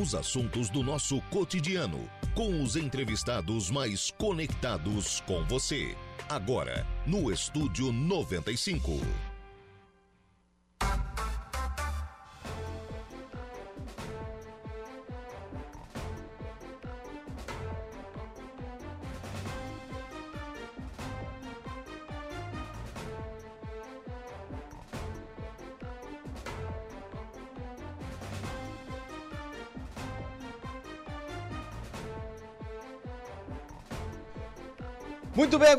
Os 0.00 0.14
assuntos 0.14 0.70
do 0.70 0.82
nosso 0.82 1.20
cotidiano, 1.28 2.08
com 2.34 2.62
os 2.62 2.74
entrevistados 2.74 3.70
mais 3.70 4.10
conectados 4.10 5.20
com 5.26 5.44
você. 5.44 5.94
Agora, 6.26 6.86
no 7.06 7.30
Estúdio 7.30 7.92
95. 7.92 9.29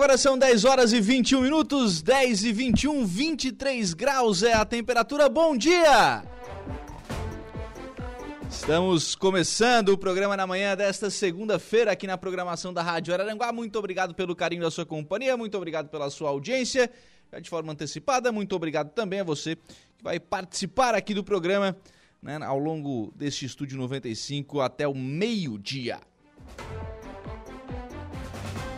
Agora 0.01 0.17
são 0.17 0.35
10 0.35 0.65
horas 0.65 0.93
e 0.93 0.99
21 0.99 1.41
minutos, 1.41 2.01
10 2.01 2.45
e 2.45 2.51
21, 2.51 3.05
23 3.05 3.93
graus 3.93 4.41
é 4.41 4.51
a 4.51 4.65
temperatura. 4.65 5.29
Bom 5.29 5.55
dia! 5.55 6.23
Estamos 8.49 9.13
começando 9.13 9.89
o 9.89 9.97
programa 9.99 10.35
na 10.35 10.47
manhã 10.47 10.75
desta 10.75 11.11
segunda-feira 11.11 11.91
aqui 11.91 12.07
na 12.07 12.17
programação 12.17 12.73
da 12.73 12.81
Rádio 12.81 13.13
Araranguá. 13.13 13.53
Muito 13.53 13.77
obrigado 13.77 14.15
pelo 14.15 14.35
carinho 14.35 14.63
da 14.63 14.71
sua 14.71 14.87
companhia, 14.87 15.37
muito 15.37 15.55
obrigado 15.55 15.87
pela 15.87 16.09
sua 16.09 16.31
audiência. 16.31 16.89
Já 17.31 17.39
de 17.39 17.47
forma 17.47 17.71
antecipada, 17.71 18.31
muito 18.31 18.55
obrigado 18.55 18.89
também 18.93 19.19
a 19.19 19.23
você 19.23 19.55
que 19.55 20.03
vai 20.03 20.19
participar 20.19 20.95
aqui 20.95 21.13
do 21.13 21.23
programa 21.23 21.77
né, 22.23 22.39
ao 22.43 22.57
longo 22.57 23.13
deste 23.15 23.45
estúdio 23.45 23.77
95 23.77 24.61
até 24.61 24.87
o 24.87 24.95
meio-dia. 24.95 25.99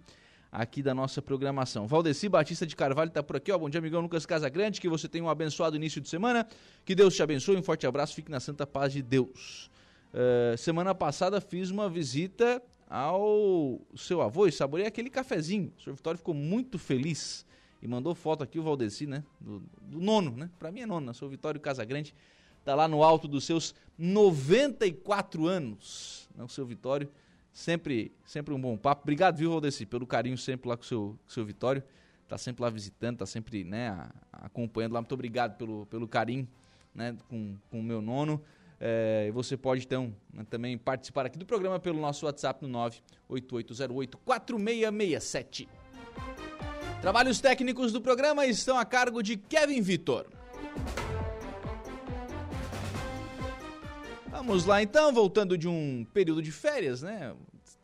aqui 0.50 0.82
da 0.82 0.94
nossa 0.94 1.20
programação. 1.20 1.86
Valdeci 1.86 2.28
Batista 2.28 2.66
de 2.66 2.76
Carvalho 2.76 3.08
está 3.08 3.22
por 3.22 3.36
aqui. 3.36 3.52
Ó. 3.52 3.58
Bom 3.58 3.68
dia, 3.68 3.80
amigão 3.80 4.00
Lucas 4.00 4.24
Casagrande. 4.24 4.80
Que 4.80 4.88
você 4.88 5.08
tenha 5.08 5.24
um 5.24 5.28
abençoado 5.28 5.76
início 5.76 6.00
de 6.00 6.08
semana. 6.08 6.46
Que 6.84 6.94
Deus 6.94 7.14
te 7.14 7.22
abençoe. 7.22 7.56
Um 7.56 7.62
forte 7.62 7.86
abraço. 7.86 8.14
Fique 8.14 8.30
na 8.30 8.40
santa 8.40 8.66
paz 8.66 8.92
de 8.92 9.02
Deus. 9.02 9.70
Uh, 10.14 10.56
semana 10.56 10.94
passada 10.94 11.40
fiz 11.40 11.70
uma 11.70 11.90
visita 11.90 12.62
ao 12.88 13.80
seu 13.96 14.22
avô 14.22 14.46
e 14.46 14.52
saborei 14.52 14.86
aquele 14.86 15.10
cafezinho. 15.10 15.72
O 15.76 15.82
senhor 15.82 15.96
Vitório 15.96 16.18
ficou 16.18 16.34
muito 16.34 16.78
feliz 16.78 17.44
e 17.84 17.88
mandou 17.88 18.14
foto 18.14 18.42
aqui 18.42 18.58
o 18.58 18.62
Valdeci, 18.62 19.06
né? 19.06 19.22
Do, 19.38 19.62
do 19.82 20.00
nono, 20.00 20.34
né? 20.34 20.48
Para 20.58 20.72
mim 20.72 20.80
é 20.80 20.86
nono, 20.86 21.08
né? 21.08 21.12
Sou 21.12 21.28
Vitório 21.28 21.60
Casagrande. 21.60 22.14
Tá 22.64 22.74
lá 22.74 22.88
no 22.88 23.02
alto 23.02 23.28
dos 23.28 23.44
seus 23.44 23.74
94 23.98 25.46
anos, 25.46 26.26
né? 26.34 26.42
O 26.42 26.48
seu 26.48 26.64
Vitório. 26.64 27.10
Sempre, 27.52 28.10
sempre 28.24 28.54
um 28.54 28.60
bom 28.60 28.74
papo. 28.78 29.02
Obrigado, 29.02 29.36
viu, 29.36 29.50
Valdeci, 29.50 29.84
pelo 29.84 30.06
carinho 30.06 30.38
sempre 30.38 30.66
lá 30.66 30.78
com 30.78 30.82
o 30.82 30.86
seu, 30.86 31.18
com 31.22 31.28
o 31.28 31.32
seu 31.32 31.44
Vitório. 31.44 31.82
Tá 32.26 32.38
sempre 32.38 32.62
lá 32.62 32.70
visitando, 32.70 33.18
tá 33.18 33.26
sempre, 33.26 33.64
né, 33.64 34.08
acompanhando 34.32 34.94
lá. 34.94 35.02
Muito 35.02 35.12
obrigado 35.12 35.58
pelo, 35.58 35.84
pelo 35.86 36.08
carinho, 36.08 36.48
né, 36.94 37.14
com, 37.28 37.54
com 37.70 37.80
o 37.80 37.82
meu 37.82 38.00
nono. 38.00 38.42
É, 38.80 39.30
você 39.32 39.58
pode, 39.58 39.84
então, 39.84 40.12
né, 40.32 40.44
também 40.48 40.78
participar 40.78 41.26
aqui 41.26 41.38
do 41.38 41.44
programa 41.44 41.78
pelo 41.78 42.00
nosso 42.00 42.24
WhatsApp 42.24 42.62
no 42.62 42.68
98808 42.68 44.16
4667. 44.24 45.68
Trabalhos 47.04 47.38
técnicos 47.38 47.92
do 47.92 48.00
programa 48.00 48.46
estão 48.46 48.78
a 48.78 48.84
cargo 48.86 49.22
de 49.22 49.36
Kevin 49.36 49.82
Vitor. 49.82 50.24
Vamos 54.30 54.64
lá 54.64 54.82
então, 54.82 55.12
voltando 55.12 55.58
de 55.58 55.68
um 55.68 56.06
período 56.14 56.40
de 56.40 56.50
férias, 56.50 57.02
né? 57.02 57.34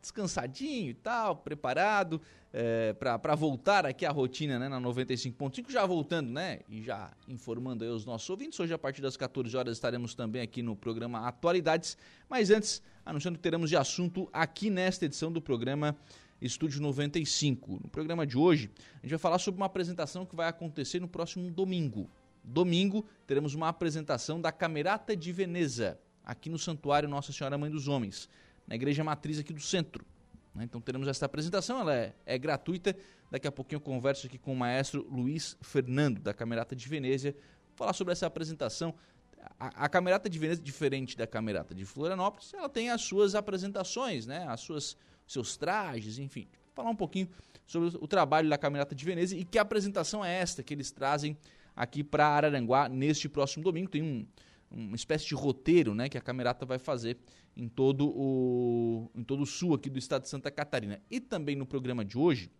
Descansadinho 0.01 0.89
e 0.89 0.95
tal, 0.95 1.35
preparado 1.35 2.19
é, 2.51 2.93
para 2.93 3.35
voltar 3.35 3.85
aqui 3.85 4.07
à 4.07 4.11
rotina 4.11 4.57
né, 4.57 4.67
na 4.67 4.81
95.5, 4.81 5.69
já 5.69 5.85
voltando, 5.85 6.31
né? 6.31 6.61
E 6.67 6.81
já 6.81 7.11
informando 7.27 7.83
aí 7.83 7.91
os 7.91 8.05
nossos 8.05 8.27
ouvintes. 8.27 8.59
Hoje, 8.59 8.73
a 8.73 8.79
partir 8.79 9.03
das 9.03 9.15
14 9.15 9.55
horas, 9.55 9.77
estaremos 9.77 10.15
também 10.15 10.41
aqui 10.41 10.63
no 10.63 10.75
programa 10.75 11.27
Atualidades. 11.27 11.95
Mas 12.27 12.49
antes, 12.49 12.81
anunciando 13.05 13.37
que 13.37 13.43
teremos 13.43 13.69
de 13.69 13.77
assunto 13.77 14.27
aqui 14.33 14.71
nesta 14.71 15.05
edição 15.05 15.31
do 15.31 15.39
programa 15.39 15.95
Estúdio 16.41 16.81
95. 16.81 17.79
No 17.83 17.89
programa 17.89 18.25
de 18.25 18.37
hoje, 18.37 18.71
a 18.95 19.01
gente 19.01 19.11
vai 19.11 19.19
falar 19.19 19.37
sobre 19.37 19.59
uma 19.59 19.67
apresentação 19.67 20.25
que 20.25 20.35
vai 20.35 20.47
acontecer 20.47 20.99
no 20.99 21.07
próximo 21.07 21.49
domingo. 21.51 22.09
Domingo, 22.43 23.05
teremos 23.27 23.53
uma 23.53 23.67
apresentação 23.67 24.41
da 24.41 24.51
Camerata 24.51 25.15
de 25.15 25.31
Veneza, 25.31 25.99
aqui 26.25 26.49
no 26.49 26.57
Santuário 26.57 27.07
Nossa 27.07 27.31
Senhora 27.31 27.57
Mãe 27.57 27.69
dos 27.69 27.87
Homens, 27.87 28.27
na 28.67 28.73
Igreja 28.73 29.03
Matriz 29.03 29.37
aqui 29.37 29.53
do 29.53 29.61
centro. 29.61 30.03
Né? 30.55 30.63
Então 30.63 30.81
teremos 30.81 31.07
essa 31.07 31.25
apresentação, 31.25 31.79
ela 31.79 31.95
é, 31.95 32.15
é, 32.25 32.37
gratuita. 32.39 32.95
Daqui 33.29 33.47
a 33.47 33.51
pouquinho 33.51 33.77
eu 33.77 33.81
converso 33.81 34.25
aqui 34.25 34.39
com 34.39 34.53
o 34.53 34.55
maestro 34.55 35.07
Luiz 35.09 35.55
Fernando, 35.61 36.19
da 36.19 36.33
Camerata 36.33 36.75
de 36.75 36.87
Veneza, 36.87 37.35
falar 37.75 37.93
sobre 37.93 38.13
essa 38.13 38.25
apresentação. 38.25 38.95
A, 39.59 39.85
a 39.85 39.89
Camerata 39.89 40.27
de 40.27 40.39
Veneza, 40.39 40.61
diferente 40.61 41.15
da 41.15 41.27
Camerata 41.27 41.75
de 41.75 41.85
Florianópolis, 41.85 42.51
ela 42.53 42.67
tem 42.67 42.89
as 42.89 43.01
suas 43.01 43.35
apresentações, 43.35 44.25
né? 44.25 44.45
as 44.47 44.61
suas 44.61 44.97
seus 45.31 45.57
trajes, 45.57 46.19
enfim. 46.19 46.47
Falar 46.73 46.89
um 46.89 46.95
pouquinho 46.95 47.29
sobre 47.65 47.97
o 47.99 48.07
trabalho 48.07 48.49
da 48.49 48.57
Caminhada 48.57 48.93
de 48.95 49.05
Veneza 49.05 49.35
e 49.35 49.43
que 49.43 49.57
apresentação 49.57 50.23
é 50.23 50.33
esta 50.33 50.63
que 50.63 50.73
eles 50.73 50.91
trazem 50.91 51.37
aqui 51.75 52.03
para 52.03 52.27
Araranguá 52.27 52.89
neste 52.89 53.29
próximo 53.29 53.63
domingo. 53.63 53.89
Tem 53.89 54.01
um, 54.01 54.25
uma 54.69 54.95
espécie 54.95 55.25
de 55.25 55.35
roteiro 55.35 55.93
né, 55.93 56.09
que 56.09 56.17
a 56.17 56.21
Camerata 56.21 56.65
vai 56.65 56.77
fazer 56.77 57.17
em 57.55 57.67
todo, 57.67 58.07
o, 58.07 59.09
em 59.15 59.23
todo 59.23 59.43
o 59.43 59.45
sul 59.45 59.73
aqui 59.73 59.89
do 59.89 59.99
estado 59.99 60.23
de 60.23 60.29
Santa 60.29 60.49
Catarina. 60.49 61.01
E 61.09 61.19
também 61.19 61.55
no 61.55 61.65
programa 61.65 62.05
de 62.05 62.17
hoje, 62.17 62.51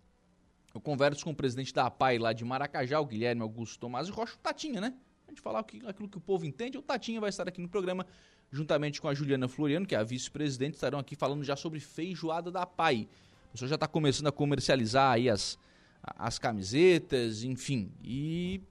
eu 0.73 0.81
converso 0.81 1.23
com 1.23 1.31
o 1.31 1.35
presidente 1.35 1.73
da 1.73 1.85
APAI 1.85 2.17
lá 2.17 2.33
de 2.33 2.43
Maracajá, 2.43 2.99
o 2.99 3.05
Guilherme 3.05 3.41
Augusto 3.41 3.79
Tomás 3.79 4.09
Rocha, 4.09 4.35
o 4.35 4.37
Tatinha, 4.37 4.79
né? 4.79 4.93
A 5.27 5.31
gente 5.31 5.41
falar 5.41 5.59
aquilo 5.59 6.09
que 6.09 6.17
o 6.17 6.21
povo 6.21 6.45
entende, 6.45 6.77
o 6.77 6.81
Tatinha 6.81 7.19
vai 7.21 7.29
estar 7.29 7.47
aqui 7.47 7.61
no 7.61 7.69
programa 7.69 8.05
juntamente 8.51 9.01
com 9.01 9.07
a 9.07 9.13
Juliana 9.13 9.47
Floriano, 9.47 9.85
que 9.85 9.95
é 9.95 9.97
a 9.97 10.03
vice-presidente, 10.03 10.75
estarão 10.75 10.99
aqui 10.99 11.15
falando 11.15 11.43
já 11.43 11.55
sobre 11.55 11.79
feijoada 11.79 12.51
da 12.51 12.65
PAI. 12.65 13.07
O 13.47 13.51
pessoal 13.53 13.69
já 13.69 13.75
está 13.75 13.87
começando 13.87 14.27
a 14.27 14.31
comercializar 14.31 15.13
aí 15.13 15.29
as, 15.29 15.57
as 16.03 16.37
camisetas, 16.37 17.43
enfim. 17.43 17.91
E 18.03 18.61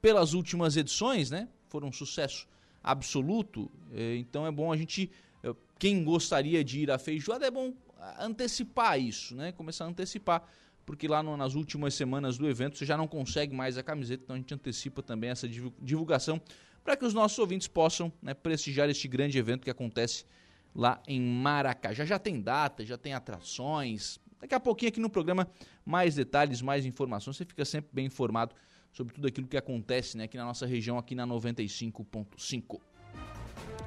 pelas 0.00 0.34
últimas 0.34 0.76
edições, 0.76 1.30
né, 1.30 1.48
foram 1.68 1.88
um 1.88 1.92
sucesso 1.92 2.46
absoluto. 2.82 3.70
É, 3.92 4.16
então 4.16 4.46
é 4.46 4.50
bom 4.50 4.72
a 4.72 4.76
gente, 4.76 5.10
é, 5.42 5.52
quem 5.78 6.04
gostaria 6.04 6.62
de 6.62 6.80
ir 6.80 6.90
à 6.90 6.98
feijoada, 6.98 7.46
é 7.46 7.50
bom 7.50 7.74
antecipar 8.18 9.00
isso, 9.00 9.34
né? 9.34 9.50
Começar 9.52 9.84
a 9.84 9.88
antecipar, 9.88 10.46
porque 10.84 11.08
lá 11.08 11.22
no, 11.22 11.36
nas 11.36 11.54
últimas 11.54 11.94
semanas 11.94 12.36
do 12.36 12.48
evento 12.48 12.76
você 12.76 12.84
já 12.84 12.96
não 12.96 13.08
consegue 13.08 13.54
mais 13.54 13.78
a 13.78 13.82
camiseta, 13.82 14.22
então 14.24 14.36
a 14.36 14.38
gente 14.38 14.52
antecipa 14.52 15.02
também 15.02 15.30
essa 15.30 15.48
divulgação 15.48 16.40
para 16.84 16.96
que 16.96 17.04
os 17.04 17.14
nossos 17.14 17.38
ouvintes 17.38 17.66
possam 17.66 18.12
né, 18.20 18.34
prestigiar 18.34 18.88
este 18.90 19.08
grande 19.08 19.38
evento 19.38 19.64
que 19.64 19.70
acontece 19.70 20.26
lá 20.74 21.02
em 21.08 21.20
Maracajá. 21.20 22.04
Já 22.04 22.18
tem 22.18 22.40
data, 22.40 22.84
já 22.84 22.98
tem 22.98 23.14
atrações. 23.14 24.20
Daqui 24.38 24.54
a 24.54 24.60
pouquinho 24.60 24.90
aqui 24.90 25.00
no 25.00 25.08
programa, 25.08 25.48
mais 25.84 26.14
detalhes, 26.14 26.60
mais 26.60 26.84
informações. 26.84 27.36
Você 27.36 27.46
fica 27.46 27.64
sempre 27.64 27.88
bem 27.90 28.06
informado 28.06 28.54
sobre 28.92 29.14
tudo 29.14 29.26
aquilo 29.26 29.46
que 29.46 29.56
acontece 29.56 30.16
né, 30.16 30.24
aqui 30.24 30.36
na 30.36 30.44
nossa 30.44 30.66
região, 30.66 30.98
aqui 30.98 31.14
na 31.14 31.26
95.5. 31.26 32.80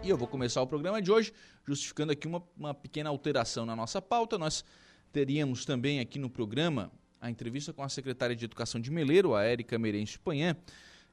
E 0.04 0.10
eu 0.10 0.18
vou 0.18 0.28
começar 0.28 0.62
o 0.62 0.68
programa 0.68 1.02
de 1.02 1.12
hoje 1.12 1.32
justificando 1.66 2.12
aqui 2.12 2.28
uma, 2.28 2.42
uma 2.58 2.74
pequena 2.74 3.10
alteração 3.10 3.66
na 3.66 3.76
nossa 3.76 4.02
pauta. 4.02 4.38
Nós 4.38 4.66
teríamos 5.12 5.66
também 5.66 6.00
aqui 6.00 6.18
no 6.18 6.30
programa 6.30 6.92
a 7.20 7.30
entrevista 7.30 7.74
com 7.74 7.84
a 7.84 7.90
secretária 7.90 8.36
de 8.36 8.46
Educação 8.46 8.80
de 8.80 8.90
Meleiro, 8.90 9.36
a 9.36 9.44
Érica 9.44 9.78
Merencio 9.78 10.20
Panhã, 10.20 10.56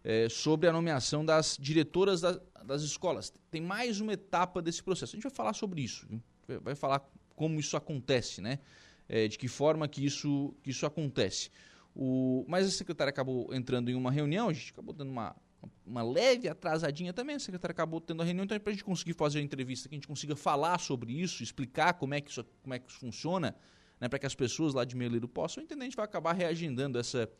é, 0.04 0.28
sobre 0.28 0.68
a 0.68 0.72
nomeação 0.72 1.24
das 1.24 1.56
diretoras 1.58 2.20
da, 2.20 2.38
das 2.62 2.82
escolas. 2.82 3.32
Tem 3.50 3.60
mais 3.60 4.00
uma 4.00 4.12
etapa 4.12 4.60
desse 4.60 4.82
processo. 4.82 5.14
A 5.14 5.16
gente 5.16 5.22
vai 5.22 5.32
falar 5.32 5.54
sobre 5.54 5.80
isso, 5.80 6.06
vai 6.62 6.74
falar 6.74 7.02
como 7.34 7.58
isso 7.58 7.76
acontece, 7.76 8.42
né? 8.42 8.58
É, 9.08 9.26
de 9.26 9.38
que 9.38 9.48
forma 9.48 9.88
que 9.88 10.04
isso, 10.04 10.54
que 10.62 10.70
isso 10.70 10.86
acontece. 10.86 11.50
O, 11.94 12.44
mas 12.48 12.66
a 12.66 12.70
secretária 12.70 13.10
acabou 13.10 13.52
entrando 13.54 13.90
em 13.90 13.94
uma 13.94 14.10
reunião, 14.10 14.48
a 14.48 14.52
gente 14.52 14.72
acabou 14.72 14.94
dando 14.94 15.10
uma, 15.10 15.36
uma 15.86 16.02
leve 16.02 16.48
atrasadinha 16.48 17.12
também, 17.12 17.36
a 17.36 17.38
secretária 17.38 17.72
acabou 17.72 18.00
tendo 18.00 18.22
a 18.22 18.24
reunião, 18.24 18.44
então 18.44 18.58
para 18.58 18.70
a 18.70 18.72
gente 18.72 18.84
conseguir 18.84 19.12
fazer 19.12 19.38
a 19.38 19.42
entrevista, 19.42 19.88
que 19.88 19.94
a 19.94 19.98
gente 19.98 20.08
consiga 20.08 20.34
falar 20.34 20.78
sobre 20.78 21.12
isso, 21.12 21.42
explicar 21.42 21.94
como 21.94 22.14
é 22.14 22.20
que 22.20 22.30
isso, 22.30 22.44
como 22.62 22.74
é 22.74 22.78
que 22.78 22.90
isso 22.90 22.98
funciona, 22.98 23.54
né, 24.00 24.08
para 24.08 24.18
que 24.18 24.26
as 24.26 24.34
pessoas 24.34 24.74
lá 24.74 24.84
de 24.84 24.96
Meleiro 24.96 25.28
possam 25.28 25.62
entender, 25.62 25.82
a 25.82 25.84
gente 25.84 25.96
vai 25.96 26.04
acabar 26.04 26.32
reagendando 26.32 26.98
essa, 26.98 27.30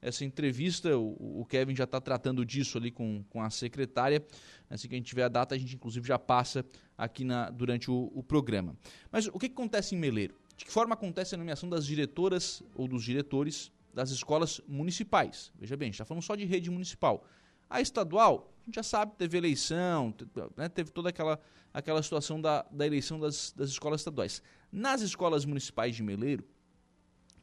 essa 0.00 0.24
entrevista. 0.24 0.96
O, 0.96 1.40
o 1.40 1.44
Kevin 1.44 1.74
já 1.74 1.84
está 1.84 2.00
tratando 2.00 2.44
disso 2.44 2.78
ali 2.78 2.90
com, 2.90 3.24
com 3.30 3.42
a 3.42 3.50
secretária. 3.50 4.24
Assim 4.68 4.88
que 4.88 4.94
a 4.94 4.98
gente 4.98 5.06
tiver 5.06 5.24
a 5.24 5.28
data, 5.28 5.54
a 5.54 5.58
gente 5.58 5.74
inclusive 5.74 6.06
já 6.06 6.18
passa 6.18 6.64
aqui 6.96 7.24
na, 7.24 7.50
durante 7.50 7.90
o, 7.90 8.10
o 8.14 8.22
programa. 8.22 8.76
Mas 9.10 9.26
o 9.26 9.38
que, 9.38 9.48
que 9.48 9.54
acontece 9.54 9.94
em 9.94 9.98
Meleiro? 9.98 10.34
De 10.56 10.64
que 10.64 10.70
forma 10.70 10.94
acontece 10.94 11.34
a 11.34 11.38
nomeação 11.38 11.68
das 11.68 11.84
diretoras 11.84 12.62
ou 12.74 12.88
dos 12.88 13.04
diretores 13.04 13.70
das 13.92 14.10
escolas 14.10 14.60
municipais? 14.66 15.52
Veja 15.58 15.76
bem, 15.76 15.86
a 15.86 15.88
gente 15.88 15.94
está 15.94 16.04
falando 16.04 16.22
só 16.22 16.34
de 16.34 16.44
rede 16.44 16.70
municipal. 16.70 17.24
A 17.68 17.80
estadual, 17.80 18.52
a 18.62 18.64
gente 18.66 18.76
já 18.76 18.82
sabe, 18.82 19.12
teve 19.16 19.36
eleição, 19.36 20.14
né, 20.56 20.68
teve 20.68 20.90
toda 20.90 21.08
aquela, 21.08 21.40
aquela 21.74 22.02
situação 22.02 22.40
da, 22.40 22.64
da 22.70 22.86
eleição 22.86 23.18
das, 23.18 23.52
das 23.52 23.70
escolas 23.70 24.00
estaduais. 24.00 24.40
Nas 24.70 25.00
escolas 25.00 25.44
municipais 25.44 25.94
de 25.94 26.02
Meleiro, 26.02 26.44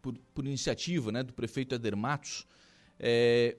por, 0.03 0.15
por 0.35 0.45
iniciativa 0.45 1.11
né, 1.11 1.23
do 1.23 1.33
prefeito 1.33 1.73
Eder 1.73 1.95
Matos, 1.95 2.45
é, 3.00 3.57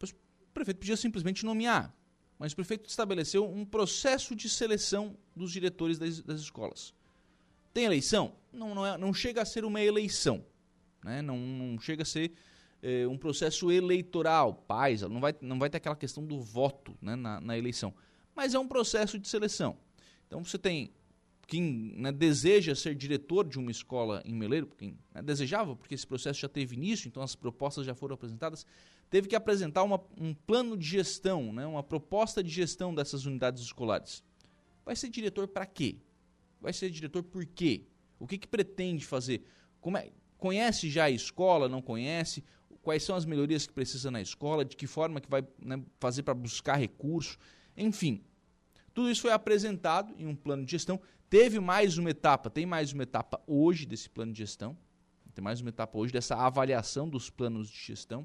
o 0.00 0.54
prefeito 0.54 0.78
podia 0.78 0.96
simplesmente 0.96 1.44
nomear, 1.44 1.92
mas 2.38 2.52
o 2.52 2.56
prefeito 2.56 2.88
estabeleceu 2.88 3.44
um 3.44 3.64
processo 3.64 4.36
de 4.36 4.48
seleção 4.48 5.18
dos 5.34 5.50
diretores 5.50 5.98
das, 5.98 6.22
das 6.22 6.40
escolas. 6.40 6.94
Tem 7.74 7.84
eleição? 7.84 8.36
Não, 8.52 8.72
não, 8.72 8.86
é, 8.86 8.96
não, 8.96 9.12
chega 9.12 9.42
a 9.42 9.44
ser 9.44 9.64
uma 9.64 9.82
eleição, 9.82 10.46
né? 11.02 11.20
não, 11.20 11.36
não 11.36 11.78
chega 11.80 12.04
a 12.04 12.06
ser 12.06 12.32
é, 12.80 13.04
um 13.08 13.18
processo 13.18 13.72
eleitoral, 13.72 14.54
paz, 14.54 15.02
não 15.02 15.20
vai, 15.20 15.34
não 15.40 15.58
vai 15.58 15.68
ter 15.68 15.78
aquela 15.78 15.96
questão 15.96 16.24
do 16.24 16.40
voto 16.40 16.96
né, 17.02 17.16
na, 17.16 17.40
na 17.40 17.58
eleição, 17.58 17.92
mas 18.32 18.54
é 18.54 18.58
um 18.60 18.68
processo 18.68 19.18
de 19.18 19.26
seleção. 19.28 19.76
Então 20.28 20.44
você 20.44 20.56
tem 20.56 20.92
quem 21.46 21.94
né, 21.96 22.12
deseja 22.12 22.74
ser 22.74 22.94
diretor 22.94 23.46
de 23.46 23.58
uma 23.58 23.70
escola 23.70 24.22
em 24.24 24.34
Meleiro, 24.34 24.66
quem 24.78 24.98
né, 25.12 25.22
desejava, 25.22 25.76
porque 25.76 25.94
esse 25.94 26.06
processo 26.06 26.40
já 26.40 26.48
teve 26.48 26.74
início, 26.74 27.08
então 27.08 27.22
as 27.22 27.34
propostas 27.34 27.86
já 27.86 27.94
foram 27.94 28.14
apresentadas, 28.14 28.66
teve 29.10 29.28
que 29.28 29.36
apresentar 29.36 29.82
uma, 29.82 30.00
um 30.18 30.34
plano 30.34 30.76
de 30.76 30.86
gestão, 30.86 31.52
né, 31.52 31.66
uma 31.66 31.82
proposta 31.82 32.42
de 32.42 32.50
gestão 32.50 32.94
dessas 32.94 33.26
unidades 33.26 33.62
escolares. 33.62 34.22
Vai 34.84 34.96
ser 34.96 35.08
diretor 35.08 35.48
para 35.48 35.66
quê? 35.66 35.96
Vai 36.60 36.72
ser 36.72 36.90
diretor 36.90 37.22
por 37.22 37.44
quê? 37.46 37.84
O 38.18 38.26
que, 38.26 38.38
que 38.38 38.48
pretende 38.48 39.04
fazer? 39.04 39.44
É, 39.96 40.12
conhece 40.38 40.88
já 40.88 41.04
a 41.04 41.10
escola, 41.10 41.68
não 41.68 41.82
conhece? 41.82 42.44
Quais 42.82 43.02
são 43.02 43.16
as 43.16 43.24
melhorias 43.24 43.66
que 43.66 43.72
precisa 43.72 44.10
na 44.10 44.20
escola? 44.20 44.64
De 44.64 44.76
que 44.76 44.86
forma 44.86 45.20
que 45.20 45.28
vai 45.28 45.46
né, 45.58 45.82
fazer 45.98 46.22
para 46.22 46.34
buscar 46.34 46.76
recursos? 46.76 47.38
Enfim, 47.76 48.22
tudo 48.94 49.10
isso 49.10 49.22
foi 49.22 49.32
apresentado 49.32 50.14
em 50.16 50.26
um 50.26 50.34
plano 50.34 50.64
de 50.64 50.70
gestão 50.70 51.00
Teve 51.34 51.58
mais 51.58 51.98
uma 51.98 52.10
etapa, 52.10 52.48
tem 52.48 52.64
mais 52.64 52.92
uma 52.92 53.02
etapa 53.02 53.42
hoje 53.44 53.86
desse 53.86 54.08
plano 54.08 54.32
de 54.32 54.38
gestão, 54.38 54.78
tem 55.34 55.42
mais 55.42 55.60
uma 55.60 55.68
etapa 55.68 55.98
hoje 55.98 56.12
dessa 56.12 56.36
avaliação 56.36 57.08
dos 57.08 57.28
planos 57.28 57.68
de 57.68 57.76
gestão. 57.76 58.24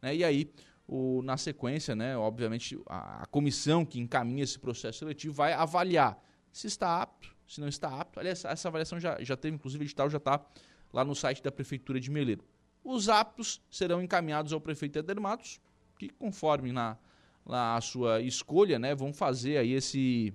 Né? 0.00 0.14
E 0.14 0.22
aí, 0.22 0.52
o, 0.86 1.22
na 1.22 1.36
sequência, 1.36 1.96
né, 1.96 2.16
obviamente, 2.16 2.80
a, 2.86 3.22
a, 3.22 3.26
comissão 3.26 3.84
que 3.84 3.98
encaminha 3.98 4.44
esse 4.44 4.56
processo 4.58 5.00
seletivo 5.00 5.34
vai 5.34 5.54
avaliar 5.54 6.22
se 6.52 6.68
está 6.68 7.02
apto, 7.02 7.34
se 7.48 7.60
não 7.60 7.66
está 7.66 8.00
apto. 8.00 8.20
Aliás, 8.20 8.44
essa 8.44 8.68
avaliação 8.68 9.00
já, 9.00 9.20
já 9.24 9.36
teve, 9.36 9.56
inclusive, 9.56 9.84
edital 9.84 10.08
já 10.08 10.18
está 10.18 10.40
lá 10.92 11.04
no 11.04 11.16
site 11.16 11.42
da 11.42 11.50
Prefeitura 11.50 11.98
de 11.98 12.12
Meleiro. 12.12 12.44
Os 12.84 13.08
aptos 13.08 13.60
serão 13.68 14.00
encaminhados 14.00 14.52
ao 14.52 14.60
prefeito 14.60 15.00
Eder 15.00 15.20
Matos, 15.20 15.60
que 15.98 16.08
conforme 16.10 16.70
na, 16.70 16.96
na 17.46 17.76
a 17.76 17.80
sua 17.80 18.20
escolha, 18.20 18.78
né, 18.78 18.94
vão 18.94 19.12
fazer 19.12 19.58
aí 19.58 19.72
esse 19.72 20.32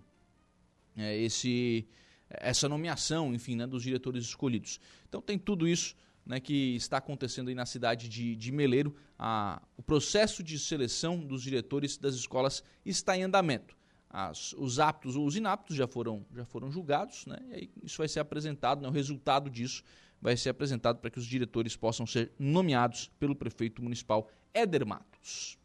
é, 0.98 1.18
esse, 1.18 1.88
essa 2.30 2.70
nomeação, 2.70 3.34
enfim, 3.34 3.56
né, 3.56 3.68
dos 3.68 3.84
diretores 3.84 4.24
escolhidos. 4.24 4.80
Então 5.08 5.22
tem 5.22 5.38
tudo 5.38 5.68
isso 5.68 5.96
né, 6.26 6.40
que 6.40 6.76
está 6.76 6.98
acontecendo 6.98 7.50
aí 7.50 7.56
na 7.56 7.66
cidade 7.66 8.08
de, 8.08 8.36
de 8.36 8.52
Meleiro. 8.52 8.96
A, 9.20 9.62
o 9.78 9.84
processo 9.84 10.44
de 10.44 10.58
seleção 10.58 11.20
dos 11.20 11.42
diretores 11.42 11.98
das 11.98 12.16
escolas 12.16 12.64
está 12.86 13.18
em 13.18 13.24
andamento. 13.24 13.76
As, 14.10 14.54
os 14.54 14.80
aptos 14.80 15.16
ou 15.16 15.26
os 15.26 15.36
inaptos 15.36 15.76
já 15.76 15.88
foram, 15.88 16.26
já 16.34 16.46
foram 16.46 16.72
julgados, 16.72 17.26
né, 17.26 17.38
e 17.50 17.54
aí 17.54 17.70
isso 17.84 17.98
vai 17.98 18.08
ser 18.08 18.22
apresentado, 18.22 18.82
né, 18.82 18.88
o 18.88 18.92
resultado 18.92 19.50
disso 19.50 19.84
vai 20.22 20.38
ser 20.38 20.50
apresentado 20.50 21.00
para 21.00 21.10
que 21.10 21.20
os 21.20 21.26
diretores 21.26 21.76
possam 21.76 22.06
ser 22.06 22.32
nomeados 22.40 23.12
pelo 23.20 23.36
prefeito 23.36 23.84
municipal 23.84 24.30
Éder 24.54 24.86
Matos. 24.86 25.58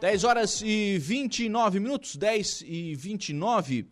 10 0.00 0.24
horas 0.24 0.62
e 0.64 0.96
29 0.98 1.78
minutos, 1.78 2.16
10 2.16 2.64
e 2.66 2.94
29. 2.94 3.82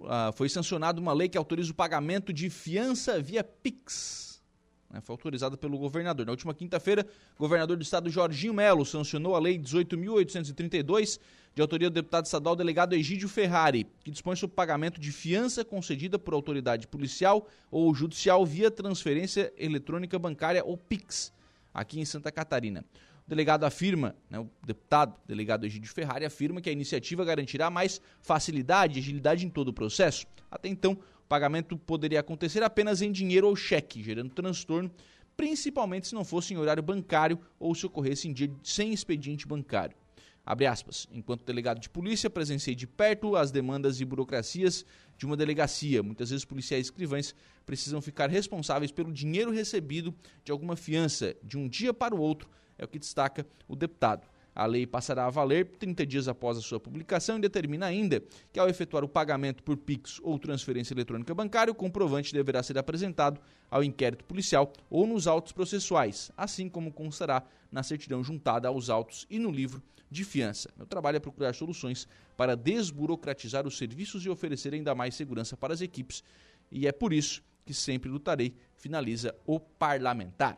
Uh, 0.00 0.06
ah, 0.08 0.32
foi 0.34 0.48
sancionada 0.48 0.98
uma 0.98 1.12
lei 1.12 1.28
que 1.28 1.36
autoriza 1.36 1.70
o 1.70 1.74
pagamento 1.74 2.32
de 2.32 2.48
fiança 2.48 3.20
via 3.20 3.44
Pix. 3.44 4.42
Né, 4.88 5.02
foi 5.02 5.12
autorizada 5.12 5.54
pelo 5.54 5.76
governador. 5.76 6.24
Na 6.24 6.32
última 6.32 6.54
quinta-feira, 6.54 7.06
o 7.36 7.42
governador 7.42 7.76
do 7.76 7.82
estado, 7.82 8.08
Jorginho 8.08 8.54
Melo, 8.54 8.86
sancionou 8.86 9.36
a 9.36 9.38
lei 9.38 9.58
18.832, 9.58 11.20
de 11.54 11.60
autoria 11.60 11.90
do 11.90 11.94
deputado 11.94 12.24
estadual 12.24 12.56
delegado 12.56 12.94
Egídio 12.94 13.28
Ferrari, 13.28 13.86
que 14.02 14.10
dispõe 14.10 14.36
sobre 14.36 14.54
o 14.54 14.56
pagamento 14.56 14.98
de 14.98 15.12
fiança 15.12 15.62
concedida 15.62 16.18
por 16.18 16.32
autoridade 16.32 16.88
policial 16.88 17.46
ou 17.70 17.94
judicial 17.94 18.46
via 18.46 18.70
transferência 18.70 19.52
eletrônica 19.58 20.18
bancária 20.18 20.64
ou 20.64 20.78
Pix, 20.78 21.30
aqui 21.74 22.00
em 22.00 22.04
Santa 22.06 22.32
Catarina. 22.32 22.82
O 23.26 23.30
delegado 23.30 23.64
afirma, 23.64 24.14
né, 24.28 24.38
o 24.38 24.50
deputado 24.66 25.18
delegado 25.26 25.64
Egídio 25.64 25.90
Ferrari 25.90 26.26
afirma 26.26 26.60
que 26.60 26.68
a 26.68 26.72
iniciativa 26.72 27.24
garantirá 27.24 27.70
mais 27.70 27.98
facilidade 28.20 28.98
e 28.98 29.02
agilidade 29.02 29.46
em 29.46 29.48
todo 29.48 29.68
o 29.68 29.72
processo. 29.72 30.26
Até 30.50 30.68
então, 30.68 30.92
o 30.92 31.26
pagamento 31.26 31.74
poderia 31.74 32.20
acontecer 32.20 32.62
apenas 32.62 33.00
em 33.00 33.10
dinheiro 33.10 33.48
ou 33.48 33.56
cheque, 33.56 34.02
gerando 34.02 34.28
transtorno, 34.28 34.90
principalmente 35.34 36.08
se 36.08 36.14
não 36.14 36.22
fosse 36.22 36.52
em 36.52 36.58
horário 36.58 36.82
bancário 36.82 37.40
ou 37.58 37.74
se 37.74 37.86
ocorresse 37.86 38.28
em 38.28 38.32
dia 38.34 38.50
sem 38.62 38.92
expediente 38.92 39.48
bancário. 39.48 39.96
Abre 40.44 40.66
aspas. 40.66 41.08
Enquanto 41.10 41.46
delegado 41.46 41.80
de 41.80 41.88
polícia, 41.88 42.28
presenciei 42.28 42.76
de 42.76 42.86
perto 42.86 43.36
as 43.36 43.50
demandas 43.50 44.02
e 44.02 44.04
burocracias 44.04 44.84
de 45.16 45.24
uma 45.24 45.34
delegacia. 45.34 46.02
Muitas 46.02 46.28
vezes 46.28 46.44
policiais 46.44 46.84
e 46.84 46.90
escrivães 46.90 47.34
precisam 47.64 48.02
ficar 48.02 48.28
responsáveis 48.28 48.92
pelo 48.92 49.10
dinheiro 49.10 49.50
recebido 49.50 50.14
de 50.44 50.52
alguma 50.52 50.76
fiança 50.76 51.34
de 51.42 51.56
um 51.56 51.66
dia 51.66 51.94
para 51.94 52.14
o 52.14 52.20
outro 52.20 52.50
é 52.78 52.84
o 52.84 52.88
que 52.88 52.98
destaca 52.98 53.46
o 53.68 53.76
deputado. 53.76 54.26
A 54.54 54.66
lei 54.66 54.86
passará 54.86 55.26
a 55.26 55.30
valer 55.30 55.66
30 55.78 56.06
dias 56.06 56.28
após 56.28 56.56
a 56.56 56.60
sua 56.60 56.78
publicação 56.78 57.38
e 57.38 57.40
determina 57.40 57.86
ainda 57.86 58.22
que, 58.52 58.60
ao 58.60 58.68
efetuar 58.68 59.02
o 59.02 59.08
pagamento 59.08 59.64
por 59.64 59.76
PIX 59.76 60.20
ou 60.22 60.38
transferência 60.38 60.94
eletrônica 60.94 61.34
bancária, 61.34 61.72
o 61.72 61.74
comprovante 61.74 62.32
deverá 62.32 62.62
ser 62.62 62.78
apresentado 62.78 63.40
ao 63.68 63.82
inquérito 63.82 64.24
policial 64.24 64.72
ou 64.88 65.08
nos 65.08 65.26
autos 65.26 65.50
processuais, 65.50 66.30
assim 66.36 66.68
como 66.68 66.92
constará 66.92 67.42
na 67.70 67.82
certidão 67.82 68.22
juntada 68.22 68.68
aos 68.68 68.88
autos 68.88 69.26
e 69.28 69.40
no 69.40 69.50
livro 69.50 69.82
de 70.08 70.22
fiança. 70.22 70.70
Meu 70.76 70.86
trabalho 70.86 71.16
é 71.16 71.20
procurar 71.20 71.52
soluções 71.52 72.06
para 72.36 72.56
desburocratizar 72.56 73.66
os 73.66 73.76
serviços 73.76 74.24
e 74.24 74.30
oferecer 74.30 74.72
ainda 74.72 74.94
mais 74.94 75.16
segurança 75.16 75.56
para 75.56 75.74
as 75.74 75.80
equipes, 75.80 76.22
e 76.70 76.86
é 76.86 76.92
por 76.92 77.12
isso 77.12 77.42
que 77.66 77.74
sempre 77.74 78.08
lutarei, 78.08 78.54
finaliza 78.76 79.34
o 79.44 79.58
parlamentar. 79.58 80.56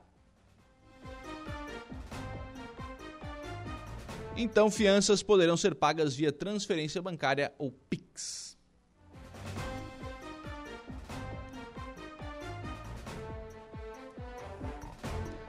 Então, 4.36 4.70
fianças 4.70 5.22
poderão 5.22 5.56
ser 5.56 5.74
pagas 5.74 6.14
via 6.14 6.30
transferência 6.30 7.00
bancária 7.00 7.52
ou 7.58 7.72
PIX. 7.72 8.56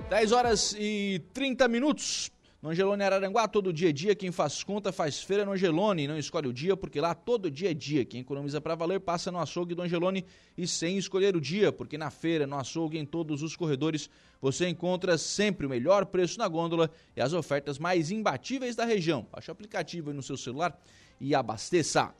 10 0.09 0.31
horas 0.31 0.73
e 0.79 1.21
30 1.33 1.67
minutos. 1.67 2.31
Angelone 2.69 3.03
Araranguá, 3.03 3.47
todo 3.47 3.71
dia 3.71 3.89
é 3.89 3.91
dia. 3.91 4.15
Quem 4.15 4.31
faz 4.31 4.63
conta 4.63 4.91
faz 4.91 5.21
feira 5.21 5.45
no 5.45 5.51
Angelone. 5.51 6.07
Não 6.07 6.17
escolhe 6.17 6.47
o 6.47 6.53
dia, 6.53 6.75
porque 6.75 6.99
lá 6.99 7.13
todo 7.13 7.51
dia 7.51 7.71
é 7.71 7.73
dia. 7.73 8.03
Quem 8.03 8.21
economiza 8.21 8.59
para 8.59 8.75
valer 8.75 8.99
passa 8.99 9.31
no 9.31 9.39
açougue 9.39 9.75
do 9.75 9.81
Angelone 9.81 10.25
e 10.57 10.67
sem 10.67 10.97
escolher 10.97 11.35
o 11.35 11.41
dia, 11.41 11.71
porque 11.71 11.97
na 11.97 12.09
feira, 12.09 12.47
no 12.47 12.57
açougue, 12.57 12.97
em 12.97 13.05
todos 13.05 13.43
os 13.43 13.55
corredores, 13.55 14.09
você 14.41 14.67
encontra 14.67 15.17
sempre 15.17 15.65
o 15.65 15.69
melhor 15.69 16.05
preço 16.05 16.39
na 16.39 16.47
gôndola 16.47 16.89
e 17.15 17.21
as 17.21 17.33
ofertas 17.33 17.77
mais 17.77 18.11
imbatíveis 18.11 18.75
da 18.75 18.85
região. 18.85 19.27
Baixe 19.31 19.49
o 19.49 19.53
aplicativo 19.53 20.09
aí 20.09 20.15
no 20.15 20.23
seu 20.23 20.37
celular 20.37 20.79
e 21.19 21.33
abasteça. 21.35 22.13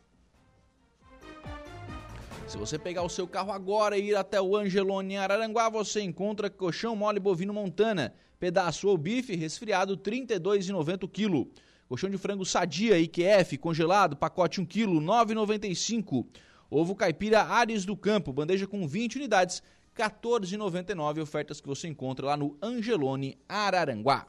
Se 2.47 2.57
você 2.57 2.79
pegar 2.79 3.03
o 3.03 3.09
seu 3.09 3.27
carro 3.27 3.51
agora 3.51 3.97
e 3.97 4.09
ir 4.09 4.15
até 4.15 4.39
o 4.41 4.55
Angelone 4.55 5.17
Araranguá, 5.17 5.67
você 5.69 5.99
encontra 6.01 6.49
colchão 6.49 6.95
mole 6.95 7.19
bovino 7.19 7.53
montana, 7.53 8.13
pedaço 8.39 8.87
ou 8.87 8.97
bife 8.97 9.35
resfriado 9.35 9.93
R$ 9.93 9.99
32,90 9.99 11.03
o 11.03 11.07
quilo. 11.07 11.51
Colchão 11.87 12.09
de 12.09 12.17
frango 12.17 12.45
sadia 12.45 12.99
IQF 12.99 13.57
congelado, 13.57 14.17
pacote 14.17 14.59
1 14.59 14.65
kg, 14.65 14.79
R$ 14.79 14.99
9,95. 14.99 16.25
Ovo 16.69 16.95
caipira 16.95 17.43
Ares 17.43 17.85
do 17.85 17.95
Campo, 17.95 18.33
bandeja 18.33 18.67
com 18.67 18.85
20 18.85 19.15
unidades, 19.15 19.63
R$ 19.95 20.03
14,99. 20.03 21.21
Ofertas 21.21 21.61
que 21.61 21.67
você 21.67 21.87
encontra 21.87 22.25
lá 22.25 22.37
no 22.37 22.57
Angelone 22.61 23.37
Araranguá. 23.47 24.27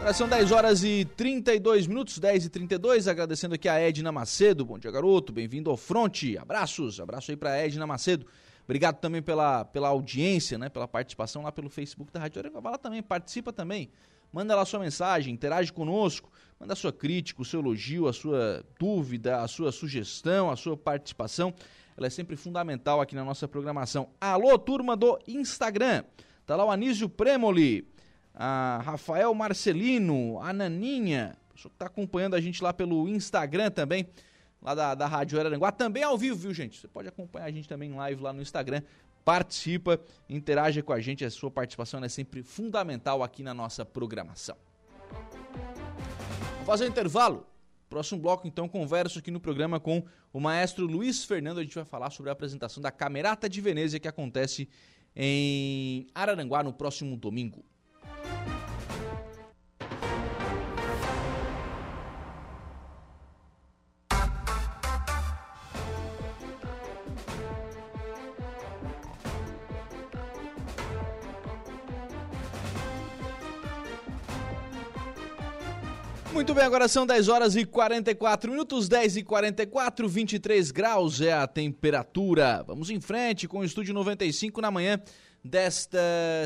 Agora 0.00 0.14
são 0.14 0.26
10 0.26 0.50
horas 0.50 0.82
e 0.82 1.04
32 1.04 1.86
minutos, 1.86 2.18
10 2.18 2.46
e 2.46 2.48
32, 2.48 3.06
agradecendo 3.06 3.54
aqui 3.54 3.68
a 3.68 3.78
Edna 3.78 4.10
Macedo. 4.10 4.64
Bom 4.64 4.78
dia, 4.78 4.90
garoto, 4.90 5.30
bem-vindo 5.30 5.68
ao 5.68 5.76
Fronte. 5.76 6.38
Abraços, 6.38 6.98
abraço 6.98 7.30
aí 7.30 7.36
pra 7.36 7.58
Edna 7.58 7.86
Macedo. 7.86 8.24
Obrigado 8.64 8.96
também 8.96 9.20
pela, 9.20 9.62
pela 9.66 9.88
audiência, 9.88 10.56
né, 10.56 10.70
pela 10.70 10.88
participação 10.88 11.42
lá 11.42 11.52
pelo 11.52 11.68
Facebook 11.68 12.10
da 12.10 12.18
Rádio 12.18 12.38
Aranguá. 12.38 12.78
também, 12.78 13.02
participa 13.02 13.52
também. 13.52 13.90
Manda 14.32 14.56
lá 14.56 14.64
sua 14.64 14.80
mensagem, 14.80 15.34
interage 15.34 15.70
conosco, 15.70 16.32
manda 16.58 16.72
a 16.72 16.76
sua 16.76 16.94
crítica, 16.94 17.42
o 17.42 17.44
seu 17.44 17.60
elogio, 17.60 18.08
a 18.08 18.12
sua 18.14 18.64
dúvida, 18.78 19.42
a 19.42 19.48
sua 19.48 19.70
sugestão, 19.70 20.50
a 20.50 20.56
sua 20.56 20.78
participação. 20.78 21.52
Ela 21.94 22.06
é 22.06 22.10
sempre 22.10 22.36
fundamental 22.36 23.02
aqui 23.02 23.14
na 23.14 23.22
nossa 23.22 23.46
programação. 23.46 24.08
Alô, 24.18 24.58
turma 24.58 24.96
do 24.96 25.18
Instagram. 25.28 26.04
Tá 26.46 26.56
lá 26.56 26.64
o 26.64 26.70
Anísio 26.70 27.08
Premoli 27.08 27.82
a 28.42 28.80
Rafael 28.82 29.34
Marcelino, 29.34 30.40
a 30.40 30.50
Naninha, 30.50 31.36
pessoa 31.52 31.68
que 31.68 31.74
está 31.74 31.84
acompanhando 31.84 32.34
a 32.34 32.40
gente 32.40 32.64
lá 32.64 32.72
pelo 32.72 33.06
Instagram 33.06 33.70
também, 33.70 34.08
lá 34.62 34.74
da, 34.74 34.94
da 34.94 35.06
Rádio 35.06 35.38
Araranguá, 35.38 35.70
também 35.70 36.02
ao 36.02 36.16
vivo, 36.16 36.38
viu, 36.38 36.54
gente? 36.54 36.80
Você 36.80 36.88
pode 36.88 37.06
acompanhar 37.06 37.44
a 37.44 37.50
gente 37.50 37.68
também 37.68 37.90
em 37.90 37.94
live 37.94 38.22
lá 38.22 38.32
no 38.32 38.40
Instagram, 38.40 38.80
participa, 39.26 40.00
interaja 40.26 40.82
com 40.82 40.90
a 40.90 40.98
gente, 41.00 41.22
a 41.22 41.30
sua 41.30 41.50
participação 41.50 42.02
é 42.02 42.08
sempre 42.08 42.42
fundamental 42.42 43.22
aqui 43.22 43.42
na 43.42 43.52
nossa 43.52 43.84
programação. 43.84 44.56
Vamos 46.60 46.66
fazer 46.66 46.86
um 46.86 46.88
intervalo. 46.88 47.46
Próximo 47.90 48.22
bloco, 48.22 48.46
então, 48.46 48.66
converso 48.66 49.18
aqui 49.18 49.30
no 49.30 49.40
programa 49.40 49.78
com 49.78 50.02
o 50.32 50.40
maestro 50.40 50.86
Luiz 50.86 51.24
Fernando. 51.26 51.58
A 51.58 51.62
gente 51.62 51.74
vai 51.74 51.84
falar 51.84 52.08
sobre 52.08 52.30
a 52.30 52.32
apresentação 52.32 52.80
da 52.80 52.90
Camerata 52.90 53.50
de 53.50 53.60
Venezia 53.60 54.00
que 54.00 54.08
acontece 54.08 54.66
em 55.14 56.06
Araranguá 56.14 56.62
no 56.62 56.72
próximo 56.72 57.18
domingo. 57.18 57.62
Bem, 76.60 76.66
agora 76.66 76.88
são 76.88 77.06
10 77.06 77.28
horas 77.28 77.56
e 77.56 77.64
44 77.64 78.50
minutos, 78.50 78.86
10 78.86 79.16
e 79.16 79.22
44, 79.22 80.06
23 80.06 80.70
graus 80.70 81.18
é 81.22 81.32
a 81.32 81.46
temperatura. 81.46 82.62
Vamos 82.66 82.90
em 82.90 83.00
frente 83.00 83.48
com 83.48 83.60
o 83.60 83.64
Estúdio 83.64 83.94
95 83.94 84.60
na 84.60 84.70
manhã 84.70 85.00
desta 85.42 85.98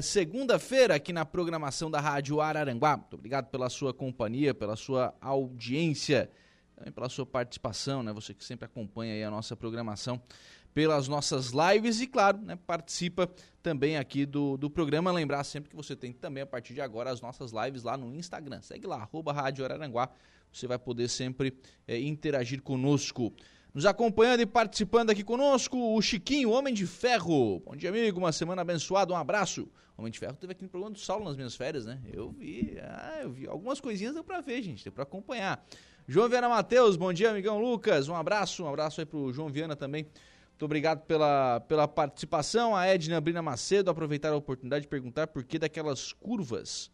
segunda-feira 0.02 0.94
aqui 0.94 1.12
na 1.12 1.25
programação 1.25 1.90
da 1.90 1.99
Rádio 1.99 2.40
Araranguá. 2.40 2.97
Muito 2.97 3.14
obrigado 3.14 3.47
pela 3.47 3.68
sua 3.68 3.92
companhia, 3.92 4.54
pela 4.54 4.76
sua 4.76 5.12
audiência, 5.21 6.30
também 6.76 6.92
pela 6.92 7.09
sua 7.09 7.26
participação, 7.26 8.04
né? 8.04 8.12
Você 8.12 8.33
que 8.33 8.44
sempre 8.44 8.66
acompanha 8.66 9.26
a 9.26 9.30
nossa 9.33 9.56
programação 9.56 10.23
pelas 10.75 11.07
nossas 11.07 11.52
lives 11.52 12.00
e, 12.00 12.07
claro, 12.07 12.38
né, 12.38 12.59
participa 12.66 13.31
também 13.62 13.97
aqui 13.97 14.26
do, 14.26 14.57
do 14.57 14.69
programa. 14.69 15.12
Lembrar 15.12 15.45
sempre 15.45 15.71
que 15.71 15.76
você 15.76 15.95
tem 15.95 16.12
também, 16.12 16.43
a 16.43 16.47
partir 16.47 16.75
de 16.75 16.81
agora, 16.81 17.11
as 17.11 17.21
nossas 17.21 17.52
lives 17.52 17.85
lá 17.85 17.97
no 17.97 18.12
Instagram. 18.12 18.61
Segue 18.61 18.87
lá, 18.87 18.97
arroba 18.97 19.33
Rádio 19.33 19.64
Araranguá. 19.64 20.11
Você 20.52 20.66
vai 20.66 20.78
poder 20.78 21.09
sempre 21.09 21.57
é, 21.87 21.99
interagir 22.00 22.61
conosco. 22.61 23.33
Nos 23.73 23.87
acompanhando 23.87 24.40
e 24.40 24.47
participando 24.47 25.11
aqui 25.11 25.25
conosco, 25.25 25.76
o 25.97 26.02
Chiquinho, 26.02 26.50
Homem 26.50 26.75
de 26.75 26.87
Ferro. 26.87 27.61
Bom 27.61 27.75
dia, 27.75 27.90
amigo. 27.90 28.19
Uma 28.19 28.33
semana 28.33 28.62
abençoada. 28.62 29.12
Um 29.12 29.16
abraço. 29.16 29.69
Homem 29.97 30.11
de 30.11 30.19
Ferro 30.19 30.35
teve 30.35 30.52
aqui 30.52 30.62
no 30.62 30.69
programa 30.69 30.93
do 30.93 30.99
Saulo 30.99 31.25
nas 31.25 31.37
minhas 31.37 31.54
férias, 31.54 31.87
né? 31.87 32.00
Eu 32.12 32.31
vi, 32.31 32.76
ah, 32.83 33.21
eu 33.23 33.31
vi. 33.31 33.47
Algumas 33.47 33.81
coisinhas 33.81 34.14
deu 34.14 34.25
pra 34.25 34.40
ver, 34.40 34.61
gente. 34.62 34.83
Deu 34.83 34.93
pra 34.93 35.04
acompanhar. 35.04 35.64
João 36.07 36.28
Viana 36.28 36.49
Matheus, 36.49 36.97
bom 36.97 37.12
dia, 37.12 37.31
amigão 37.31 37.61
Lucas. 37.61 38.09
Um 38.09 38.14
abraço, 38.14 38.64
um 38.64 38.69
abraço 38.69 39.00
aí 39.00 39.07
pro 39.07 39.33
João 39.33 39.49
Viana 39.49 39.75
também 39.75 40.07
muito 40.64 40.71
obrigado 40.71 41.04
pela, 41.04 41.61
pela 41.61 41.87
participação. 41.87 42.75
A 42.75 42.87
Edna 42.87 43.21
Brina 43.21 43.42
Macedo 43.42 43.90
aproveitar 43.90 44.33
a 44.33 44.37
oportunidade 44.37 44.85
de 44.85 44.88
perguntar 44.88 45.26
por 45.26 45.44
que 45.44 45.59
daquelas 45.59 46.11
curvas 46.14 46.90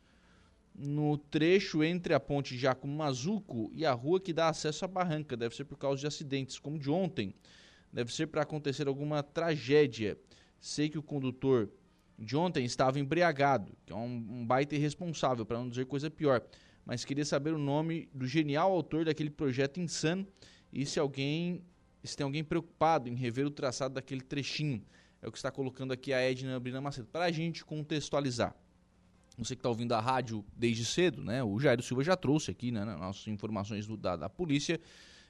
no 0.74 1.16
trecho 1.16 1.84
entre 1.84 2.12
a 2.12 2.18
ponte 2.18 2.58
Jacomo 2.58 2.96
Mazuco 2.96 3.70
e 3.72 3.86
a 3.86 3.92
rua 3.92 4.20
que 4.20 4.32
dá 4.32 4.48
acesso 4.48 4.84
à 4.84 4.88
barranca. 4.88 5.36
Deve 5.36 5.54
ser 5.54 5.66
por 5.66 5.78
causa 5.78 6.00
de 6.00 6.06
acidentes, 6.08 6.58
como 6.58 6.80
de 6.80 6.90
ontem. 6.90 7.32
Deve 7.92 8.12
ser 8.12 8.26
para 8.26 8.42
acontecer 8.42 8.88
alguma 8.88 9.22
tragédia. 9.22 10.18
Sei 10.60 10.88
que 10.88 10.98
o 10.98 11.02
condutor 11.02 11.70
de 12.18 12.36
ontem 12.36 12.64
estava 12.64 12.98
embriagado, 12.98 13.72
que 13.86 13.92
é 13.92 13.96
um, 13.96 14.26
um 14.30 14.44
baita 14.44 14.74
irresponsável, 14.74 15.46
para 15.46 15.58
não 15.58 15.68
dizer 15.68 15.86
coisa 15.86 16.10
pior. 16.10 16.42
Mas 16.84 17.04
queria 17.04 17.24
saber 17.24 17.54
o 17.54 17.58
nome 17.58 18.08
do 18.12 18.26
genial 18.26 18.72
autor 18.72 19.04
daquele 19.04 19.30
projeto 19.30 19.78
insano 19.78 20.26
e 20.72 20.84
se 20.84 20.98
alguém 20.98 21.62
se 22.08 22.16
tem 22.16 22.24
alguém 22.24 22.42
preocupado 22.42 23.08
em 23.08 23.14
rever 23.14 23.46
o 23.46 23.50
traçado 23.50 23.94
daquele 23.94 24.22
trechinho. 24.22 24.82
É 25.22 25.28
o 25.28 25.32
que 25.32 25.38
está 25.38 25.50
colocando 25.50 25.92
aqui 25.92 26.12
a 26.12 26.18
Edna 26.18 26.58
Brina 26.58 26.80
Macedo. 26.80 27.06
Para 27.06 27.26
a 27.26 27.30
gente 27.30 27.64
contextualizar. 27.64 28.54
Você 29.36 29.54
que 29.54 29.60
está 29.60 29.68
ouvindo 29.68 29.92
a 29.92 30.00
rádio 30.00 30.44
desde 30.56 30.84
cedo, 30.84 31.22
né? 31.22 31.42
O 31.42 31.58
Jairo 31.58 31.82
Silva 31.82 32.02
já 32.02 32.16
trouxe 32.16 32.50
aqui 32.50 32.70
né, 32.70 32.84
nossas 32.84 33.26
informações 33.26 33.86
do, 33.86 33.96
da, 33.96 34.16
da, 34.16 34.28
polícia, 34.28 34.80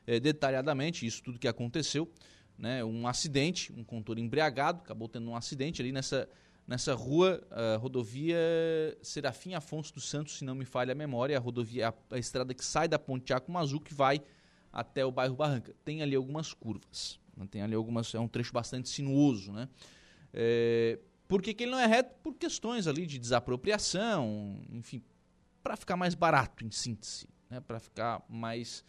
é, 0.07 0.19
detalhadamente, 0.19 1.07
isso 1.07 1.23
tudo 1.23 1.39
que 1.39 1.47
aconteceu. 1.47 2.11
Né, 2.59 2.85
um 2.85 3.07
acidente, 3.07 3.73
um 3.73 3.83
condutor 3.83 4.19
embriagado, 4.19 4.81
acabou 4.81 5.09
tendo 5.09 5.31
um 5.31 5.37
acidente 5.37 5.81
ali 5.81 5.93
nessa, 5.93 6.29
nessa 6.67 6.95
rua, 6.95 7.43
rodovia 7.81 8.37
Serafim 9.01 9.55
Afonso 9.55 9.95
dos 9.95 10.09
Santos, 10.09 10.37
se 10.37 10.45
não 10.45 10.55
me 10.55 10.67
falha 10.67 10.93
a 10.93 10.95
memória, 10.95 11.37
a 11.37 11.41
rodovia, 11.41 11.89
a, 11.89 12.17
a 12.17 12.19
estrada 12.19 12.53
que 12.53 12.65
sai 12.65 12.87
da 12.87 12.99
Ponte 12.99 13.25
Tiago 13.25 13.51
Mazu, 13.51 13.81
que 13.81 13.95
vai 13.95 14.21
até 14.73 15.05
o 15.05 15.11
bairro 15.11 15.37
Barranca. 15.37 15.75
Tem 15.85 16.03
ali 16.03 16.15
algumas 16.15 16.53
curvas, 16.53 17.19
né? 17.37 17.47
tem 17.51 17.63
ali 17.63 17.75
algumas, 17.75 18.15
é 18.15 18.21
um 18.21 18.29
trecho 18.29 18.53
bastante 18.53 18.89
sinuoso, 18.89 19.53
né? 19.53 19.69
É, 20.33 20.99
por 21.27 21.43
que, 21.43 21.55
que 21.55 21.65
ele 21.65 21.73
não 21.73 21.79
é 21.79 21.87
reto? 21.87 22.15
Por 22.23 22.35
questões 22.35 22.87
ali 22.87 23.07
de 23.07 23.19
desapropriação, 23.19 24.61
enfim, 24.71 25.03
para 25.63 25.77
ficar 25.77 25.97
mais 25.97 26.15
barato 26.15 26.65
em 26.65 26.71
síntese, 26.71 27.29
né? 27.49 27.61
para 27.61 27.79
ficar 27.79 28.21
mais, 28.29 28.85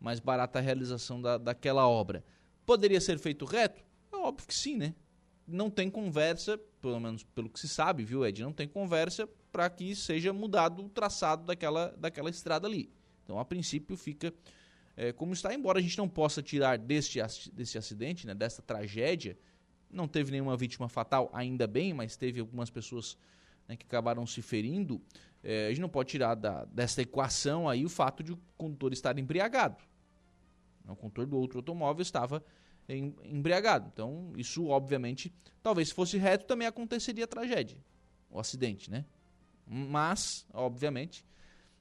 mais 0.00 0.20
barata 0.20 0.58
a 0.58 0.62
realização 0.62 1.20
da, 1.20 1.38
daquela 1.38 1.88
obra. 1.88 2.24
Poderia 2.64 3.00
ser 3.00 3.18
feito 3.18 3.44
reto? 3.44 3.82
É 4.12 4.16
óbvio 4.16 4.46
que 4.46 4.54
sim, 4.54 4.76
né? 4.76 4.94
Não 5.46 5.70
tem 5.70 5.88
conversa, 5.88 6.58
pelo 6.82 6.98
menos 6.98 7.22
pelo 7.22 7.48
que 7.48 7.60
se 7.60 7.68
sabe, 7.68 8.04
viu, 8.04 8.26
Ed? 8.26 8.42
Não 8.42 8.52
tem 8.52 8.68
conversa 8.68 9.28
para 9.52 9.70
que 9.70 9.94
seja 9.94 10.32
mudado 10.32 10.84
o 10.84 10.88
traçado 10.88 11.44
daquela, 11.44 11.94
daquela 11.96 12.28
estrada 12.28 12.66
ali. 12.66 12.90
Então, 13.24 13.38
a 13.38 13.44
princípio, 13.44 13.96
fica 13.96 14.34
é, 14.96 15.12
como 15.12 15.32
está, 15.32 15.54
embora 15.54 15.78
a 15.78 15.82
gente 15.82 15.98
não 15.98 16.08
possa 16.08 16.42
tirar 16.42 16.78
deste, 16.78 17.20
desse 17.52 17.76
acidente, 17.76 18.26
né, 18.26 18.34
desta 18.34 18.62
tragédia, 18.62 19.38
não 19.90 20.08
teve 20.08 20.30
nenhuma 20.30 20.56
vítima 20.56 20.88
fatal, 20.88 21.30
ainda 21.32 21.66
bem, 21.66 21.92
mas 21.92 22.16
teve 22.16 22.40
algumas 22.40 22.70
pessoas 22.70 23.16
né, 23.68 23.76
que 23.76 23.84
acabaram 23.84 24.26
se 24.26 24.40
ferindo. 24.40 25.00
é, 25.42 25.66
a 25.66 25.68
gente 25.68 25.80
não 25.80 25.88
pode 25.88 26.10
tirar 26.10 26.34
da, 26.34 26.64
dessa 26.64 27.02
equação 27.02 27.68
aí 27.68 27.84
o 27.84 27.88
fato 27.88 28.22
de 28.22 28.32
o 28.32 28.38
condutor 28.56 28.92
estar 28.92 29.18
embriagado. 29.18 29.76
O 30.88 30.96
condutor 30.96 31.26
do 31.26 31.36
outro 31.36 31.58
automóvel 31.58 32.02
estava 32.02 32.42
em, 32.88 33.14
embriagado. 33.24 33.90
Então, 33.92 34.32
isso, 34.36 34.66
obviamente, 34.66 35.32
talvez 35.62 35.88
se 35.88 35.94
fosse 35.94 36.16
reto, 36.16 36.46
também 36.46 36.66
aconteceria 36.66 37.24
a 37.24 37.28
tragédia, 37.28 37.76
o 38.30 38.38
acidente, 38.38 38.90
né? 38.90 39.04
Mas, 39.66 40.46
obviamente, 40.52 41.24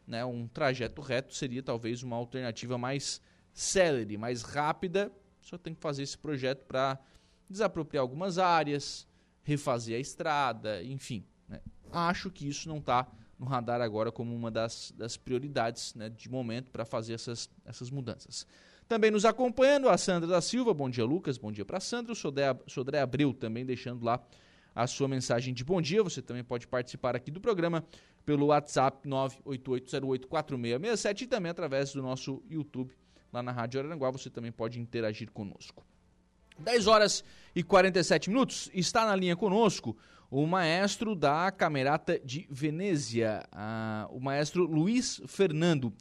né, 0.07 0.23
um 0.25 0.47
trajeto 0.47 1.01
reto 1.01 1.33
seria 1.33 1.63
talvez 1.63 2.03
uma 2.03 2.15
alternativa 2.15 2.77
mais 2.77 3.21
célere, 3.53 4.17
mais 4.17 4.41
rápida. 4.41 5.11
Só 5.41 5.57
tem 5.57 5.73
que 5.73 5.81
fazer 5.81 6.03
esse 6.03 6.17
projeto 6.17 6.65
para 6.65 6.99
desapropriar 7.49 8.01
algumas 8.01 8.37
áreas, 8.37 9.07
refazer 9.43 9.97
a 9.97 9.99
estrada, 9.99 10.83
enfim. 10.83 11.25
Né? 11.47 11.61
Acho 11.91 12.29
que 12.29 12.47
isso 12.47 12.67
não 12.67 12.77
está 12.77 13.07
no 13.37 13.45
radar 13.45 13.81
agora 13.81 14.11
como 14.11 14.35
uma 14.35 14.49
das, 14.49 14.93
das 14.97 15.17
prioridades 15.17 15.93
né, 15.93 16.09
de 16.09 16.29
momento 16.29 16.71
para 16.71 16.85
fazer 16.85 17.13
essas, 17.13 17.49
essas 17.65 17.89
mudanças. 17.89 18.47
Também 18.87 19.09
nos 19.11 19.25
acompanhando 19.25 19.89
a 19.89 19.97
Sandra 19.97 20.27
da 20.27 20.41
Silva, 20.41 20.73
bom 20.73 20.89
dia 20.89 21.03
Lucas, 21.03 21.37
bom 21.37 21.51
dia 21.51 21.65
para 21.65 21.79
Sandra, 21.79 22.13
o 22.13 22.15
Sodré, 22.15 22.99
Abreu 23.01 23.33
também 23.33 23.65
deixando 23.65 24.03
lá 24.03 24.23
a 24.75 24.85
sua 24.85 25.07
mensagem 25.07 25.53
de 25.53 25.63
bom 25.63 25.81
dia. 25.81 26.03
Você 26.03 26.21
também 26.21 26.43
pode 26.43 26.67
participar 26.67 27.15
aqui 27.15 27.31
do 27.31 27.39
programa 27.39 27.85
pelo 28.25 28.47
WhatsApp 28.47 29.07
988084667 29.07 31.21
e 31.21 31.27
também 31.27 31.49
através 31.49 31.93
do 31.93 32.01
nosso 32.01 32.43
YouTube 32.49 32.93
lá 33.31 33.41
na 33.41 33.53
Rádio 33.53 33.79
Araranguá. 33.79 34.11
Você 34.11 34.29
também 34.29 34.51
pode 34.51 34.77
interagir 34.79 35.31
conosco. 35.31 35.85
10 36.59 36.87
horas 36.87 37.23
e 37.55 37.63
47 37.63 38.29
minutos. 38.29 38.69
Está 38.73 39.05
na 39.05 39.15
linha 39.15 39.35
conosco 39.35 39.97
o 40.29 40.45
maestro 40.45 41.15
da 41.15 41.51
Camerata 41.51 42.19
de 42.19 42.47
Venezia, 42.49 43.43
a, 43.51 44.07
o 44.09 44.19
maestro 44.19 44.65
Luiz 44.65 45.21
Fernando. 45.27 45.93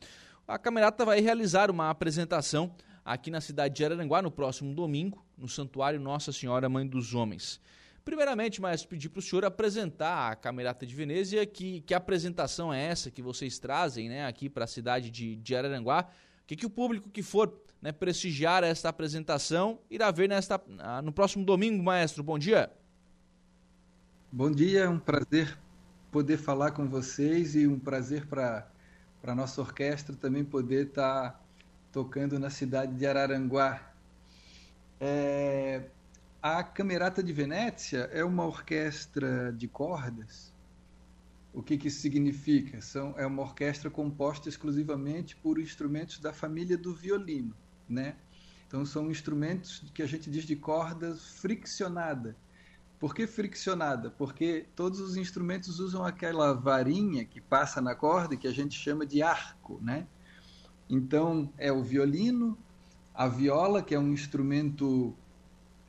A 0.47 0.59
Camerata 0.59 1.05
vai 1.05 1.21
realizar 1.21 1.71
uma 1.71 1.91
apresentação 1.91 2.75
aqui 3.05 3.31
na 3.31 3.41
cidade 3.41 3.75
de 3.75 3.85
Araranguá 3.85 4.23
no 4.23 4.31
próximo 4.31 4.75
domingo, 4.75 5.25
no 5.37 5.49
Santuário 5.49 6.01
Nossa 6.01 6.33
Senhora 6.33 6.69
Mãe 6.69 6.87
dos 6.87 7.15
Homens. 7.15 7.61
Primeiramente, 8.05 8.61
maestro, 8.61 8.89
pedir 8.89 9.09
para 9.09 9.19
o 9.19 9.23
senhor 9.23 9.47
apresentar 9.47 10.31
a 10.31 10.37
Camerata 10.37 10.85
de 10.85 10.95
Venezia, 10.95 11.47
que, 11.47 11.81
que 11.81 11.95
apresentação 11.95 12.73
é 12.73 12.85
essa 12.85 13.11
que 13.11 13.23
vocês 13.23 13.59
trazem 13.59 14.11
né, 14.11 14.27
aqui 14.27 14.51
para 14.51 14.65
a 14.65 14.67
cidade 14.67 15.11
de, 15.11 15.37
de 15.37 15.57
Araranguá? 15.57 16.07
O 16.43 16.47
que, 16.47 16.55
que 16.55 16.67
o 16.67 16.71
público 16.71 17.09
que 17.09 17.23
for 17.23 17.59
né, 17.81 17.93
prestigiar 17.93 18.63
esta 18.63 18.91
apresentação 18.91 19.79
irá 19.91 20.11
ver 20.11 20.29
nesta, 20.29 20.61
no 21.03 21.13
próximo 21.13 21.47
domingo, 21.47 21.83
maestro? 21.83 22.23
Bom 22.23 22.39
dia. 22.39 22.71
Bom 24.31 24.51
dia, 24.51 24.81
é 24.81 24.89
um 24.89 24.99
prazer 24.99 25.57
poder 26.13 26.37
falar 26.37 26.73
com 26.73 26.87
vocês 26.87 27.57
e 27.57 27.67
um 27.67 27.79
prazer 27.79 28.27
para 28.27 28.69
a 29.23 29.35
nossa 29.35 29.63
orquestra 29.63 30.15
também 30.15 30.45
poder 30.45 30.89
estar 30.89 31.31
tá 31.31 31.41
tocando 31.91 32.39
na 32.39 32.51
cidade 32.51 32.95
de 32.95 33.07
Araranguá. 33.07 33.81
É, 35.01 35.85
a 36.47 36.63
Camerata 36.63 37.23
de 37.23 37.33
Venezia 37.33 38.01
é 38.13 38.23
uma 38.23 38.45
orquestra 38.45 39.51
de 39.51 39.67
cordas. 39.67 40.53
O 41.55 41.63
que, 41.63 41.79
que 41.79 41.89
isso 41.89 42.03
significa? 42.03 42.83
São, 42.83 43.15
é 43.17 43.25
uma 43.25 43.41
orquestra 43.41 43.89
composta 43.89 44.47
exclusivamente 44.47 45.35
por 45.37 45.59
instrumentos 45.59 46.19
da 46.19 46.35
família 46.35 46.77
do 46.77 46.95
violino, 46.95 47.57
né? 47.89 48.17
Então 48.67 48.85
são 48.85 49.11
instrumentos 49.11 49.91
que 49.95 50.03
a 50.03 50.07
gente 50.07 50.31
diz 50.31 50.45
de 50.45 50.55
cordas 50.55 51.27
friccionada. 51.29 52.37
Por 53.01 53.15
que 53.15 53.27
friccionada? 53.27 54.11
Porque 54.11 54.67
todos 54.77 55.01
os 55.01 55.17
instrumentos 55.17 55.81
usam 55.81 56.05
aquela 56.05 56.53
varinha 56.53 57.25
que 57.25 57.41
passa 57.41 57.81
na 57.81 57.95
corda 57.95 58.37
que 58.37 58.47
a 58.47 58.53
gente 58.53 58.79
chama 58.79 59.07
de 59.07 59.23
arco, 59.23 59.81
né? 59.81 60.07
Então 60.91 61.51
é 61.57 61.73
o 61.73 61.83
violino, 61.83 62.59
a 63.15 63.27
viola, 63.29 63.83
que 63.83 63.95
é 63.95 63.99
um 63.99 64.13
instrumento 64.13 65.17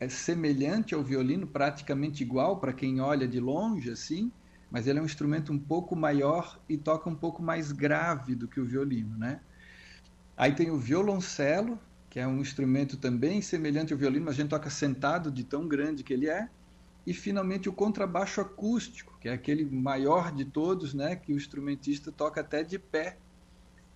é 0.05 0.09
semelhante 0.09 0.93
ao 0.93 1.03
violino, 1.03 1.47
praticamente 1.47 2.23
igual 2.23 2.59
para 2.59 2.71
quem 2.71 3.01
olha 3.01 3.27
de 3.27 3.39
longe, 3.39 3.89
assim, 3.89 4.31
mas 4.69 4.85
ele 4.87 4.99
é 4.99 5.01
um 5.01 5.05
instrumento 5.05 5.51
um 5.51 5.59
pouco 5.59 5.95
maior 5.95 6.59
e 6.69 6.77
toca 6.77 7.09
um 7.09 7.15
pouco 7.15 7.41
mais 7.41 7.71
grave 7.71 8.35
do 8.35 8.47
que 8.47 8.59
o 8.59 8.65
violino, 8.65 9.17
né? 9.17 9.41
Aí 10.37 10.53
tem 10.53 10.69
o 10.69 10.77
violoncelo, 10.77 11.79
que 12.09 12.19
é 12.19 12.27
um 12.27 12.39
instrumento 12.39 12.97
também 12.97 13.41
semelhante 13.41 13.93
ao 13.93 13.99
violino, 13.99 14.25
mas 14.25 14.35
a 14.35 14.37
gente 14.37 14.49
toca 14.49 14.69
sentado 14.69 15.31
de 15.31 15.43
tão 15.43 15.67
grande 15.67 16.03
que 16.03 16.13
ele 16.13 16.29
é. 16.29 16.49
E 17.07 17.13
finalmente 17.13 17.67
o 17.67 17.73
contrabaixo 17.73 18.41
acústico, 18.41 19.17
que 19.19 19.27
é 19.27 19.33
aquele 19.33 19.65
maior 19.65 20.31
de 20.31 20.45
todos, 20.45 20.93
né, 20.93 21.15
que 21.15 21.33
o 21.33 21.35
instrumentista 21.35 22.11
toca 22.11 22.41
até 22.41 22.63
de 22.63 22.77
pé 22.77 23.17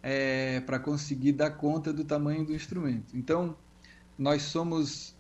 é, 0.02 0.60
para 0.62 0.80
conseguir 0.80 1.34
dar 1.34 1.52
conta 1.52 1.94
do 1.94 2.04
tamanho 2.04 2.46
do 2.46 2.54
instrumento. 2.54 3.16
Então, 3.18 3.56
nós 4.18 4.44
somos 4.44 5.19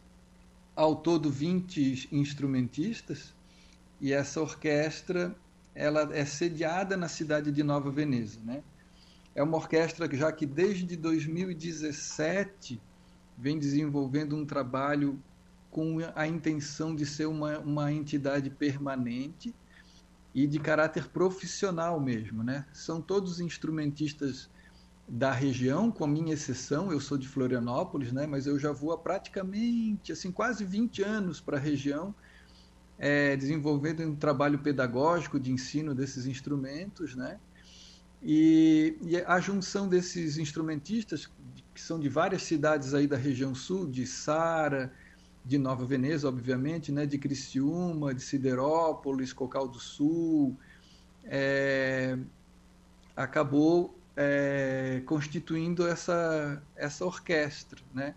ao 0.80 0.96
todo 0.96 1.30
20 1.30 2.08
instrumentistas 2.10 3.36
e 4.00 4.14
essa 4.14 4.40
orquestra 4.40 5.36
ela 5.76 6.16
é 6.16 6.24
sediada 6.24 6.96
na 6.96 7.10
cidade 7.10 7.52
de 7.52 7.62
Nova 7.64 7.92
Veneza, 7.92 8.40
né? 8.46 8.64
É 9.36 9.44
uma 9.44 9.58
orquestra 9.58 10.10
já 10.16 10.32
que 10.32 10.46
desde 10.46 10.96
2017 10.96 12.82
vem 13.38 13.60
desenvolvendo 13.60 14.38
um 14.38 14.46
trabalho 14.46 15.22
com 15.70 15.98
a 16.16 16.26
intenção 16.26 16.96
de 16.96 17.06
ser 17.06 17.26
uma, 17.26 17.60
uma 17.60 17.92
entidade 17.92 18.50
permanente 18.50 19.54
e 20.34 20.48
de 20.48 20.60
caráter 20.60 21.10
profissional 21.10 22.00
mesmo, 22.00 22.42
né? 22.42 22.66
São 22.72 23.02
todos 23.02 23.42
instrumentistas 23.42 24.50
da 25.10 25.32
região, 25.32 25.90
com 25.90 26.04
a 26.04 26.08
minha 26.08 26.34
exceção, 26.36 26.92
eu 26.92 27.00
sou 27.00 27.18
de 27.18 27.28
Florianópolis, 27.28 28.12
né, 28.12 28.28
mas 28.28 28.46
eu 28.46 28.60
já 28.60 28.72
vou 28.72 28.92
há 28.92 28.98
praticamente 28.98 30.12
assim, 30.12 30.32
quase 30.32 30.64
20 30.64 31.02
anos 31.02 31.42
para 31.42 31.58
a 31.58 31.60
região, 31.60 32.14
é, 32.98 33.36
desenvolvendo 33.36 34.04
um 34.04 34.16
trabalho 34.16 34.60
pedagógico 34.60 35.40
de 35.40 35.52
ensino 35.52 35.96
desses 35.96 36.28
instrumentos, 36.28 37.16
né? 37.16 37.40
E, 38.22 38.98
e, 39.02 39.18
a 39.18 39.40
junção 39.40 39.88
desses 39.88 40.38
instrumentistas, 40.38 41.30
que 41.74 41.82
são 41.82 41.98
de 41.98 42.10
várias 42.10 42.44
cidades 42.44 42.94
aí 42.94 43.08
da 43.08 43.16
região 43.16 43.56
sul, 43.56 43.88
de 43.88 44.06
Sara, 44.06 44.92
de 45.46 45.58
Nova 45.58 45.86
Veneza, 45.86 46.28
obviamente, 46.28 46.92
né, 46.92 47.06
de 47.06 47.18
Criciúma, 47.18 48.14
de 48.14 48.22
Siderópolis, 48.22 49.32
Cocal 49.32 49.68
do 49.68 49.80
Sul, 49.80 50.58
é, 51.24 52.18
acabou 53.16 53.99
é, 54.22 55.02
constituindo 55.06 55.88
essa, 55.88 56.62
essa 56.76 57.06
orquestra. 57.06 57.80
Né? 57.94 58.14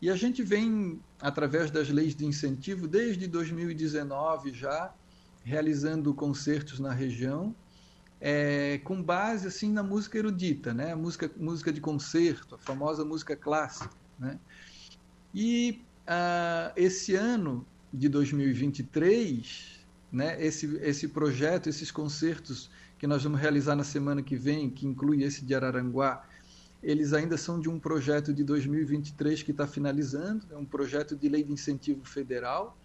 E 0.00 0.10
a 0.10 0.14
gente 0.14 0.42
vem, 0.42 1.00
através 1.18 1.70
das 1.70 1.88
leis 1.88 2.14
de 2.14 2.26
incentivo, 2.26 2.86
desde 2.86 3.26
2019 3.26 4.52
já, 4.52 4.92
realizando 5.42 6.12
concertos 6.12 6.78
na 6.78 6.92
região, 6.92 7.56
é, 8.20 8.78
com 8.84 9.02
base 9.02 9.46
assim 9.46 9.72
na 9.72 9.82
música 9.82 10.18
erudita, 10.18 10.74
né? 10.74 10.94
música, 10.94 11.30
música 11.34 11.72
de 11.72 11.80
concerto, 11.80 12.56
a 12.56 12.58
famosa 12.58 13.02
música 13.02 13.34
clássica. 13.34 13.96
Né? 14.18 14.38
E 15.34 15.80
uh, 16.06 16.72
esse 16.76 17.14
ano 17.14 17.66
de 17.90 18.06
2023, 18.10 19.78
né, 20.12 20.44
esse, 20.44 20.76
esse 20.82 21.08
projeto, 21.08 21.70
esses 21.70 21.90
concertos 21.90 22.70
que 22.98 23.06
nós 23.06 23.22
vamos 23.22 23.40
realizar 23.40 23.76
na 23.76 23.84
semana 23.84 24.22
que 24.22 24.36
vem, 24.36 24.68
que 24.68 24.86
inclui 24.86 25.22
esse 25.22 25.44
de 25.44 25.54
Araranguá, 25.54 26.24
eles 26.82 27.12
ainda 27.12 27.36
são 27.36 27.58
de 27.58 27.68
um 27.68 27.78
projeto 27.78 28.32
de 28.32 28.44
2023 28.44 29.42
que 29.42 29.50
está 29.50 29.66
finalizando, 29.66 30.46
é 30.50 30.56
um 30.56 30.64
projeto 30.64 31.16
de 31.16 31.28
lei 31.28 31.42
de 31.42 31.52
incentivo 31.52 32.04
federal, 32.04 32.76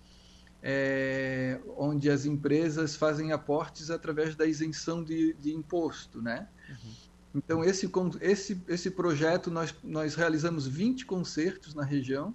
é, 0.61 1.59
onde 1.77 2.09
as 2.09 2.25
empresas 2.25 2.95
fazem 2.95 3.31
aportes 3.31 3.91
através 3.91 4.35
da 4.35 4.45
isenção 4.45 5.03
de, 5.03 5.33
de 5.33 5.53
imposto, 5.53 6.21
né? 6.21 6.47
Uhum. 6.69 6.91
Então, 7.35 7.63
esse, 7.63 7.91
esse, 8.21 8.61
esse 8.67 8.91
projeto, 8.91 9.49
nós, 9.49 9.73
nós 9.83 10.15
realizamos 10.15 10.67
20 10.67 11.05
concertos 11.05 11.73
na 11.73 11.83
região, 11.83 12.33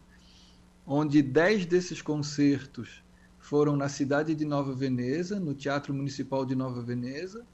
onde 0.85 1.23
10 1.23 1.67
desses 1.67 2.03
concertos 2.03 3.03
foram 3.39 3.77
na 3.77 3.89
cidade 3.89 4.35
de 4.35 4.45
Nova 4.45 4.75
Veneza, 4.75 5.39
no 5.39 5.55
Teatro 5.55 5.95
Municipal 5.95 6.45
de 6.45 6.55
Nova 6.55 6.83
Veneza, 6.83 7.47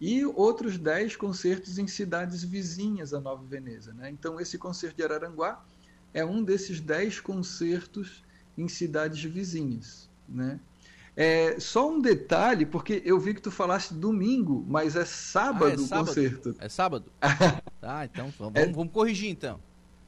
e 0.00 0.24
outros 0.24 0.78
10 0.78 1.16
concertos 1.16 1.78
em 1.78 1.86
cidades 1.86 2.42
vizinhas 2.42 3.14
a 3.14 3.20
Nova 3.20 3.42
Veneza. 3.44 3.92
Né? 3.94 4.10
Então, 4.10 4.40
esse 4.40 4.58
concerto 4.58 4.96
de 4.96 5.02
Araranguá 5.02 5.64
é 6.12 6.24
um 6.24 6.42
desses 6.42 6.80
10 6.80 7.20
concertos 7.20 8.22
em 8.56 8.68
cidades 8.68 9.22
vizinhas. 9.22 10.08
Né? 10.28 10.60
É, 11.16 11.58
só 11.58 11.90
um 11.90 12.00
detalhe, 12.00 12.66
porque 12.66 13.02
eu 13.04 13.18
vi 13.18 13.32
que 13.32 13.40
tu 13.40 13.50
falaste 13.50 13.94
domingo, 13.94 14.64
mas 14.68 14.96
é 14.96 15.04
sábado, 15.04 15.80
ah, 15.80 15.84
é 15.84 15.86
sábado. 15.86 16.02
o 16.02 16.06
concerto. 16.08 16.56
É 16.58 16.68
sábado? 16.68 17.12
ah, 17.82 18.04
então 18.04 18.32
vamos, 18.38 18.54
é... 18.54 18.66
vamos 18.70 18.92
corrigir 18.92 19.30
então. 19.30 19.58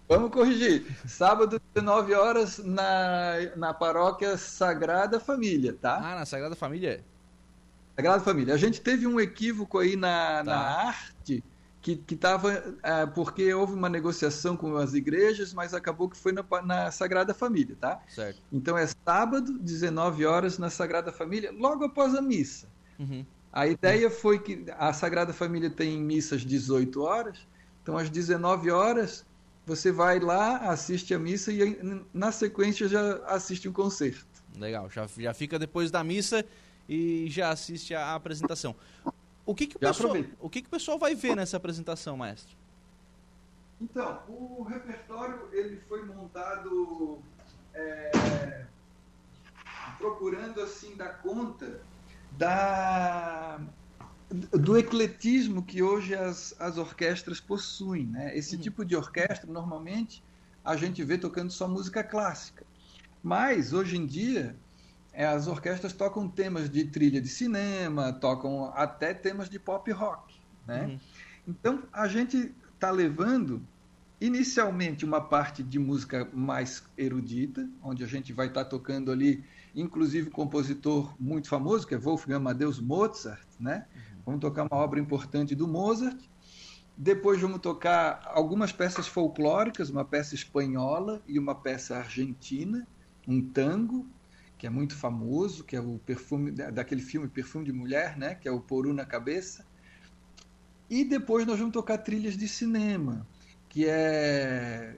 Vamos 0.07 0.31
corrigir. 0.31 0.87
Sábado, 1.07 1.61
19 1.75 2.15
horas, 2.15 2.59
na, 2.59 3.35
na 3.57 3.75
paróquia 3.75 4.39
Sagrada 4.39 5.21
Família, 5.21 5.77
tá? 5.79 5.97
Ah, 5.97 6.15
na 6.15 6.27
Sagrada 6.27 6.57
Família? 6.57 7.05
Sagrada 7.99 8.23
Família. 8.23 8.55
A 8.55 8.57
gente 8.57 8.81
teve 8.81 9.09
um 9.09 9.19
equívoco 9.19 9.77
aí 9.77 9.97
na, 9.97 10.37
tá. 10.37 10.45
na 10.45 10.57
arte 10.57 11.43
que 11.81 12.15
estava 12.15 12.77
é, 12.83 13.07
porque 13.07 13.53
houve 13.55 13.73
uma 13.73 13.89
negociação 13.89 14.57
com 14.57 14.77
as 14.77 14.95
igrejas, 14.95 15.55
mas 15.55 15.73
acabou 15.73 16.09
que 16.09 16.17
foi 16.17 16.33
na, 16.33 16.45
na, 16.63 16.91
Sagrada 16.91 17.33
Família, 17.33 17.77
tá? 17.81 18.01
Certo. 18.09 18.39
Então 18.53 18.77
é 18.77 18.87
sábado, 18.87 19.59
19 19.59 20.27
horas 20.27 20.59
na 20.59 20.69
Sagrada 20.71 21.11
Família, 21.11 21.51
logo 21.51 21.85
após 21.85 22.15
a 22.15 22.21
missa. 22.21 22.69
Uhum. 22.99 23.25
A 23.53 23.67
ideia 23.67 24.11
foi 24.11 24.39
que 24.39 24.67
a 24.77 24.93
Sagrada 24.93 25.33
Família 25.33 25.71
tem 25.71 25.99
missas 25.99 26.43
18 26.43 27.01
horas, 27.01 27.39
então 27.83 27.97
às 27.97 28.11
19 28.11 28.71
horas 28.71 29.25
você 29.65 29.91
vai 29.91 30.21
lá, 30.21 30.59
assiste 30.71 31.15
a 31.15 31.19
missa 31.19 31.51
e 31.51 32.05
na 32.13 32.31
sequência 32.31 32.87
já 32.87 33.17
assiste 33.27 33.69
um 33.69 33.73
concerto. 33.73 34.27
Legal, 34.57 34.91
já, 34.91 35.09
já 35.17 35.33
fica 35.33 35.59
depois 35.59 35.91
da 35.91 36.05
missa 36.05 36.45
e 36.89 37.29
já 37.29 37.51
assiste 37.51 37.95
a 37.95 38.15
apresentação. 38.15 38.75
O 39.45 39.55
que, 39.55 39.67
que, 39.67 39.77
o, 39.77 39.81
pessoal, 39.81 40.17
o, 40.41 40.51
que, 40.51 40.63
que 40.63 40.69
o 40.69 40.71
pessoal 40.71 40.99
vai 40.99 41.15
ver 41.15 41.35
nessa 41.35 41.57
apresentação, 41.57 42.17
maestro? 42.17 42.57
Então, 43.81 44.21
o 44.29 44.63
repertório 44.63 45.49
ele 45.53 45.81
foi 45.89 46.05
montado 46.05 47.21
é, 47.75 48.65
procurando 49.99 50.61
assim 50.61 50.97
dar 50.97 51.23
conta 51.23 51.81
da 52.33 53.61
do 54.31 54.77
ecletismo 54.77 55.63
que 55.63 55.83
hoje 55.83 56.15
as, 56.15 56.55
as 56.61 56.77
orquestras 56.77 57.41
possuem. 57.41 58.07
Né? 58.07 58.37
Esse 58.37 58.57
uhum. 58.57 58.61
tipo 58.61 58.85
de 58.85 58.95
orquestra, 58.95 59.51
normalmente, 59.51 60.23
a 60.63 60.77
gente 60.77 61.03
vê 61.03 61.17
tocando 61.17 61.51
só 61.51 61.67
música 61.67 62.05
clássica. 62.05 62.65
Mas, 63.23 63.73
hoje 63.73 63.97
em 63.97 64.07
dia, 64.07 64.55
as 65.25 65.49
orquestras 65.49 65.93
tocam 65.93 66.29
temas 66.29 66.71
de 66.71 66.85
trilha 66.85 67.21
de 67.21 67.29
cinema, 67.29 68.13
tocam 68.13 68.73
até 68.75 69.13
temas 69.13 69.49
de 69.49 69.59
pop 69.59 69.91
rock. 69.91 70.35
Né? 70.67 70.87
Uhum. 70.87 71.01
Então, 71.49 71.83
a 71.93 72.07
gente 72.07 72.55
está 72.75 72.91
levando 72.91 73.63
inicialmente 74.21 75.05
uma 75.05 75.21
parte 75.21 75.63
de 75.63 75.79
música 75.79 76.29
mais 76.33 76.85
erudita, 76.97 77.69
onde 77.83 78.05
a 78.05 78.07
gente 78.07 78.33
vai 78.33 78.49
estar 78.49 78.65
tá 78.65 78.71
tocando 78.71 79.11
ali, 79.11 79.45
inclusive 79.75 80.29
um 80.29 80.33
compositor 80.33 81.15
muito 81.19 81.49
famoso, 81.49 81.87
que 81.87 81.95
é 81.95 81.99
Wolfgang 81.99 82.37
Amadeus 82.37 82.81
Mozart, 82.81 83.47
né? 83.59 83.87
Uhum. 83.95 84.23
Vamos 84.27 84.41
tocar 84.41 84.65
uma 84.65 84.77
obra 84.77 85.01
importante 85.01 85.55
do 85.55 85.67
Mozart. 85.67 86.19
Depois 86.97 87.41
vamos 87.41 87.61
tocar 87.61 88.21
algumas 88.25 88.73
peças 88.73 89.07
folclóricas, 89.07 89.89
uma 89.89 90.05
peça 90.05 90.35
espanhola 90.35 91.23
e 91.27 91.39
uma 91.39 91.55
peça 91.55 91.97
argentina, 91.97 92.87
um 93.27 93.41
tango, 93.41 94.07
que 94.59 94.67
é 94.67 94.71
muito 94.71 94.97
famoso, 94.97 95.63
que 95.63 95.77
é 95.77 95.81
o 95.81 96.01
perfume 96.05 96.51
daquele 96.51 97.01
filme 97.01 97.29
Perfume 97.29 97.65
de 97.65 97.73
Mulher, 97.73 98.19
né, 98.19 98.35
que 98.35 98.49
é 98.49 98.51
o 98.51 98.61
Poru 98.61 98.93
na 98.93 99.07
cabeça. 99.07 99.65
E 100.91 101.05
depois 101.05 101.47
nós 101.47 101.59
vamos 101.59 101.73
tocar 101.73 101.99
trilhas 101.99 102.37
de 102.37 102.49
cinema, 102.49 103.27
que 103.69 103.87
é 103.87 104.97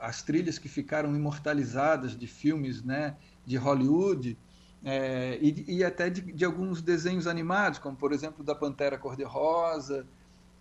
as 0.00 0.22
trilhas 0.22 0.58
que 0.58 0.68
ficaram 0.68 1.14
imortalizadas 1.14 2.16
de 2.16 2.26
filmes, 2.26 2.82
né, 2.82 3.16
de 3.46 3.56
Hollywood. 3.56 4.36
É, 4.84 5.38
e, 5.40 5.76
e, 5.76 5.84
até 5.84 6.08
de, 6.08 6.20
de, 6.20 6.44
alguns 6.44 6.80
desenhos 6.80 7.26
animados, 7.26 7.78
como 7.78 7.96
por 7.96 8.12
exemplo 8.12 8.44
da 8.44 8.54
Pantera 8.54 8.96
Cor-de-Rosa, 8.96 10.06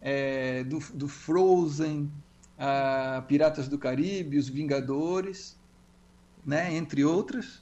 é, 0.02 0.64
do, 0.64 0.80
do, 0.94 1.08
Frozen, 1.08 2.12
Piratas 3.28 3.68
do 3.68 3.78
Caribe, 3.78 4.38
Os 4.38 4.50
Vingadores, 4.50 5.58
né, 6.46 6.76
entre 6.76 7.06
outras. 7.06 7.62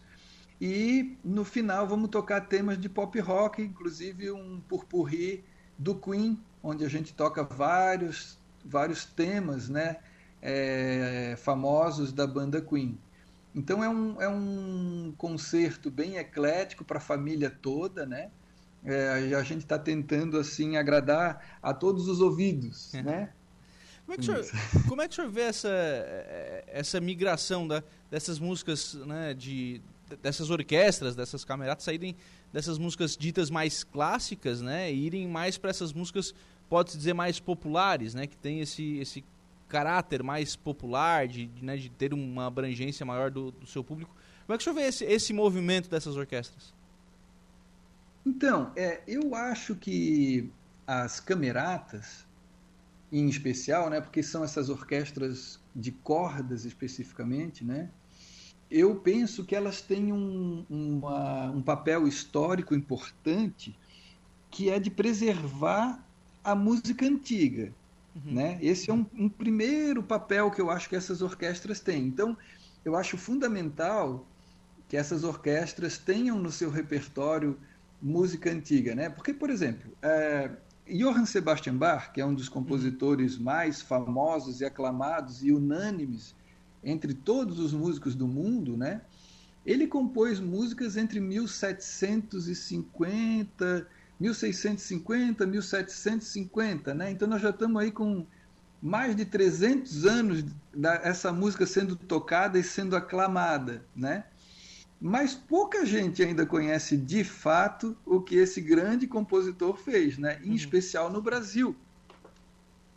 E 0.67 1.15
no 1.23 1.45
final 1.45 1.87
vamos 1.87 2.09
tocar 2.09 2.41
temas 2.41 2.79
de 2.79 2.89
pop 2.89 3.19
rock, 3.19 3.61
inclusive 3.61 4.31
um 4.31 4.59
purpurri 4.67 5.43
do 5.77 5.93
Queen, 5.93 6.43
onde 6.63 6.83
a 6.83 6.89
gente 6.89 7.13
toca 7.13 7.43
vários, 7.43 8.39
vários 8.65 9.05
temas 9.05 9.69
né, 9.69 9.97
é, 10.41 11.35
famosos 11.37 12.11
da 12.11 12.25
banda 12.25 12.59
Queen. 12.59 12.97
Então 13.53 13.83
é 13.83 13.87
um, 13.87 14.19
é 14.19 14.27
um 14.27 15.13
concerto 15.19 15.91
bem 15.91 16.17
eclético 16.17 16.83
para 16.83 16.97
a 16.97 17.01
família 17.01 17.51
toda, 17.51 18.03
né? 18.03 18.31
É, 18.83 19.35
a 19.35 19.43
gente 19.43 19.61
está 19.61 19.77
tentando 19.77 20.35
assim 20.35 20.77
agradar 20.77 21.59
a 21.61 21.75
todos 21.75 22.07
os 22.07 22.21
ouvidos, 22.21 22.91
é. 22.95 23.03
né? 23.03 23.29
Como 24.03 24.13
é, 24.13 24.17
que 24.17 24.31
o 24.31 24.43
senhor, 24.43 24.85
como 24.89 25.01
é 25.03 25.07
que 25.07 25.13
o 25.13 25.15
senhor 25.15 25.29
vê 25.29 25.41
essa, 25.41 25.69
essa 26.65 26.99
migração 26.99 27.67
da, 27.67 27.83
dessas 28.09 28.39
músicas 28.39 28.95
né, 28.95 29.33
de, 29.33 29.81
dessas 30.21 30.49
orquestras, 30.49 31.15
dessas 31.15 31.43
cameratas 31.43 31.85
saírem 31.85 32.15
dessas 32.53 32.77
músicas 32.77 33.17
ditas 33.17 33.49
mais 33.49 33.83
clássicas, 33.83 34.61
né, 34.61 34.91
e 34.91 35.05
irem 35.05 35.27
mais 35.27 35.57
para 35.57 35.69
essas 35.69 35.91
músicas, 35.91 36.33
pode-se 36.69 36.97
dizer, 36.97 37.13
mais 37.13 37.39
populares, 37.39 38.13
né, 38.13 38.27
que 38.27 38.37
tem 38.37 38.61
esse, 38.61 38.97
esse 38.97 39.23
caráter 39.67 40.23
mais 40.23 40.55
popular, 40.55 41.27
de, 41.27 41.47
de, 41.47 41.65
né, 41.65 41.75
de 41.75 41.89
ter 41.89 42.13
uma 42.13 42.47
abrangência 42.47 43.05
maior 43.05 43.29
do, 43.29 43.51
do, 43.51 43.65
seu 43.65 43.83
público. 43.83 44.15
Como 44.45 44.55
é 44.55 44.57
que 44.57 44.61
o 44.61 44.63
senhor 44.63 44.75
vê 44.75 44.87
esse, 44.87 45.03
esse 45.03 45.33
movimento 45.33 45.89
dessas 45.89 46.15
orquestras? 46.15 46.73
Então, 48.25 48.71
é, 48.75 49.01
eu 49.07 49.35
acho 49.35 49.75
que 49.75 50.49
as 50.87 51.19
cameratas, 51.19 52.25
em 53.11 53.27
especial, 53.27 53.89
né, 53.89 53.99
porque 53.99 54.23
são 54.23 54.43
essas 54.43 54.69
orquestras 54.69 55.59
de 55.75 55.91
cordas 55.91 56.63
especificamente, 56.63 57.65
né, 57.65 57.89
eu 58.69 58.95
penso 58.95 59.43
que 59.45 59.55
elas 59.55 59.81
têm 59.81 60.11
um, 60.11 60.65
uma, 60.69 61.51
um 61.51 61.61
papel 61.61 62.07
histórico 62.07 62.73
importante 62.73 63.77
que 64.49 64.69
é 64.69 64.79
de 64.79 64.89
preservar 64.89 66.03
a 66.43 66.55
música 66.55 67.05
antiga. 67.05 67.73
Uhum. 68.15 68.33
Né? 68.33 68.57
Esse 68.61 68.89
é 68.89 68.93
um, 68.93 69.05
um, 69.13 69.27
primeiro 69.27 70.01
papel 70.01 70.49
que 70.49 70.61
eu 70.61 70.69
acho 70.69 70.87
que 70.87 70.95
essas 70.95 71.21
orquestras 71.21 71.79
têm. 71.79 72.05
Então, 72.05 72.37
eu 72.83 72.95
acho 72.95 73.17
fundamental 73.17 74.25
que 74.87 74.95
essas 74.95 75.23
orquestras 75.23 75.97
tenham 75.97 76.37
no 76.37 76.51
seu 76.51 76.69
repertório 76.69 77.57
música 78.01 78.51
antiga. 78.51 78.95
Né? 78.95 79.09
Porque, 79.09 79.33
por 79.33 79.49
exemplo, 79.49 79.91
é, 80.01 80.51
Johann 80.87 81.25
Sebastian 81.25 81.75
Bach, 81.75 82.11
que 82.13 82.21
é 82.21 82.25
um 82.25 82.33
dos 82.33 82.47
compositores 82.47 83.37
mais 83.37 83.81
famosos 83.81 84.61
e 84.61 84.65
aclamados 84.65 85.43
e 85.43 85.51
unânimes 85.51 86.33
entre 86.85 87.13
todos 87.15 87.59
os 87.59 87.73
músicos 87.73 88.15
do 88.15 88.27
mundo, 88.27 88.77
né? 88.77 89.01
Ele 89.65 89.87
compôs 89.87 90.39
músicas 90.39 90.95
entre 90.95 91.19
1750, 91.19 93.87
1650, 94.19 95.47
1750, 95.47 96.93
né? 96.93 97.09
Então 97.09 97.27
nós 97.27 97.41
já 97.41 97.49
estamos 97.49 97.81
aí 97.81 97.91
com 97.91 98.27
mais 98.79 99.15
de 99.15 99.25
300 99.25 100.05
anos 100.05 100.45
dessa 100.71 101.33
música 101.33 101.65
sendo 101.65 101.95
tocada 101.95 102.59
e 102.59 102.63
sendo 102.63 102.95
aclamada, 102.95 103.83
né? 103.95 104.25
Mas 105.01 105.33
pouca 105.33 105.83
gente 105.85 106.21
ainda 106.21 106.45
conhece 106.45 106.95
de 106.95 107.23
fato 107.23 107.97
o 108.05 108.21
que 108.21 108.35
esse 108.35 108.61
grande 108.61 109.07
compositor 109.07 109.75
fez, 109.75 110.19
né? 110.19 110.39
Em 110.43 110.49
uhum. 110.49 110.55
especial 110.55 111.11
no 111.11 111.19
Brasil 111.21 111.75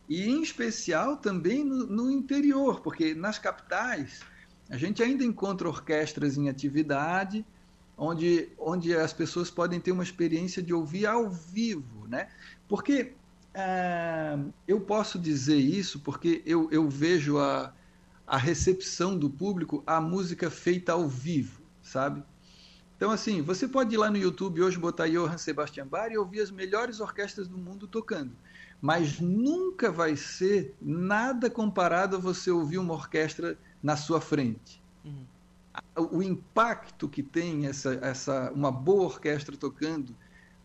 e 0.09 0.27
em 0.27 0.41
especial 0.41 1.17
também 1.17 1.63
no, 1.63 1.85
no, 1.85 2.11
interior, 2.11 2.81
porque 2.81 3.13
nas 3.13 3.37
capitais 3.37 4.21
a 4.67 4.75
gente 4.75 5.03
ainda 5.03 5.23
encontra 5.23 5.69
orquestras 5.69 6.35
em 6.35 6.49
atividade, 6.49 7.45
onde, 7.95 8.49
onde 8.57 8.95
as 8.95 9.13
pessoas 9.13 9.51
podem 9.51 9.79
ter 9.79 9.91
uma 9.91 10.03
experiência 10.03 10.63
de 10.63 10.73
ouvir 10.73 11.05
ao 11.05 11.29
vivo, 11.29 12.07
né? 12.07 12.27
Porque 12.67 13.13
ah, 13.53 14.39
eu 14.67 14.81
posso 14.81 15.19
dizer 15.19 15.57
isso 15.57 15.99
porque 15.99 16.41
eu, 16.45 16.67
eu 16.71 16.89
vejo 16.89 17.37
a, 17.37 17.73
a 18.25 18.37
recepção 18.37 19.17
do 19.17 19.29
público 19.29 19.83
à 19.85 20.01
música 20.01 20.49
feita 20.49 20.93
ao 20.93 21.07
vivo, 21.07 21.61
sabe? 21.83 22.23
Então, 22.95 23.11
assim, 23.11 23.41
você 23.41 23.67
pode 23.67 23.93
ir 23.93 23.97
lá 23.97 24.09
no 24.09 24.17
YouTube 24.17 24.61
hoje, 24.61 24.77
botar 24.77 25.07
Johann 25.07 25.37
Sebastian 25.37 25.87
Bach 25.87 26.11
e 26.11 26.17
ouvir 26.17 26.41
as 26.41 26.51
melhores 26.51 26.99
orquestras 26.99 27.47
do 27.47 27.57
mundo 27.57 27.87
tocando 27.87 28.31
mas 28.81 29.19
nunca 29.19 29.91
vai 29.91 30.15
ser 30.15 30.75
nada 30.81 31.49
comparado 31.49 32.15
a 32.15 32.19
você 32.19 32.49
ouvir 32.49 32.77
uma 32.77 32.93
orquestra 32.93 33.57
na 33.83 33.97
sua 33.97 34.21
frente. 34.21 34.81
Uhum. 35.03 35.25
O 36.11 36.23
impacto 36.23 37.07
que 37.07 37.21
tem 37.21 37.67
essa, 37.67 37.93
essa, 38.01 38.51
uma 38.51 38.71
boa 38.71 39.03
orquestra 39.03 39.55
tocando 39.57 40.15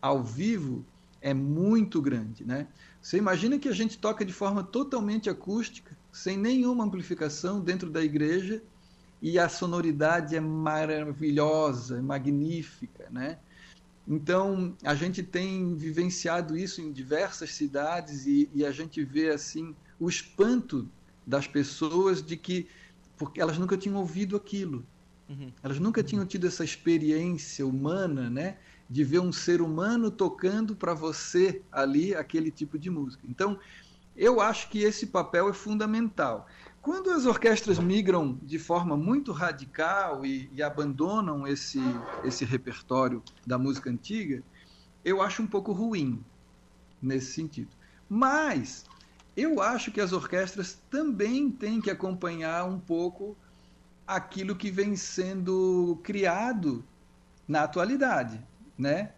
ao 0.01 0.23
vivo 0.23 0.85
é 1.21 1.33
muito 1.33 2.01
grande. 2.01 2.45
Né? 2.45 2.67
Você 3.01 3.17
imagina 3.17 3.57
que 3.57 3.67
a 3.67 3.73
gente 3.73 3.97
toca 3.97 4.23
de 4.23 4.31
forma 4.31 4.63
totalmente 4.63 5.29
acústica, 5.29 5.97
sem 6.11 6.37
nenhuma 6.37 6.83
amplificação 6.83 7.59
dentro 7.59 7.89
da 7.89 8.01
igreja, 8.01 8.63
e 9.21 9.39
a 9.39 9.49
sonoridade 9.49 10.35
é 10.35 10.39
maravilhosa, 10.39 12.01
magnífica. 12.01 13.07
Né? 13.09 13.39
Então, 14.07 14.75
a 14.83 14.93
gente 14.93 15.23
tem 15.23 15.75
vivenciado 15.75 16.55
isso 16.55 16.79
em 16.79 16.91
diversas 16.91 17.53
cidades 17.53 18.25
e, 18.27 18.49
e, 18.53 18.63
a 18.63 18.71
gente 18.71 19.03
vê 19.03 19.29
assim 19.29 19.75
o 19.99 20.07
espanto 20.07 20.87
das 21.25 21.47
pessoas 21.47 22.21
de 22.21 22.37
que 22.37 22.67
porque 23.17 23.41
elas 23.41 23.57
nunca 23.57 23.77
tinham 23.77 23.97
ouvido 23.97 24.35
aquilo. 24.35 24.85
Uhum. 25.29 25.51
Elas 25.63 25.79
nunca 25.79 26.03
tinham 26.03 26.25
tido 26.25 26.45
essa 26.45 26.63
experiência 26.63 27.65
humana, 27.65 28.29
né, 28.29 28.57
de 28.89 29.03
ver 29.03 29.19
um 29.19 29.31
ser 29.31 29.61
humano 29.61 30.11
tocando 30.11 30.75
para 30.75 30.93
você 30.93 31.61
ali 31.71 32.13
aquele 32.13 32.51
tipo 32.51 32.77
de 32.77 32.89
música. 32.89 33.23
Então, 33.27 33.57
eu 34.15 34.39
acho 34.39 34.69
que 34.69 34.79
esse 34.79 35.07
papel 35.07 35.49
é 35.49 35.53
fundamental. 35.53 36.47
Quando 36.85 37.09
as 37.09 37.25
orquestras 37.25 37.79
migram 37.79 38.37
de 38.43 38.59
forma 38.59 38.95
muito 38.95 39.31
radical 39.31 40.23
e, 40.23 40.47
e 40.53 40.61
abandonam 40.61 41.47
esse, 41.47 41.79
esse 42.23 42.45
repertório 42.45 43.23
da 43.43 43.57
música 43.57 43.89
antiga, 43.89 44.43
eu 45.03 45.19
acho 45.19 45.41
um 45.41 45.47
pouco 45.47 45.71
ruim 45.71 46.23
nesse 47.01 47.33
sentido. 47.33 47.71
Mas 48.07 48.85
eu 49.35 49.63
acho 49.63 49.91
que 49.91 49.99
as 49.99 50.13
orquestras 50.13 50.79
também 50.87 51.49
têm 51.49 51.81
que 51.81 51.89
acompanhar 51.89 52.65
um 52.65 52.79
pouco 52.79 53.35
aquilo 54.05 54.55
que 54.55 54.69
vem 54.69 54.95
sendo 54.95 55.99
criado 56.03 56.85
na 57.47 57.63
atualidade, 57.63 58.39
né? 58.77 59.11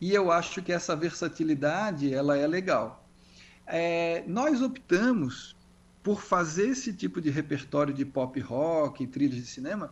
E 0.00 0.12
eu 0.12 0.32
acho 0.32 0.60
que 0.60 0.72
essa 0.72 0.96
versatilidade 0.96 2.12
ela 2.12 2.36
é 2.36 2.48
legal. 2.48 3.08
É, 3.64 4.24
nós 4.26 4.60
optamos 4.60 5.55
por 6.06 6.22
fazer 6.22 6.68
esse 6.68 6.92
tipo 6.92 7.20
de 7.20 7.30
repertório 7.30 7.92
de 7.92 8.04
pop 8.04 8.38
rock, 8.38 9.04
trilhas 9.08 9.40
de 9.40 9.46
cinema, 9.46 9.90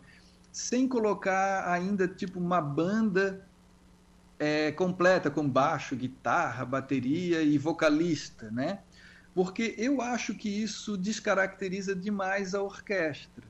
sem 0.49 0.87
colocar 0.87 1.69
ainda 1.69 2.07
tipo 2.07 2.39
uma 2.39 2.61
banda 2.61 3.45
é, 4.39 4.71
completa 4.71 5.29
com 5.29 5.45
baixo, 5.45 5.93
guitarra, 5.93 6.63
bateria 6.63 7.41
e 7.41 7.57
vocalista, 7.57 8.49
né? 8.49 8.79
Porque 9.33 9.75
eu 9.77 9.99
acho 9.99 10.33
que 10.33 10.47
isso 10.47 10.95
descaracteriza 10.95 11.93
demais 11.93 12.55
a 12.55 12.63
orquestra, 12.63 13.43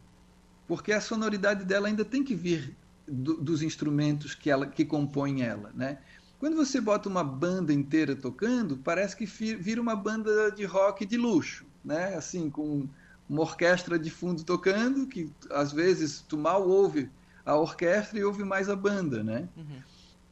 porque 0.67 0.91
a 0.91 0.99
sonoridade 0.99 1.65
dela 1.65 1.88
ainda 1.88 2.04
tem 2.04 2.23
que 2.23 2.34
vir 2.34 2.75
do, 3.08 3.36
dos 3.36 3.62
instrumentos 3.62 4.34
que 4.34 4.49
ela 4.49 4.65
que 4.65 4.84
compõem 4.84 5.43
ela, 5.43 5.71
né? 5.75 5.99
Quando 6.39 6.56
você 6.56 6.82
bota 6.82 7.08
uma 7.08 7.23
banda 7.23 7.71
inteira 7.71 8.15
tocando, 8.15 8.75
parece 8.78 9.15
que 9.15 9.25
vira 9.28 9.80
uma 9.80 9.95
banda 9.95 10.49
de 10.49 10.65
rock 10.65 11.06
de 11.06 11.15
luxo, 11.15 11.64
né? 11.86 12.15
Assim, 12.15 12.50
com 12.50 12.88
uma 13.30 13.41
orquestra 13.41 13.98
de 13.98 14.10
fundo 14.10 14.43
tocando, 14.43 15.08
que 15.08 15.32
às 15.52 15.71
vezes 15.71 16.24
tu 16.28 16.38
mal 16.38 16.67
ouve 16.67 17.10
a 17.45 17.56
orquestra 17.56 18.19
e 18.19 18.24
ouve 18.24 18.43
mais 18.43 18.69
a 18.69 18.76
banda, 18.76 19.24
né? 19.24 19.48
Uhum. 19.56 19.82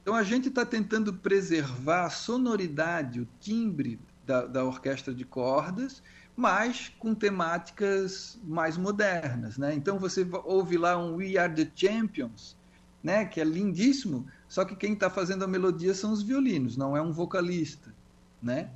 Então 0.02 0.16
a 0.16 0.24
gente 0.24 0.50
está 0.50 0.66
tentando 0.66 1.13
preservar 1.13 2.06
a 2.06 2.10
sonoridade, 2.10 3.22
o 3.22 3.28
timbre 3.39 4.00
da, 4.26 4.46
da, 4.46 4.63
orquestra 4.66 5.13
de 5.13 5.24
cordas, 5.24 6.04
mas 6.36 6.92
com 7.00 7.13
temáticas 7.13 8.39
mais 8.44 8.78
modernas, 8.78 9.58
né? 9.58 9.74
Então 9.74 9.98
você 10.00 10.28
ouve 10.44 10.78
lá 10.78 10.98
um 10.98 11.16
We 11.16 11.38
Are 11.38 11.54
the 11.54 11.70
Champions, 11.74 12.58
né? 13.02 13.26
Que 13.26 13.39
é 13.39 13.44
lindíssimo, 13.44 14.28
só 14.50 14.66
que 14.66 14.76
quem 14.76 14.94
está 14.94 15.10
fazendo 15.10 15.44
a 15.44 15.48
melodia 15.48 15.94
são 15.94 16.12
os 16.12 16.22
violinos, 16.22 16.76
não 16.76 16.98
é 16.98 17.02
um 17.02 17.12
vocalista, 17.12 17.94
né? 18.42 18.70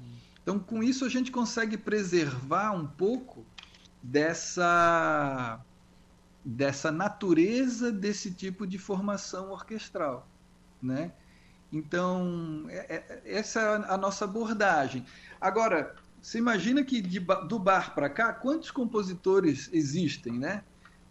Então 0.48 0.58
com 0.58 0.82
isso 0.82 1.04
a 1.04 1.10
gente 1.10 1.30
consegue 1.30 1.78
preservar 1.78 2.72
um 2.72 2.88
pouco 2.88 3.46
dessa 4.02 5.60
dessa 6.46 6.90
natureza 6.90 7.92
desse 7.92 8.34
tipo 8.34 8.66
de 8.66 8.78
formação 8.78 9.52
orquestral 9.52 10.26
né? 10.82 11.12
Então, 11.70 12.64
é, 12.70 12.96
é, 12.96 13.22
essa 13.26 13.60
é 13.60 13.94
a 13.94 13.98
nossa 13.98 14.24
abordagem. 14.24 15.06
Agora, 15.42 15.94
você 16.22 16.38
imagina 16.38 16.82
que 16.82 17.02
de, 17.02 17.20
do 17.20 17.60
bar 17.60 17.94
para 17.94 18.10
cá, 18.10 18.32
quantos 18.32 18.72
compositores 18.72 19.70
existem, 19.74 20.40
né? 20.40 20.64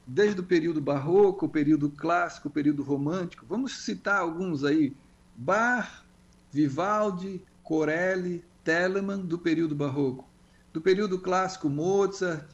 Desde 0.06 0.40
o 0.40 0.44
período 0.44 0.80
barroco, 0.80 1.44
o 1.44 1.48
período 1.50 1.90
clássico, 1.90 2.48
o 2.48 2.50
período 2.50 2.82
romântico. 2.82 3.44
Vamos 3.46 3.84
citar 3.84 4.18
alguns 4.20 4.64
aí. 4.64 4.96
Bach, 5.36 6.06
Vivaldi, 6.50 7.44
Corelli, 7.62 8.42
Telemann, 8.66 9.24
do 9.24 9.38
período 9.38 9.76
barroco. 9.76 10.28
Do 10.72 10.80
período 10.80 11.20
clássico, 11.20 11.70
Mozart, 11.70 12.44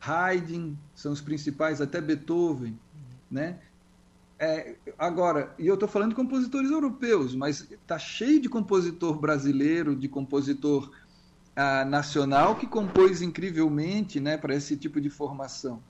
Haydn, 0.00 0.74
são 0.94 1.12
os 1.12 1.20
principais, 1.20 1.80
até 1.80 2.00
Beethoven, 2.00 2.78
né? 3.28 3.58
É, 4.38 4.76
agora, 4.96 5.54
e 5.58 5.66
eu 5.66 5.74
estou 5.74 5.88
falando 5.88 6.10
de 6.10 6.14
compositores 6.14 6.70
europeus, 6.70 7.34
mas 7.34 7.70
está 7.70 7.98
cheio 7.98 8.40
de 8.40 8.48
compositor 8.48 9.18
brasileiro, 9.18 9.94
de 9.94 10.08
compositor 10.08 10.90
ah, 11.54 11.84
nacional 11.84 12.56
que 12.56 12.66
compôs 12.66 13.20
incrivelmente 13.20 14.18
né, 14.18 14.38
para 14.38 14.54
esse 14.54 14.78
tipo 14.78 14.98
de 14.98 15.10
formação. 15.10 15.82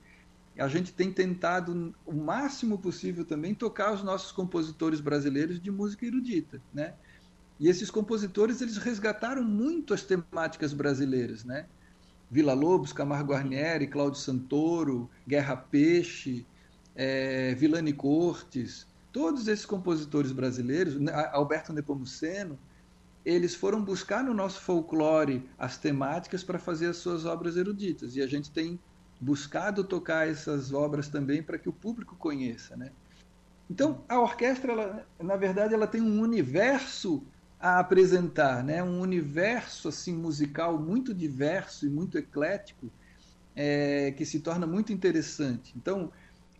A 0.57 0.67
gente 0.67 0.91
tem 0.91 1.13
tentado 1.13 1.95
o 2.05 2.13
máximo 2.13 2.77
possível 2.77 3.23
também 3.23 3.55
tocar 3.55 3.93
os 3.93 4.03
nossos 4.03 4.33
compositores 4.33 4.99
brasileiros 4.99 5.61
de 5.61 5.71
música 5.71 6.05
erudita, 6.05 6.61
né? 6.73 6.93
E 7.61 7.69
esses 7.69 7.91
compositores 7.91 8.59
eles 8.59 8.75
resgataram 8.77 9.43
muito 9.43 9.93
as 9.93 10.01
temáticas 10.01 10.73
brasileiras, 10.73 11.45
né? 11.45 11.67
Vila 12.29 12.53
Lobos, 12.53 12.91
Camargo 12.91 13.33
Guarnieri, 13.33 13.85
Cláudio 13.85 14.19
Santoro, 14.19 15.07
Guerra 15.27 15.55
Peixe, 15.55 16.43
é, 16.95 17.53
Vilani 17.53 17.93
Cortes, 17.93 18.87
todos 19.11 19.47
esses 19.47 19.63
compositores 19.63 20.31
brasileiros, 20.31 20.99
né, 20.99 21.11
Alberto 21.33 21.71
Nepomuceno, 21.71 22.57
eles 23.23 23.53
foram 23.53 23.83
buscar 23.83 24.23
no 24.23 24.33
nosso 24.33 24.59
folclore 24.61 25.47
as 25.55 25.77
temáticas 25.77 26.43
para 26.43 26.57
fazer 26.57 26.87
as 26.87 26.97
suas 26.97 27.25
obras 27.25 27.57
eruditas. 27.57 28.15
E 28.15 28.23
a 28.23 28.27
gente 28.27 28.49
tem 28.49 28.79
buscado 29.19 29.83
tocar 29.83 30.27
essas 30.27 30.73
obras 30.73 31.09
também 31.09 31.43
para 31.43 31.59
que 31.59 31.69
o 31.69 31.73
público 31.73 32.15
conheça, 32.15 32.75
né? 32.75 32.91
Então, 33.69 34.03
a 34.09 34.19
orquestra, 34.19 34.71
ela, 34.71 35.07
na 35.19 35.35
verdade, 35.35 35.75
ela 35.75 35.85
tem 35.85 36.01
um 36.01 36.19
universo 36.21 37.23
a 37.61 37.79
apresentar, 37.79 38.63
né? 38.63 38.83
Um 38.83 38.99
universo 38.99 39.87
assim 39.87 40.13
musical 40.13 40.79
muito 40.79 41.13
diverso 41.13 41.85
e 41.85 41.89
muito 41.89 42.17
eclético, 42.17 42.91
é, 43.55 44.11
que 44.11 44.25
se 44.25 44.39
torna 44.39 44.65
muito 44.65 44.91
interessante. 44.91 45.73
Então, 45.77 46.11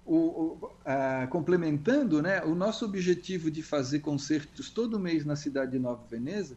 o, 0.06 0.16
o, 0.16 0.72
a, 0.86 1.26
complementando, 1.28 2.22
né, 2.22 2.44
o 2.44 2.54
nosso 2.54 2.86
objetivo 2.86 3.50
de 3.50 3.64
fazer 3.64 4.00
concertos 4.00 4.70
todo 4.70 5.00
mês 5.00 5.26
na 5.26 5.36
cidade 5.36 5.72
de 5.72 5.80
Nova 5.80 6.04
Veneza 6.10 6.56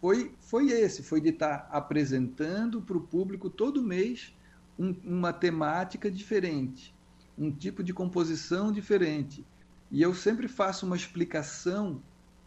foi, 0.00 0.34
foi 0.40 0.70
esse, 0.70 1.02
foi 1.02 1.20
de 1.20 1.28
estar 1.28 1.68
apresentando 1.70 2.82
para 2.82 2.96
o 2.96 3.00
público 3.00 3.48
todo 3.48 3.82
mês 3.82 4.34
um, 4.78 4.94
uma 5.04 5.32
temática 5.32 6.10
diferente, 6.10 6.94
um 7.38 7.50
tipo 7.50 7.82
de 7.82 7.94
composição 7.94 8.72
diferente. 8.72 9.46
E 9.90 10.02
eu 10.02 10.14
sempre 10.14 10.48
faço 10.48 10.86
uma 10.86 10.96
explicação, 10.96 12.02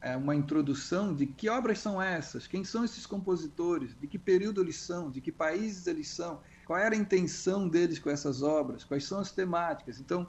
é, 0.05 0.15
uma 0.15 0.35
introdução 0.35 1.15
de 1.15 1.25
que 1.25 1.49
obras 1.49 1.79
são 1.79 1.99
essas, 1.99 2.45
quem 2.45 2.63
são 2.63 2.85
esses 2.85 3.07
compositores, 3.07 3.95
de 3.99 4.05
que 4.05 4.19
período 4.19 4.61
eles 4.61 4.77
são, 4.77 5.09
de 5.09 5.19
que 5.19 5.31
países 5.31 5.87
eles 5.87 6.07
são 6.07 6.39
qual 6.63 6.77
era 6.77 6.93
a 6.93 6.97
intenção 6.97 7.67
deles 7.67 7.97
com 7.97 8.11
essas 8.11 8.43
obras, 8.43 8.83
quais 8.83 9.03
são 9.03 9.19
as 9.19 9.31
temáticas. 9.31 9.99
Então, 9.99 10.27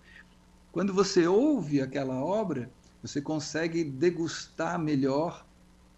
quando 0.73 0.95
você 0.95 1.27
ouve 1.27 1.83
aquela 1.83 2.15
obra, 2.15 2.71
você 3.03 3.21
consegue 3.21 3.85
degustar 3.85 4.79
melhor 4.79 5.45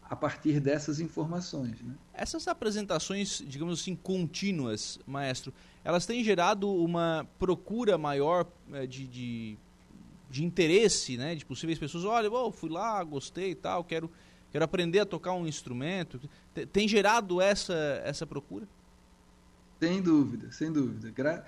a 0.03 0.17
partir 0.17 0.59
dessas 0.59 0.99
informações. 0.99 1.81
Né? 1.81 1.95
Essas 2.13 2.49
apresentações, 2.49 3.45
digamos 3.47 3.81
assim, 3.81 3.95
contínuas, 3.95 4.99
maestro, 5.07 5.55
elas 5.85 6.05
têm 6.05 6.25
gerado 6.25 6.69
uma 6.69 7.29
procura 7.39 7.97
maior 7.97 8.45
eh, 8.73 8.87
de, 8.87 9.07
de, 9.07 9.59
de 10.31 10.45
interesse, 10.45 11.17
né, 11.17 11.35
de 11.35 11.45
possíveis 11.45 11.79
pessoas. 11.79 12.05
Olha, 12.05 12.31
oh, 12.31 12.53
fui 12.53 12.71
lá, 12.71 13.03
gostei 13.03 13.53
e 13.53 13.55
tal, 13.55 13.83
quero, 13.85 14.11
quero 14.51 14.65
aprender 14.65 15.01
a 15.01 15.07
tocar 15.07 15.33
um 15.33 15.47
instrumento. 15.47 16.21
Tem 16.73 16.87
gerado 16.87 17.41
essa, 17.41 18.03
essa 18.05 18.27
procura? 18.27 18.69
Sem 19.81 20.03
dúvida, 20.03 20.51
sem 20.51 20.73
dúvida. 20.73 21.11
Gra 21.11 21.45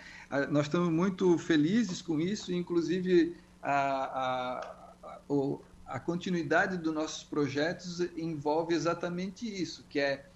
nós 0.50 0.66
estamos 0.66 0.90
muito 0.90 1.36
felizes 1.36 2.00
com 2.00 2.20
isso, 2.20 2.52
inclusive 2.52 3.36
a, 3.60 3.72
a, 3.72 4.84
a, 5.02 5.96
a 5.96 6.00
continuidade 6.00 6.78
dos 6.78 6.94
nossos 6.94 7.24
projetos 7.24 8.00
envolve 8.16 8.72
exatamente 8.72 9.46
isso, 9.46 9.84
que 9.88 9.98
é 9.98 10.26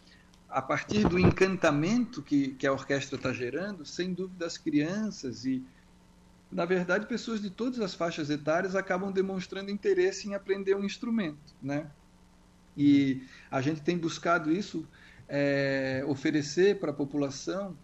a 0.48 0.60
partir 0.60 1.08
do 1.08 1.18
encantamento 1.18 2.22
que, 2.22 2.48
que 2.54 2.66
a 2.66 2.72
orquestra 2.72 3.16
está 3.16 3.32
gerando, 3.32 3.84
sem 3.84 4.12
dúvida 4.12 4.46
as 4.46 4.58
crianças 4.58 5.44
e, 5.44 5.64
na 6.50 6.64
verdade, 6.64 7.06
pessoas 7.06 7.40
de 7.40 7.50
todas 7.50 7.80
as 7.80 7.94
faixas 7.94 8.30
etárias 8.30 8.76
acabam 8.76 9.12
demonstrando 9.12 9.70
interesse 9.70 10.28
em 10.28 10.34
aprender 10.34 10.76
um 10.76 10.84
instrumento, 10.84 11.54
né? 11.62 11.90
E 12.76 13.22
a 13.50 13.60
gente 13.60 13.80
tem 13.80 13.96
buscado 13.96 14.50
isso, 14.50 14.86
é, 15.28 16.04
oferecer 16.06 16.78
para 16.78 16.90
a 16.90 16.94
população 16.94 17.76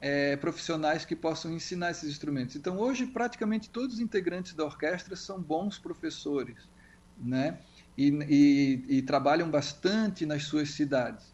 é, 0.00 0.36
profissionais 0.36 1.04
que 1.04 1.16
possam 1.16 1.52
ensinar 1.52 1.90
esses 1.90 2.10
instrumentos. 2.10 2.56
Então, 2.56 2.78
hoje, 2.78 3.06
praticamente 3.06 3.70
todos 3.70 3.96
os 3.96 4.00
integrantes 4.00 4.54
da 4.54 4.64
orquestra 4.64 5.16
são 5.16 5.40
bons 5.40 5.78
professores, 5.78 6.68
né? 7.18 7.58
E, 7.96 8.08
e, 8.08 8.98
e 8.98 9.02
trabalham 9.02 9.50
bastante 9.50 10.26
nas 10.26 10.44
suas 10.44 10.70
cidades. 10.70 11.32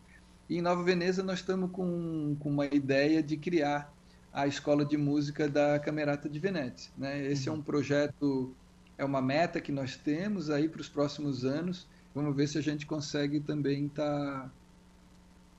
E 0.48 0.58
em 0.58 0.60
Nova 0.62 0.82
Veneza, 0.82 1.22
nós 1.22 1.38
estamos 1.38 1.70
com, 1.70 2.36
com 2.38 2.50
uma 2.50 2.66
ideia 2.66 3.22
de 3.22 3.36
criar 3.36 3.92
a 4.32 4.46
escola 4.46 4.84
de 4.84 4.96
música 4.96 5.48
da 5.48 5.78
Camerata 5.78 6.28
de 6.28 6.38
Venezia. 6.38 6.90
Né? 6.96 7.26
Esse 7.26 7.48
uhum. 7.48 7.56
é 7.56 7.58
um 7.58 7.62
projeto, 7.62 8.54
é 8.96 9.04
uma 9.04 9.20
meta 9.20 9.60
que 9.60 9.72
nós 9.72 9.96
temos 9.96 10.50
aí 10.50 10.68
para 10.68 10.80
os 10.80 10.88
próximos 10.88 11.44
anos, 11.44 11.88
Vamos 12.14 12.34
ver 12.34 12.48
se 12.48 12.58
a 12.58 12.60
gente 12.60 12.86
consegue 12.86 13.40
também 13.40 13.86
estar 13.86 14.50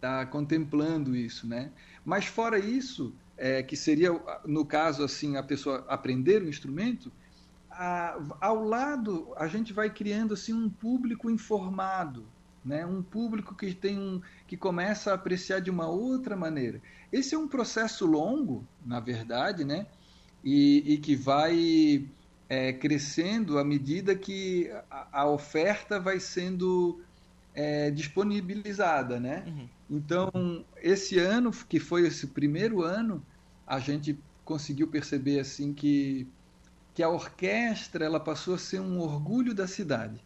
tá, 0.01 0.19
tá 0.19 0.25
contemplando 0.25 1.15
isso, 1.15 1.47
né? 1.47 1.71
Mas 2.03 2.25
fora 2.25 2.59
isso, 2.59 3.13
é, 3.37 3.63
que 3.63 3.77
seria 3.77 4.11
no 4.45 4.65
caso 4.65 5.03
assim 5.03 5.37
a 5.37 5.43
pessoa 5.43 5.85
aprender 5.87 6.41
o 6.41 6.49
instrumento, 6.49 7.11
a, 7.69 8.19
ao 8.41 8.63
lado 8.63 9.33
a 9.37 9.47
gente 9.47 9.71
vai 9.71 9.89
criando 9.89 10.33
assim 10.33 10.53
um 10.53 10.69
público 10.69 11.29
informado, 11.29 12.25
né? 12.63 12.85
Um 12.85 13.01
público 13.01 13.55
que 13.55 13.73
tem 13.73 13.97
um, 13.97 14.21
que 14.47 14.55
começa 14.55 15.11
a 15.11 15.15
apreciar 15.15 15.59
de 15.59 15.69
uma 15.69 15.87
outra 15.87 16.35
maneira. 16.35 16.81
Esse 17.11 17.35
é 17.35 17.37
um 17.37 17.47
processo 17.47 18.05
longo, 18.05 18.65
na 18.85 18.99
verdade, 18.99 19.63
né? 19.63 19.87
E, 20.43 20.93
e 20.93 20.97
que 20.97 21.15
vai 21.15 22.07
é, 22.49 22.73
crescendo 22.73 23.57
à 23.57 23.63
medida 23.63 24.15
que 24.15 24.71
a, 24.89 25.21
a 25.21 25.27
oferta 25.27 25.99
vai 25.99 26.19
sendo 26.19 27.01
é, 27.53 27.91
disponibilizada, 27.91 29.19
né? 29.19 29.43
Uhum. 29.47 29.69
Então, 29.89 30.65
esse 30.81 31.19
ano, 31.19 31.51
que 31.51 31.79
foi 31.79 32.07
esse 32.07 32.27
primeiro 32.27 32.81
ano, 32.81 33.25
a 33.67 33.79
gente 33.79 34.17
conseguiu 34.45 34.87
perceber 34.87 35.39
assim 35.39 35.73
que 35.73 36.27
que 36.93 37.01
a 37.01 37.09
orquestra 37.09 38.05
ela 38.05 38.19
passou 38.19 38.55
a 38.55 38.57
ser 38.57 38.81
um 38.81 38.99
orgulho 38.99 39.53
da 39.53 39.67
cidade. 39.67 40.21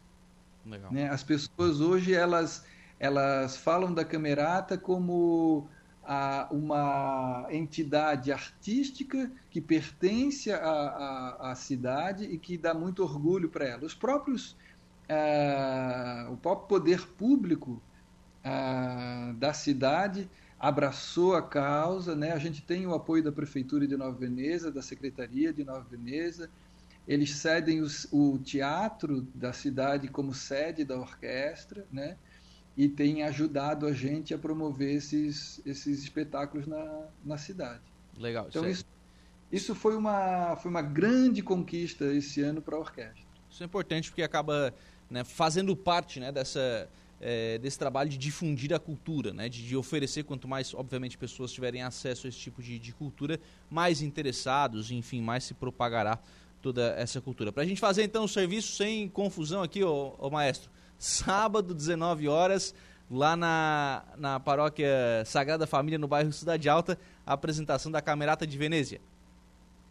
Legal. 0.65 0.91
Né? 0.91 1.09
As 1.09 1.23
pessoas 1.23 1.79
hoje 1.79 2.13
elas 2.13 2.65
elas 2.99 3.57
falam 3.57 3.93
da 3.93 4.05
Camerata 4.05 4.77
como 4.77 5.67
a 6.03 6.47
uma 6.51 7.47
entidade 7.49 8.31
artística 8.31 9.31
que 9.49 9.59
pertence 9.59 10.51
à, 10.51 11.37
à, 11.39 11.55
cidade 11.55 12.25
e 12.25 12.37
que 12.37 12.57
dá 12.57 12.73
muito 12.73 13.01
orgulho 13.03 13.49
para 13.49 13.65
ela. 13.65 13.85
Os 13.85 13.95
próprios, 13.95 14.51
uh, 15.09 16.31
o 16.31 16.37
próprio 16.37 16.67
poder 16.67 17.07
público 17.07 17.81
uh, 18.45 19.33
da 19.33 19.51
cidade 19.51 20.29
abraçou 20.59 21.35
a 21.35 21.41
causa, 21.41 22.15
né? 22.15 22.31
A 22.31 22.39
gente 22.39 22.61
tem 22.61 22.85
o 22.85 22.93
apoio 22.93 23.23
da 23.23 23.31
prefeitura 23.31 23.87
de 23.87 23.97
Nova 23.97 24.17
Veneza, 24.17 24.71
da 24.71 24.81
secretaria 24.81 25.51
de 25.51 25.63
Nova 25.63 25.85
Veneza. 25.89 26.49
Eles 27.07 27.35
cedem 27.35 27.81
os, 27.81 28.07
o 28.11 28.39
teatro 28.39 29.21
da 29.33 29.53
cidade 29.53 30.07
como 30.07 30.33
sede 30.33 30.83
da 30.83 30.97
orquestra, 30.97 31.85
né? 31.91 32.17
e 32.77 32.89
tem 32.89 33.23
ajudado 33.23 33.87
a 33.87 33.93
gente 33.93 34.33
a 34.33 34.37
promover 34.37 34.95
esses, 34.95 35.61
esses 35.65 36.03
espetáculos 36.03 36.67
na, 36.67 37.07
na 37.23 37.37
cidade. 37.37 37.81
Legal. 38.17 38.47
Então, 38.49 38.67
isso, 38.67 38.85
isso 39.51 39.73
foi, 39.73 39.95
uma, 39.95 40.55
foi 40.57 40.69
uma 40.69 40.81
grande 40.81 41.41
conquista 41.41 42.05
esse 42.13 42.41
ano 42.41 42.61
para 42.61 42.75
a 42.75 42.79
orquestra. 42.79 43.23
Isso 43.49 43.63
é 43.63 43.65
importante 43.65 44.09
porque 44.09 44.23
acaba 44.23 44.73
né, 45.09 45.23
fazendo 45.23 45.73
parte 45.75 46.19
né, 46.19 46.33
dessa, 46.33 46.89
é, 47.21 47.57
desse 47.59 47.79
trabalho 47.79 48.09
de 48.09 48.17
difundir 48.17 48.73
a 48.73 48.79
cultura, 48.79 49.33
né, 49.33 49.47
de, 49.47 49.65
de, 49.65 49.75
oferecer 49.77 50.23
quanto 50.23 50.45
mais, 50.45 50.73
obviamente, 50.73 51.17
pessoas 51.17 51.53
tiverem 51.53 51.81
acesso 51.81 52.27
a 52.27 52.29
esse 52.29 52.39
tipo 52.39 52.61
de, 52.61 52.77
de 52.77 52.91
cultura, 52.91 53.39
mais 53.69 54.01
interessados, 54.01 54.91
enfim, 54.91 55.21
mais 55.21 55.45
se 55.45 55.53
propagará 55.53 56.19
toda 56.65 56.95
essa 56.97 57.21
cultura. 57.21 57.51
Para 57.51 57.61
a 57.61 57.65
gente 57.65 57.79
fazer 57.79 58.01
então 58.01 58.23
o 58.23 58.27
serviço 58.27 58.75
sem 58.75 59.07
confusão 59.07 59.61
aqui, 59.61 59.83
ô, 59.83 60.15
ô 60.17 60.31
maestro, 60.31 60.67
sábado, 60.97 61.75
19 61.75 62.27
horas, 62.27 62.73
lá 63.09 63.35
na, 63.35 64.03
na 64.17 64.39
paróquia 64.39 64.89
Sagrada 65.27 65.67
Família, 65.67 65.99
no 65.99 66.07
bairro 66.07 66.33
Cidade 66.33 66.67
Alta, 66.67 66.97
a 67.23 67.33
apresentação 67.33 67.91
da 67.91 68.01
Camerata 68.01 68.47
de 68.47 68.57
Venezia. 68.57 68.99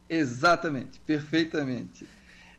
Exatamente, 0.08 0.98
perfeitamente. 1.06 2.08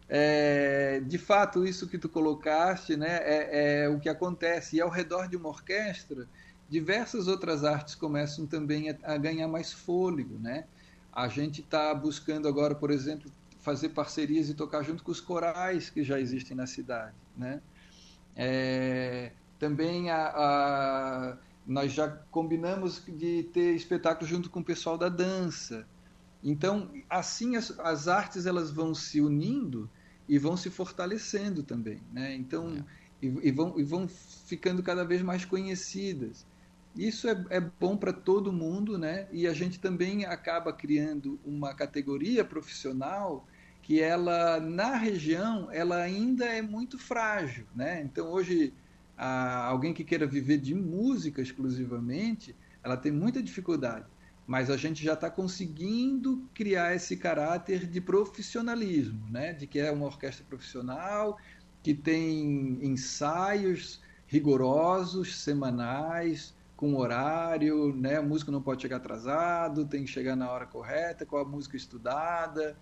É, 0.08 1.01
de 1.06 1.17
fato, 1.17 1.67
isso 1.67 1.86
que 1.86 1.97
tu 1.97 2.08
colocaste 2.08 2.95
né, 2.95 3.19
é, 3.21 3.84
é, 3.84 3.89
o 3.89 3.99
que 3.99 4.08
acontece. 4.08 4.78
E 4.78 4.82
ao 4.82 4.89
redor 4.89 5.28
de 5.28 5.36
uma 5.36 5.49
orquestra, 5.49 6.25
diversas 6.69 7.28
outras 7.28 7.65
artes 7.65 7.95
começam 7.95 8.45
também 8.45 8.91
a, 8.91 8.95
a 9.04 9.17
ganhar 9.17 9.49
mais 9.49 9.73
fôlego. 9.73 10.39
Né? 10.39 10.63
A 11.12 11.28
gente 11.28 11.60
está 11.60 11.93
buscando 11.93 12.47
agora, 12.47 12.73
por 12.73 12.91
exemplo, 12.91 13.30
fazer 13.65 13.89
parcerias 13.89 14.47
e 14.47 14.54
tocar 14.54 14.84
junto 14.84 15.04
com 15.04 15.12
os 15.12 15.19
corais 15.19 15.89
que 15.89 16.04
já 16.04 16.19
existem 16.19 16.56
na 16.56 16.67
cidade. 16.67 17.15
Né? 17.36 17.60
É, 18.36 19.32
também 19.58 20.12
a, 20.12 20.28
a, 20.28 21.38
nós 21.65 21.91
já 21.91 22.08
combinamos 22.30 23.04
de 23.08 23.43
ter 23.51 23.73
espetáculo 23.75 24.30
junto 24.30 24.51
com 24.51 24.60
o 24.60 24.63
pessoal 24.63 24.99
da 24.99 25.10
dança. 25.10 25.88
Então, 26.43 26.91
assim 27.10 27.56
as, 27.56 27.78
as 27.80 28.08
artes 28.08 28.45
elas 28.45 28.69
vão 28.69 28.93
se 28.93 29.19
unindo 29.19 29.89
e 30.30 30.38
vão 30.38 30.56
se 30.56 30.69
fortalecendo 30.69 31.63
também, 31.63 32.01
né? 32.13 32.36
Então, 32.36 32.78
é. 32.78 33.25
e, 33.25 33.47
e, 33.47 33.51
vão, 33.51 33.80
e 33.80 33.84
vão 33.84 34.08
ficando 34.08 34.84
cada 34.84 35.04
vez 35.04 35.23
mais 35.23 35.43
conhecidas. 35.43 36.45
Isso 36.95 37.28
é, 37.28 37.45
é 37.49 37.60
bom 37.60 37.97
para 37.97 38.13
todo 38.13 38.54
mundo, 38.54 38.97
né? 38.97 39.28
E 39.32 39.47
a 39.47 39.54
gente 39.54 39.80
também 39.80 40.23
acaba 40.25 40.71
criando 40.71 41.39
uma 41.43 41.73
categoria 41.73 42.45
profissional 42.45 43.45
que 43.86 44.02
ela 44.02 44.60
na 44.60 44.95
região 44.95 45.69
ela 45.71 45.98
ainda 45.98 46.43
é 46.43 46.60
muito 46.60 46.98
frágil, 46.98 47.67
né? 47.76 48.02
Então 48.02 48.32
hoje 48.32 48.74
a, 49.15 49.67
alguém 49.67 49.93
que 49.93 50.04
queira 50.04 50.26
viver 50.26 50.58
de 50.58 50.74
música 50.74 51.39
exclusivamente, 51.39 52.56
ela 52.84 52.98
tem 52.98 53.12
muita 53.12 53.43
dificuldade. 53.43 54.08
Mas 54.48 54.71
a 54.71 54.78
gente 54.78 55.04
já 55.04 55.13
está 55.13 55.30
conseguindo 55.30 56.50
criar 56.52 56.95
esse 56.95 57.15
caráter 57.15 57.86
de 57.86 58.02
profissionalismo, 58.02 59.30
né? 59.30 59.54
De 59.54 59.67
que 59.67 59.78
é 59.78 59.91
uma 59.91 60.08
orquestra 60.08 60.43
profissional 60.50 61.38
que 61.84 61.93
tem 61.93 62.80
ensaios 62.84 64.02
rigorosos, 64.26 65.36
semanais, 65.43 66.56
com 66.76 66.95
horário, 66.95 67.95
né? 67.95 68.19
O 68.19 68.26
músico 68.26 68.52
não 68.52 68.63
pode 68.63 68.82
chegar 68.82 68.98
atrasado, 68.98 69.86
tem 69.86 70.06
que 70.06 70.10
chegar 70.10 70.36
na 70.36 70.50
hora 70.50 70.65
correta, 70.65 71.24
com 71.24 71.38
a 71.38 71.45
música 71.45 71.78
estudada. 71.78 72.76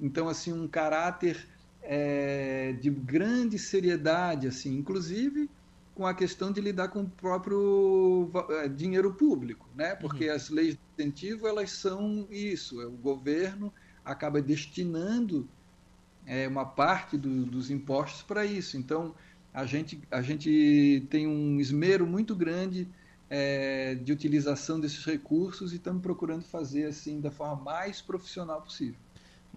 Então, 0.00 0.28
assim, 0.28 0.52
um 0.52 0.68
caráter 0.68 1.46
é, 1.82 2.72
de 2.80 2.90
grande 2.90 3.58
seriedade, 3.58 4.46
assim, 4.46 4.76
inclusive 4.76 5.48
com 5.98 6.06
a 6.06 6.14
questão 6.14 6.52
de 6.52 6.60
lidar 6.60 6.88
com 6.88 7.00
o 7.00 7.08
próprio 7.08 8.30
é, 8.50 8.68
dinheiro 8.68 9.12
público, 9.14 9.68
né? 9.74 9.96
Porque 9.96 10.28
uhum. 10.28 10.36
as 10.36 10.48
leis 10.48 10.74
de 10.74 10.80
incentivo 10.96 11.48
elas 11.48 11.72
são 11.72 12.24
isso, 12.30 12.80
é, 12.80 12.86
o 12.86 12.92
governo 12.92 13.72
acaba 14.04 14.40
destinando 14.40 15.48
é, 16.24 16.46
uma 16.46 16.64
parte 16.64 17.18
do, 17.18 17.44
dos 17.44 17.68
impostos 17.68 18.22
para 18.22 18.46
isso. 18.46 18.76
Então 18.76 19.12
a 19.52 19.66
gente 19.66 20.00
a 20.08 20.22
gente 20.22 21.04
tem 21.10 21.26
um 21.26 21.58
esmero 21.58 22.06
muito 22.06 22.36
grande 22.36 22.86
é, 23.28 23.96
de 23.96 24.12
utilização 24.12 24.78
desses 24.78 25.04
recursos 25.04 25.72
e 25.72 25.76
estamos 25.76 26.00
procurando 26.00 26.44
fazer 26.44 26.84
assim 26.84 27.20
da 27.20 27.32
forma 27.32 27.56
mais 27.64 28.00
profissional 28.00 28.62
possível. 28.62 29.00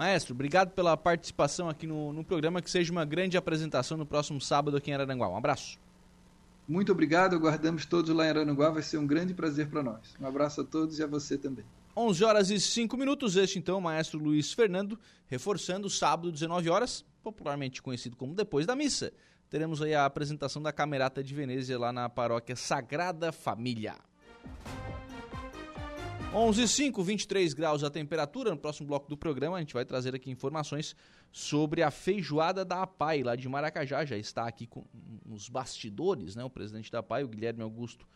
Maestro, 0.01 0.33
obrigado 0.33 0.71
pela 0.71 0.97
participação 0.97 1.69
aqui 1.69 1.85
no, 1.85 2.11
no 2.11 2.23
programa. 2.23 2.59
Que 2.59 2.71
seja 2.71 2.91
uma 2.91 3.05
grande 3.05 3.37
apresentação 3.37 3.95
no 3.95 4.03
próximo 4.03 4.41
sábado 4.41 4.75
aqui 4.75 4.89
em 4.89 4.95
Araranguá. 4.95 5.29
Um 5.29 5.37
abraço. 5.37 5.77
Muito 6.67 6.91
obrigado, 6.91 7.35
aguardamos 7.35 7.85
todos 7.85 8.09
lá 8.09 8.25
em 8.25 8.29
Araranguá, 8.29 8.71
vai 8.71 8.81
ser 8.81 8.97
um 8.97 9.05
grande 9.05 9.35
prazer 9.35 9.67
para 9.69 9.83
nós. 9.83 10.15
Um 10.19 10.25
abraço 10.25 10.61
a 10.61 10.63
todos 10.63 10.97
e 10.97 11.03
a 11.03 11.05
você 11.05 11.37
também. 11.37 11.63
11 11.95 12.23
horas 12.23 12.49
e 12.49 12.59
5 12.59 12.97
minutos, 12.97 13.35
este 13.35 13.59
então, 13.59 13.77
o 13.77 13.81
maestro 13.81 14.17
Luiz 14.17 14.51
Fernando, 14.51 14.97
reforçando 15.27 15.87
sábado, 15.87 16.31
19 16.31 16.67
horas, 16.67 17.05
popularmente 17.21 17.79
conhecido 17.79 18.17
como 18.17 18.33
depois 18.33 18.65
da 18.65 18.75
missa. 18.75 19.13
Teremos 19.51 19.83
aí 19.83 19.93
a 19.93 20.05
apresentação 20.05 20.63
da 20.63 20.73
Camerata 20.73 21.23
de 21.23 21.35
Venezia 21.35 21.77
lá 21.77 21.93
na 21.93 22.09
paróquia 22.09 22.55
Sagrada 22.55 23.31
Família. 23.31 23.93
11:05, 26.33 27.03
23 27.03 27.53
graus 27.53 27.83
a 27.83 27.89
temperatura. 27.89 28.51
No 28.51 28.57
próximo 28.57 28.87
bloco 28.87 29.09
do 29.09 29.17
programa, 29.17 29.57
a 29.57 29.59
gente 29.59 29.73
vai 29.73 29.83
trazer 29.83 30.15
aqui 30.15 30.31
informações 30.31 30.95
sobre 31.29 31.83
a 31.83 31.91
feijoada 31.91 32.63
da 32.63 32.83
APAI 32.83 33.21
lá 33.21 33.35
de 33.35 33.49
Maracajá. 33.49 34.05
Já 34.05 34.17
está 34.17 34.47
aqui 34.47 34.65
com, 34.65 34.85
nos 35.25 35.49
bastidores, 35.49 36.33
né? 36.33 36.43
O 36.43 36.49
presidente 36.49 36.89
da 36.89 36.99
APAI, 36.99 37.25
o 37.25 37.27
Guilherme 37.27 37.61
Augusto 37.61 38.07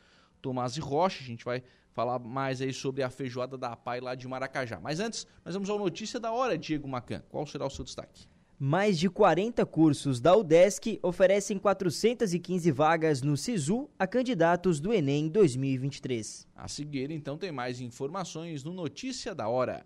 Tomás 0.41 0.77
e 0.77 0.79
Rocha. 0.79 1.21
A 1.21 1.27
gente 1.27 1.43
vai 1.43 1.61
falar 1.91 2.17
mais 2.19 2.61
aí 2.61 2.71
sobre 2.71 3.03
a 3.03 3.09
feijoada 3.09 3.57
da 3.57 3.73
APAI 3.73 3.99
lá 3.99 4.15
de 4.15 4.25
Maracajá. 4.29 4.79
Mas 4.79 5.01
antes, 5.01 5.27
nós 5.43 5.53
vamos 5.53 5.69
à 5.69 5.77
notícia 5.77 6.17
da 6.17 6.31
hora, 6.31 6.57
Diego 6.57 6.87
Macan. 6.87 7.21
Qual 7.27 7.45
será 7.45 7.65
o 7.65 7.69
seu 7.69 7.83
destaque? 7.83 8.29
Mais 8.57 8.97
de 8.97 9.09
40 9.09 9.65
cursos 9.65 10.21
da 10.21 10.33
UDESC 10.33 10.97
oferecem 11.03 11.59
415 11.59 12.71
vagas 12.71 13.21
no 13.21 13.35
SISU 13.35 13.89
a 13.99 14.07
candidatos 14.07 14.79
do 14.79 14.93
Enem 14.93 15.27
2023. 15.27 16.47
A 16.55 16.65
seguir, 16.69 17.11
então, 17.11 17.37
tem 17.37 17.51
mais 17.51 17.81
informações 17.81 18.63
no 18.63 18.71
Notícia 18.71 19.35
da 19.35 19.49
Hora. 19.49 19.85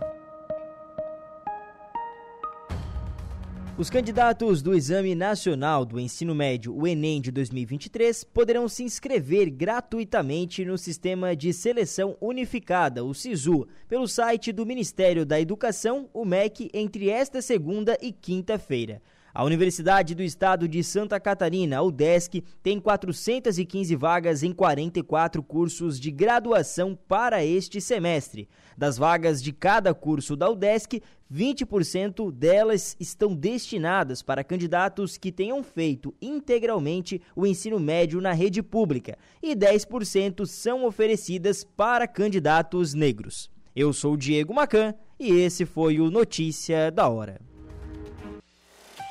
Os 3.81 3.89
candidatos 3.89 4.61
do 4.61 4.75
Exame 4.75 5.15
Nacional 5.15 5.83
do 5.83 5.99
Ensino 5.99 6.35
Médio, 6.35 6.71
o 6.71 6.85
Enem 6.85 7.19
de 7.19 7.31
2023, 7.31 8.23
poderão 8.25 8.69
se 8.69 8.83
inscrever 8.83 9.49
gratuitamente 9.49 10.63
no 10.63 10.77
Sistema 10.77 11.35
de 11.35 11.51
Seleção 11.51 12.15
Unificada, 12.21 13.03
o 13.03 13.11
SISU, 13.11 13.67
pelo 13.89 14.07
site 14.07 14.51
do 14.51 14.67
Ministério 14.67 15.25
da 15.25 15.41
Educação, 15.41 16.07
o 16.13 16.23
MEC, 16.23 16.69
entre 16.75 17.09
esta 17.09 17.41
segunda 17.41 17.97
e 17.99 18.11
quinta-feira. 18.11 19.01
A 19.33 19.45
Universidade 19.45 20.13
do 20.13 20.21
Estado 20.21 20.67
de 20.67 20.83
Santa 20.83 21.17
Catarina, 21.17 21.77
a 21.77 21.81
UDESC, 21.81 22.43
tem 22.61 22.81
415 22.81 23.95
vagas 23.95 24.43
em 24.43 24.51
44 24.51 25.41
cursos 25.41 25.97
de 25.97 26.11
graduação 26.11 26.97
para 27.07 27.45
este 27.45 27.79
semestre. 27.79 28.49
Das 28.77 28.97
vagas 28.97 29.41
de 29.41 29.53
cada 29.53 29.93
curso 29.93 30.35
da 30.35 30.49
UDESC, 30.49 31.01
20% 31.33 32.29
delas 32.29 32.97
estão 32.99 33.33
destinadas 33.33 34.21
para 34.21 34.43
candidatos 34.43 35.17
que 35.17 35.31
tenham 35.31 35.63
feito 35.63 36.13
integralmente 36.21 37.21
o 37.33 37.47
ensino 37.47 37.79
médio 37.79 38.19
na 38.19 38.33
rede 38.33 38.61
pública 38.61 39.17
e 39.41 39.55
10% 39.55 40.45
são 40.45 40.83
oferecidas 40.83 41.63
para 41.63 42.05
candidatos 42.05 42.93
negros. 42.93 43.49
Eu 43.73 43.93
sou 43.93 44.17
Diego 44.17 44.53
Macan 44.53 44.93
e 45.17 45.31
esse 45.31 45.65
foi 45.65 46.01
o 46.01 46.11
Notícia 46.11 46.91
da 46.91 47.07
Hora. 47.07 47.50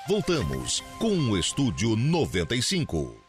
Voltamos 0.09 0.83
com 0.99 1.13
o 1.31 1.39
Estúdio 1.39 1.95
95. 1.95 3.20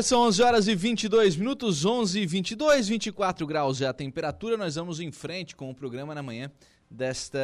Agora 0.00 0.02
são 0.02 0.22
11 0.22 0.42
horas 0.42 0.68
e 0.68 0.74
22 0.74 1.36
minutos, 1.36 1.84
11 1.84 2.20
e 2.20 2.26
22, 2.26 2.88
24 2.88 3.46
graus 3.46 3.82
é 3.82 3.86
a 3.86 3.92
temperatura. 3.92 4.56
Nós 4.56 4.76
vamos 4.76 4.98
em 4.98 5.12
frente 5.12 5.54
com 5.54 5.68
o 5.68 5.74
programa 5.74 6.14
na 6.14 6.22
manhã 6.22 6.50
desta 6.90 7.38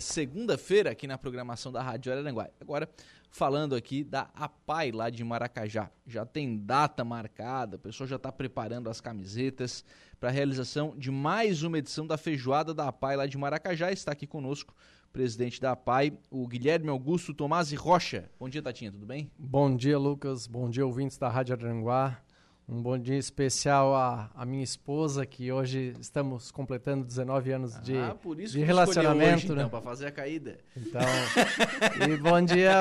segunda-feira 0.00 0.90
aqui 0.90 1.06
na 1.06 1.16
programação 1.16 1.70
da 1.70 1.80
Rádio 1.80 2.10
Araranguá. 2.10 2.48
Agora, 2.60 2.88
falando 3.30 3.76
aqui 3.76 4.02
da 4.02 4.28
APAI 4.34 4.90
lá 4.90 5.08
de 5.08 5.22
Maracajá. 5.22 5.88
Já 6.04 6.26
tem 6.26 6.58
data 6.58 7.04
marcada, 7.04 7.76
o 7.76 7.78
pessoal 7.78 8.08
já 8.08 8.16
está 8.16 8.32
preparando 8.32 8.90
as 8.90 9.00
camisetas 9.00 9.84
para 10.18 10.30
a 10.30 10.32
realização 10.32 10.94
de 10.98 11.12
mais 11.12 11.62
uma 11.62 11.78
edição 11.78 12.04
da 12.06 12.18
feijoada 12.18 12.74
da 12.74 12.88
APAI 12.88 13.16
lá 13.16 13.26
de 13.26 13.38
Maracajá. 13.38 13.92
Está 13.92 14.12
aqui 14.12 14.26
conosco 14.26 14.74
presidente 15.12 15.60
da 15.60 15.72
APAI, 15.72 16.12
o 16.30 16.46
Guilherme 16.46 16.88
Augusto 16.88 17.34
Tomás 17.34 17.72
e 17.72 17.76
Rocha. 17.76 18.30
Bom 18.38 18.48
dia, 18.48 18.62
Tatinha, 18.62 18.92
tudo 18.92 19.06
bem? 19.06 19.30
Bom 19.38 19.74
dia, 19.74 19.98
Lucas. 19.98 20.46
Bom 20.46 20.70
dia, 20.70 20.86
ouvintes 20.86 21.18
da 21.18 21.28
Rádio 21.28 21.54
Aranguá. 21.54 22.20
Um 22.68 22.80
bom 22.80 22.96
dia 22.96 23.16
especial 23.16 23.96
à, 23.96 24.30
à 24.32 24.46
minha 24.46 24.62
esposa, 24.62 25.26
que 25.26 25.50
hoje 25.50 25.92
estamos 25.98 26.52
completando 26.52 27.04
19 27.04 27.50
anos 27.50 27.80
de, 27.80 27.98
ah, 27.98 28.14
por 28.14 28.38
isso 28.38 28.52
de 28.52 28.60
que 28.60 28.64
relacionamento. 28.64 29.38
Hoje, 29.38 29.48
né? 29.48 29.54
então, 29.54 29.68
para 29.68 29.80
fazer 29.80 30.06
a 30.06 30.12
caída. 30.12 30.56
Então, 30.76 31.00
e 32.08 32.16
bom 32.16 32.40
dia 32.40 32.72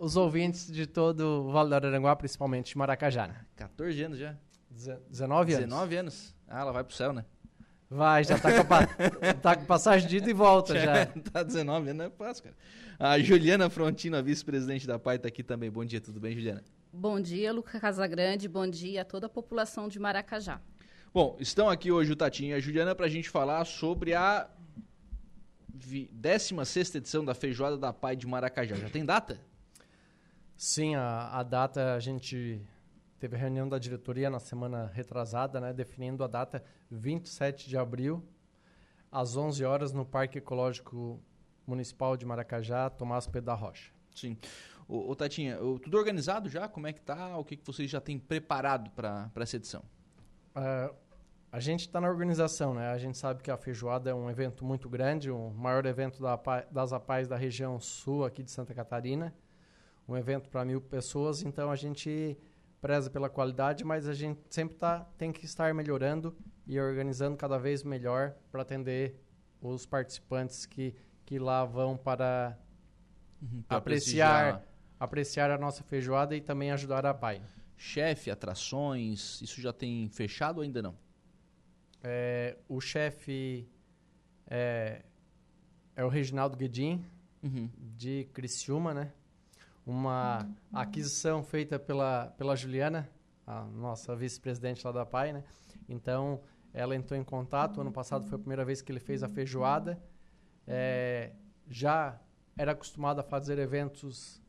aos 0.00 0.16
ouvintes 0.16 0.66
de 0.72 0.86
todo 0.88 1.20
o 1.20 1.52
Vale 1.52 1.68
do 1.68 1.74
Aranguá, 1.74 2.16
principalmente 2.16 2.72
de 2.72 2.78
Maracajá. 2.78 3.28
Né? 3.28 3.36
14 3.54 4.02
anos 4.02 4.18
já. 4.18 4.36
19 5.08 5.52
anos. 5.52 5.66
19 5.66 5.96
anos. 5.96 6.34
Ah, 6.48 6.60
ela 6.62 6.72
vai 6.72 6.82
pro 6.82 6.96
céu, 6.96 7.12
né? 7.12 7.24
Vai, 7.94 8.24
já 8.24 8.38
tá 8.38 8.50
com, 8.56 8.64
pa... 8.66 8.86
tá 9.42 9.54
com 9.54 9.66
passagem 9.66 10.08
de 10.08 10.16
ida 10.16 10.30
e 10.30 10.32
volta 10.32 10.78
já. 10.78 11.04
tá 11.30 11.42
19 11.42 11.90
anos, 11.90 11.98
não 11.98 12.04
é 12.06 12.10
fácil, 12.10 12.44
cara. 12.44 12.56
A 12.98 13.18
Juliana 13.18 13.68
Frontino, 13.68 14.16
a 14.16 14.22
vice-presidente 14.22 14.86
da 14.86 14.98
PAI, 14.98 15.18
tá 15.18 15.28
aqui 15.28 15.42
também. 15.42 15.70
Bom 15.70 15.84
dia, 15.84 16.00
tudo 16.00 16.18
bem, 16.18 16.34
Juliana? 16.34 16.64
Bom 16.90 17.20
dia, 17.20 17.52
Lucas 17.52 17.78
Casagrande. 17.78 18.48
Bom 18.48 18.66
dia 18.66 19.02
a 19.02 19.04
toda 19.04 19.26
a 19.26 19.28
população 19.28 19.88
de 19.88 19.98
Maracajá. 19.98 20.58
Bom, 21.12 21.36
estão 21.38 21.68
aqui 21.68 21.92
hoje 21.92 22.12
o 22.12 22.16
Tatinho 22.16 22.52
e 22.52 22.54
a 22.54 22.60
Juliana 22.60 22.94
para 22.94 23.04
a 23.04 23.10
gente 23.10 23.28
falar 23.28 23.62
sobre 23.66 24.14
a 24.14 24.48
16 25.68 26.94
edição 26.94 27.22
da 27.22 27.34
Feijoada 27.34 27.76
da 27.76 27.92
Pai 27.92 28.16
de 28.16 28.26
Maracajá. 28.26 28.74
Já 28.74 28.88
tem 28.88 29.04
data? 29.04 29.38
Sim, 30.56 30.94
a, 30.94 31.28
a 31.30 31.42
data 31.42 31.94
a 31.94 32.00
gente 32.00 32.62
teve 33.22 33.36
a 33.36 33.38
reunião 33.38 33.68
da 33.68 33.78
diretoria 33.78 34.28
na 34.28 34.40
semana 34.40 34.90
retrasada, 34.92 35.60
né, 35.60 35.72
definindo 35.72 36.24
a 36.24 36.26
data 36.26 36.60
27 36.90 37.68
de 37.68 37.78
abril, 37.78 38.20
às 39.12 39.36
11 39.36 39.64
horas, 39.64 39.92
no 39.92 40.04
Parque 40.04 40.38
Ecológico 40.38 41.22
Municipal 41.64 42.16
de 42.16 42.26
Maracajá, 42.26 42.90
Tomás 42.90 43.28
Pedro 43.28 43.46
da 43.46 43.54
Rocha. 43.54 43.92
Sim. 44.12 44.36
Ô, 44.88 45.08
ô 45.08 45.14
Tatinha, 45.14 45.56
tudo 45.56 45.96
organizado 45.96 46.48
já? 46.48 46.66
Como 46.66 46.88
é 46.88 46.92
que 46.92 47.00
tá? 47.00 47.38
O 47.38 47.44
que, 47.44 47.56
que 47.56 47.64
vocês 47.64 47.88
já 47.88 48.00
têm 48.00 48.18
preparado 48.18 48.90
para 48.90 49.30
essa 49.36 49.54
edição? 49.54 49.84
Uh, 50.56 50.92
a 51.52 51.60
gente 51.60 51.82
está 51.82 52.00
na 52.00 52.08
organização, 52.08 52.74
né? 52.74 52.90
A 52.90 52.98
gente 52.98 53.16
sabe 53.16 53.40
que 53.40 53.52
a 53.52 53.56
feijoada 53.56 54.10
é 54.10 54.14
um 54.14 54.28
evento 54.28 54.64
muito 54.64 54.88
grande, 54.88 55.30
o 55.30 55.50
maior 55.50 55.86
evento 55.86 56.20
da, 56.20 56.36
das 56.72 56.92
APAES 56.92 57.28
da 57.28 57.36
região 57.36 57.78
sul 57.78 58.24
aqui 58.24 58.42
de 58.42 58.50
Santa 58.50 58.74
Catarina. 58.74 59.32
Um 60.08 60.16
evento 60.16 60.50
para 60.50 60.64
mil 60.64 60.80
pessoas, 60.80 61.44
então 61.44 61.70
a 61.70 61.76
gente 61.76 62.36
preza 62.82 63.08
pela 63.08 63.30
qualidade, 63.30 63.84
mas 63.84 64.08
a 64.08 64.12
gente 64.12 64.40
sempre 64.50 64.76
tá, 64.76 65.06
tem 65.16 65.32
que 65.32 65.44
estar 65.44 65.72
melhorando 65.72 66.36
e 66.66 66.78
organizando 66.80 67.36
cada 67.36 67.56
vez 67.56 67.84
melhor 67.84 68.34
para 68.50 68.62
atender 68.62 69.24
os 69.60 69.86
participantes 69.86 70.66
que, 70.66 70.92
que 71.24 71.38
lá 71.38 71.64
vão 71.64 71.96
para 71.96 72.58
uhum, 73.40 73.62
apreciar, 73.68 74.66
apreciar 74.98 75.48
a 75.52 75.56
nossa 75.56 75.84
feijoada 75.84 76.34
e 76.34 76.40
também 76.40 76.72
ajudar 76.72 77.06
a 77.06 77.14
PAI. 77.14 77.40
Chefe, 77.76 78.32
atrações, 78.32 79.40
isso 79.40 79.60
já 79.60 79.72
tem 79.72 80.08
fechado 80.08 80.56
ou 80.56 80.64
ainda 80.64 80.82
não? 80.82 80.98
É, 82.02 82.56
o 82.68 82.80
chefe 82.80 83.68
é, 84.48 85.04
é 85.94 86.04
o 86.04 86.08
Reginaldo 86.08 86.56
Guedin, 86.56 87.04
uhum. 87.44 87.70
de 87.96 88.28
Criciúma, 88.32 88.92
né? 88.92 89.12
Uma 89.84 90.48
aquisição 90.72 91.42
feita 91.42 91.78
pela, 91.78 92.32
pela 92.38 92.54
Juliana, 92.54 93.10
a 93.46 93.64
nossa 93.64 94.14
vice-presidente 94.14 94.84
lá 94.86 94.92
da 94.92 95.04
PAI, 95.04 95.32
né? 95.32 95.44
Então, 95.88 96.40
ela 96.72 96.94
entrou 96.94 97.18
em 97.18 97.24
contato. 97.24 97.80
Ano 97.80 97.92
passado 97.92 98.26
foi 98.26 98.36
a 98.36 98.38
primeira 98.38 98.64
vez 98.64 98.80
que 98.80 98.92
ele 98.92 99.00
fez 99.00 99.22
a 99.22 99.28
feijoada. 99.28 100.00
É, 100.66 101.32
já 101.68 102.20
era 102.56 102.72
acostumado 102.72 103.20
a 103.20 103.22
fazer 103.22 103.58
eventos 103.58 104.40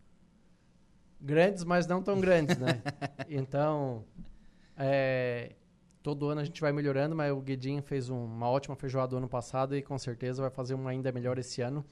grandes, 1.20 1.64
mas 1.64 1.88
não 1.88 2.02
tão 2.02 2.20
grandes, 2.20 2.58
né? 2.58 2.82
Então, 3.30 4.06
é, 4.78 5.56
todo 6.02 6.28
ano 6.30 6.42
a 6.42 6.44
gente 6.44 6.60
vai 6.60 6.72
melhorando, 6.72 7.16
mas 7.16 7.32
o 7.32 7.42
Guedinho 7.42 7.82
fez 7.82 8.10
um, 8.10 8.26
uma 8.26 8.50
ótima 8.50 8.76
feijoada 8.76 9.16
ano 9.16 9.30
passado 9.30 9.76
e 9.76 9.82
com 9.82 9.98
certeza 9.98 10.42
vai 10.42 10.52
fazer 10.52 10.74
uma 10.74 10.90
ainda 10.90 11.12
melhor 11.12 11.38
esse 11.40 11.62
ano. 11.62 11.84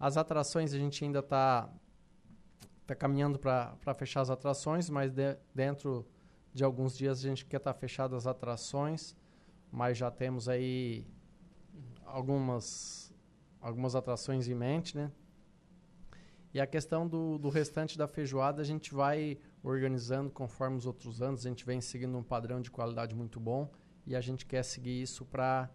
As 0.00 0.16
atrações 0.16 0.72
a 0.72 0.78
gente 0.78 1.04
ainda 1.04 1.20
está 1.20 1.68
tá 2.86 2.94
caminhando 2.94 3.38
para 3.38 3.94
fechar 3.94 4.20
as 4.20 4.30
atrações, 4.30 4.90
mas 4.90 5.10
de, 5.10 5.36
dentro 5.54 6.06
de 6.52 6.62
alguns 6.62 6.96
dias 6.96 7.18
a 7.18 7.28
gente 7.28 7.44
quer 7.44 7.56
estar 7.56 7.72
tá 7.72 7.78
fechado 7.78 8.14
as 8.14 8.26
atrações, 8.26 9.16
mas 9.70 9.98
já 9.98 10.10
temos 10.10 10.48
aí 10.48 11.06
algumas, 12.04 13.12
algumas 13.60 13.94
atrações 13.94 14.48
em 14.48 14.54
mente, 14.54 14.96
né? 14.96 15.10
E 16.52 16.60
a 16.60 16.66
questão 16.66 17.08
do, 17.08 17.36
do 17.36 17.48
restante 17.48 17.98
da 17.98 18.06
feijoada 18.06 18.62
a 18.62 18.64
gente 18.64 18.94
vai 18.94 19.36
organizando 19.60 20.30
conforme 20.30 20.76
os 20.76 20.86
outros 20.86 21.20
anos. 21.20 21.44
A 21.44 21.48
gente 21.48 21.66
vem 21.66 21.80
seguindo 21.80 22.16
um 22.16 22.22
padrão 22.22 22.60
de 22.60 22.70
qualidade 22.70 23.12
muito 23.12 23.40
bom 23.40 23.68
e 24.06 24.14
a 24.14 24.20
gente 24.20 24.46
quer 24.46 24.62
seguir 24.62 25.02
isso 25.02 25.24
para 25.24 25.68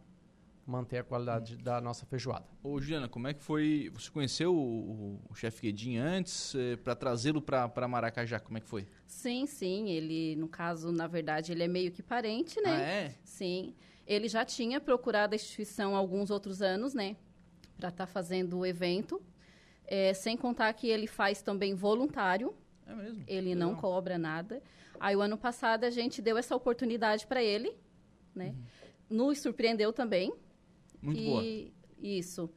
manter 0.69 0.99
a 0.99 1.03
qualidade 1.03 1.55
hum. 1.55 1.63
da 1.63 1.81
nossa 1.81 2.05
feijoada. 2.05 2.45
Ô 2.63 2.79
Juliana, 2.79 3.07
como 3.07 3.27
é 3.27 3.33
que 3.33 3.41
foi? 3.41 3.91
Você 3.93 4.09
conheceu 4.09 4.53
o, 4.55 5.19
o 5.29 5.35
chefe 5.35 5.63
Guedin 5.63 5.97
antes 5.97 6.53
eh, 6.55 6.75
para 6.77 6.95
trazê-lo 6.95 7.41
para 7.41 7.87
Maracajá? 7.87 8.39
Como 8.39 8.57
é 8.57 8.61
que 8.61 8.67
foi? 8.67 8.87
Sim, 9.05 9.45
sim. 9.45 9.89
Ele, 9.89 10.35
no 10.35 10.47
caso, 10.47 10.91
na 10.91 11.07
verdade, 11.07 11.51
ele 11.51 11.63
é 11.63 11.67
meio 11.67 11.91
que 11.91 12.03
parente, 12.03 12.61
né? 12.61 12.75
Ah, 12.75 12.81
é? 12.81 13.15
Sim. 13.23 13.73
Ele 14.05 14.27
já 14.27 14.45
tinha 14.45 14.79
procurado 14.79 15.33
a 15.33 15.35
instituição 15.35 15.95
há 15.95 15.97
alguns 15.97 16.29
outros 16.29 16.61
anos, 16.61 16.93
né? 16.93 17.15
Para 17.77 17.89
estar 17.89 18.05
tá 18.05 18.11
fazendo 18.11 18.59
o 18.59 18.65
evento. 18.65 19.21
É, 19.85 20.13
sem 20.13 20.37
contar 20.37 20.71
que 20.73 20.87
ele 20.87 21.07
faz 21.07 21.41
também 21.41 21.73
voluntário. 21.73 22.53
É 22.85 22.93
mesmo? 22.93 23.23
Ele 23.27 23.53
Legal. 23.53 23.69
não 23.69 23.75
cobra 23.75 24.17
nada. 24.17 24.61
Aí, 24.99 25.15
o 25.15 25.21
ano 25.21 25.37
passado, 25.37 25.83
a 25.83 25.89
gente 25.89 26.21
deu 26.21 26.37
essa 26.37 26.55
oportunidade 26.55 27.25
para 27.25 27.41
ele 27.43 27.75
né? 28.35 28.55
Uhum. 29.09 29.17
Nos 29.17 29.39
surpreendeu 29.39 29.91
também. 29.91 30.33
Muito 31.01 31.19
e, 31.19 31.25
boa. 31.25 31.43
Isso. 32.01 32.49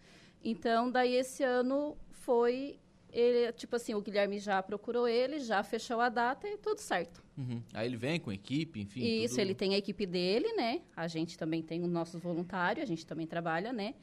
Então, 0.45 0.91
daí 0.91 1.15
esse 1.15 1.43
ano 1.43 1.97
foi 2.11 2.79
ele, 3.13 3.53
tipo 3.53 3.77
assim, 3.77 3.95
o 3.95 4.01
Guilherme 4.01 4.39
já 4.39 4.63
procurou 4.63 5.07
ele, 5.07 5.39
já 5.39 5.63
fechou 5.63 6.01
a 6.01 6.09
data 6.09 6.49
e 6.49 6.57
tudo 6.57 6.79
certo. 6.79 7.23
Uhum. 7.37 7.63
Aí 7.75 7.87
ele 7.87 7.97
vem 7.97 8.19
com 8.19 8.33
equipe, 8.33 8.81
enfim. 8.81 9.05
Isso, 9.05 9.35
tudo... 9.35 9.41
ele 9.43 9.55
tem 9.55 9.75
a 9.75 9.79
equipe 9.79 10.07
dele, 10.07 10.53
né? 10.55 10.81
A 10.97 11.07
gente 11.07 11.37
também 11.37 11.63
tem 11.63 11.83
os 11.83 11.91
nossos 11.91 12.21
voluntários, 12.21 12.83
a 12.83 12.87
gente 12.87 13.07
também 13.07 13.27
trabalha, 13.27 13.73
né? 13.73 13.95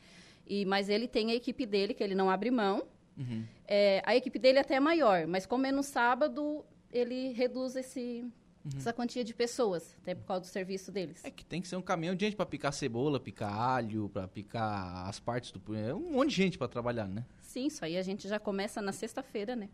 E, 0.45 0.63
mas 0.65 0.89
ele 0.89 1.07
tem 1.07 1.31
a 1.31 1.35
equipe 1.35 1.65
dele, 1.65 1.93
que 1.93 2.03
ele 2.03 2.13
não 2.13 2.29
abre 2.29 2.51
mão. 2.51 2.87
Uhum. 3.17 3.43
É, 3.67 4.01
a 4.05 4.15
equipe 4.15 4.37
dele 4.37 4.59
até 4.59 4.75
é 4.75 4.79
maior, 4.79 5.25
mas 5.25 5.45
como 5.45 5.65
é 5.65 5.71
no 5.71 5.83
sábado, 5.83 6.63
ele 6.91 7.33
reduz 7.33 7.75
esse, 7.75 8.25
uhum. 8.65 8.77
essa 8.77 8.93
quantia 8.93 9.23
de 9.23 9.33
pessoas, 9.33 9.95
até 10.01 10.15
por 10.15 10.25
causa 10.25 10.41
do 10.41 10.47
serviço 10.47 10.91
deles. 10.91 11.23
É 11.23 11.31
que 11.31 11.45
tem 11.45 11.61
que 11.61 11.67
ser 11.67 11.75
um 11.75 11.81
caminhão 11.81 12.15
de 12.15 12.25
gente 12.25 12.35
para 12.35 12.45
picar 12.45 12.73
cebola, 12.73 13.19
picar 13.19 13.53
alho, 13.53 14.09
para 14.09 14.27
picar 14.27 15.07
as 15.07 15.19
partes 15.19 15.51
do... 15.51 15.75
É 15.75 15.93
um 15.93 16.11
monte 16.11 16.29
de 16.29 16.35
gente 16.35 16.57
para 16.57 16.67
trabalhar, 16.67 17.07
né? 17.07 17.25
Sim, 17.41 17.67
isso 17.67 17.83
aí 17.83 17.97
a 17.97 18.03
gente 18.03 18.27
já 18.27 18.39
começa 18.39 18.81
na 18.81 18.91
sexta-feira, 18.91 19.55
né? 19.55 19.69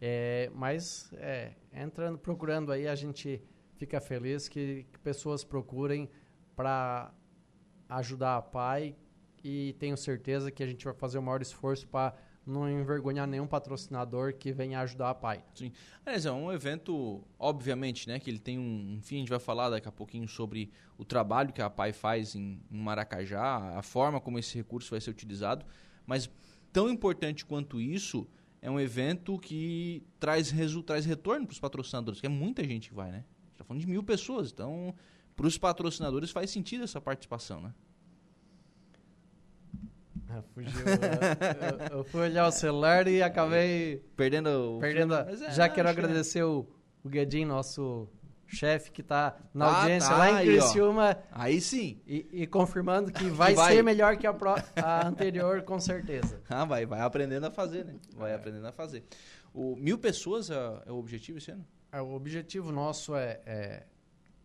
É, 0.00 0.52
mas 0.54 1.12
é, 1.14 1.54
entrando, 1.72 2.16
procurando 2.16 2.70
aí, 2.70 2.86
a 2.86 2.94
gente 2.94 3.42
fica 3.74 4.00
feliz 4.00 4.48
que, 4.48 4.86
que 4.92 5.00
pessoas 5.00 5.42
procurem 5.42 6.08
para 6.54 7.12
ajudar 7.96 8.36
a 8.36 8.42
Pai 8.42 8.94
e 9.44 9.74
tenho 9.78 9.96
certeza 9.96 10.50
que 10.50 10.62
a 10.62 10.66
gente 10.66 10.84
vai 10.84 10.94
fazer 10.94 11.18
o 11.18 11.22
maior 11.22 11.42
esforço 11.42 11.86
para 11.86 12.14
não 12.46 12.68
envergonhar 12.68 13.26
nenhum 13.26 13.46
patrocinador 13.46 14.34
que 14.34 14.52
venha 14.52 14.80
ajudar 14.80 15.10
a 15.10 15.14
PAI. 15.14 15.44
Sim. 15.54 15.72
Aliás, 16.04 16.26
é 16.26 16.32
um 16.32 16.52
evento, 16.52 17.22
obviamente, 17.38 18.08
né, 18.08 18.18
que 18.18 18.28
ele 18.28 18.38
tem 18.38 18.58
um, 18.58 18.96
enfim, 18.98 19.16
a 19.16 19.18
gente 19.20 19.28
vai 19.28 19.38
falar 19.38 19.70
daqui 19.70 19.88
a 19.88 19.92
pouquinho 19.92 20.26
sobre 20.26 20.70
o 20.98 21.04
trabalho 21.04 21.52
que 21.52 21.62
a 21.62 21.70
PAI 21.70 21.92
faz 21.92 22.34
em, 22.34 22.60
em 22.70 22.78
Maracajá, 22.78 23.78
a 23.78 23.82
forma 23.82 24.20
como 24.20 24.38
esse 24.38 24.56
recurso 24.56 24.90
vai 24.90 25.00
ser 25.00 25.10
utilizado, 25.10 25.64
mas 26.06 26.28
tão 26.72 26.88
importante 26.88 27.44
quanto 27.44 27.80
isso, 27.80 28.26
é 28.60 28.70
um 28.70 28.78
evento 28.78 29.38
que 29.38 30.04
traz, 30.18 30.52
traz 30.86 31.04
retorno 31.04 31.46
para 31.46 31.52
os 31.52 31.60
patrocinadores, 31.60 32.20
que 32.20 32.26
é 32.26 32.30
muita 32.30 32.64
gente 32.64 32.88
que 32.88 32.94
vai, 32.94 33.10
né? 33.10 33.24
Está 33.52 33.64
falando 33.64 33.80
de 33.80 33.88
mil 33.88 34.02
pessoas, 34.02 34.52
então 34.52 34.94
para 35.36 35.46
os 35.46 35.58
patrocinadores 35.58 36.30
faz 36.30 36.50
sentido 36.50 36.84
essa 36.84 37.00
participação, 37.00 37.60
né? 37.60 37.72
Ah, 40.28 40.42
fugiu. 40.54 40.72
eu, 41.90 41.98
eu, 41.98 42.04
fui 42.04 42.22
olhar 42.22 42.46
o 42.46 42.50
celular 42.50 43.06
e 43.06 43.22
acabei 43.22 44.02
perdendo. 44.16 44.78
Perdendo. 44.80 45.14
A, 45.14 45.30
é, 45.30 45.50
já 45.52 45.68
quero 45.68 45.88
agradecer 45.90 46.42
o, 46.42 46.66
o 47.04 47.08
Guedin, 47.08 47.44
nosso 47.44 48.08
chefe 48.46 48.90
que 48.90 49.00
está 49.00 49.36
na 49.52 49.66
ah, 49.66 49.80
audiência 49.80 50.10
tá, 50.10 50.16
lá 50.16 50.42
em 50.42 50.46
Criciúma. 50.46 51.18
Aí, 51.30 51.54
aí 51.54 51.60
sim. 51.60 52.00
E, 52.06 52.28
e, 52.32 52.46
confirmando 52.46 53.10
que 53.12 53.24
vai, 53.24 53.54
vai, 53.54 53.74
ser 53.74 53.82
melhor 53.82 54.16
que 54.16 54.26
a, 54.26 54.32
pro, 54.32 54.54
a 54.76 55.06
anterior, 55.06 55.62
com 55.62 55.80
certeza. 55.80 56.40
Ah, 56.48 56.66
vai, 56.66 56.84
vai 56.84 57.00
aprendendo 57.00 57.46
a 57.46 57.50
fazer, 57.50 57.84
né? 57.84 57.94
Vai 58.14 58.32
é. 58.32 58.34
aprendendo 58.34 58.66
a 58.66 58.72
fazer. 58.72 59.04
O, 59.54 59.74
mil 59.76 59.98
pessoas 59.98 60.50
é, 60.50 60.54
é, 60.86 60.92
o 60.92 60.96
objetivo 60.96 61.38
esse 61.38 61.50
ano? 61.50 61.66
É, 61.90 62.00
o 62.00 62.12
objetivo 62.12 62.70
nosso 62.70 63.16
é, 63.16 63.86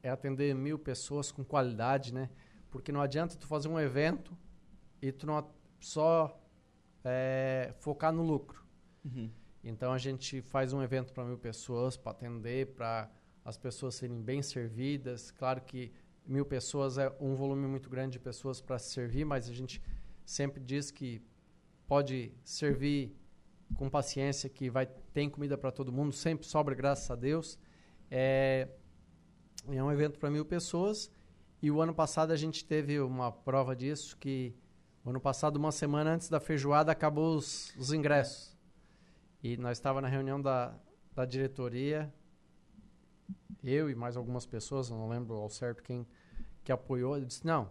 é, 0.07 0.09
atender 0.09 0.55
mil 0.55 0.79
pessoas 0.79 1.31
com 1.31 1.43
qualidade, 1.43 2.13
né? 2.13 2.29
Porque 2.69 2.91
não 2.91 3.01
adianta 3.01 3.35
tu 3.35 3.47
fazer 3.47 3.67
um 3.67 3.79
evento 3.79 4.37
e 5.01 5.11
tu 5.11 5.27
não 5.27 5.49
só 5.79 6.41
é, 7.03 7.73
focar 7.79 8.11
no 8.11 8.23
lucro. 8.23 8.65
Uhum. 9.03 9.29
Então 9.63 9.91
a 9.91 9.97
gente 9.97 10.41
faz 10.41 10.73
um 10.73 10.81
evento 10.81 11.13
para 11.13 11.25
mil 11.25 11.37
pessoas 11.37 11.97
para 11.97 12.11
atender, 12.11 12.73
para 12.73 13.11
as 13.43 13.57
pessoas 13.57 13.95
serem 13.95 14.21
bem 14.21 14.41
servidas. 14.41 15.31
Claro 15.31 15.61
que 15.61 15.91
mil 16.25 16.45
pessoas 16.45 16.97
é 16.97 17.13
um 17.19 17.35
volume 17.35 17.67
muito 17.67 17.89
grande 17.89 18.13
de 18.13 18.19
pessoas 18.19 18.61
para 18.61 18.79
se 18.79 18.91
servir, 18.91 19.25
mas 19.25 19.49
a 19.49 19.53
gente 19.53 19.81
sempre 20.25 20.63
diz 20.63 20.91
que 20.91 21.21
pode 21.87 22.33
servir 22.43 23.15
com 23.75 23.89
paciência, 23.89 24.49
que 24.49 24.69
vai 24.69 24.85
tem 25.13 25.29
comida 25.29 25.57
para 25.57 25.71
todo 25.71 25.91
mundo, 25.91 26.13
sempre 26.13 26.45
sobra, 26.45 26.75
graças 26.75 27.09
a 27.09 27.15
Deus. 27.15 27.57
É, 28.09 28.69
é 29.71 29.83
um 29.83 29.91
evento 29.91 30.19
para 30.19 30.29
mil 30.29 30.45
pessoas 30.45 31.11
e 31.61 31.71
o 31.71 31.81
ano 31.81 31.93
passado 31.93 32.31
a 32.31 32.35
gente 32.35 32.63
teve 32.65 32.99
uma 32.99 33.31
prova 33.31 33.75
disso 33.75 34.17
que 34.17 34.55
ano 35.09 35.21
passado, 35.21 35.55
uma 35.55 35.71
semana 35.71 36.13
antes 36.13 36.29
da 36.29 36.39
feijoada, 36.39 36.91
acabou 36.91 37.35
os, 37.35 37.73
os 37.77 37.93
ingressos. 37.93 38.57
E 39.41 39.55
nós 39.57 39.77
estávamos 39.77 40.09
na 40.09 40.13
reunião 40.13 40.41
da, 40.41 40.77
da 41.15 41.25
diretoria, 41.25 42.13
eu 43.63 43.89
e 43.89 43.95
mais 43.95 44.17
algumas 44.17 44.45
pessoas, 44.45 44.89
não 44.89 45.07
lembro 45.07 45.35
ao 45.35 45.49
certo 45.49 45.81
quem 45.81 46.05
que 46.63 46.71
apoiou. 46.71 47.17
Eu 47.17 47.25
disse: 47.25 47.45
não, 47.45 47.69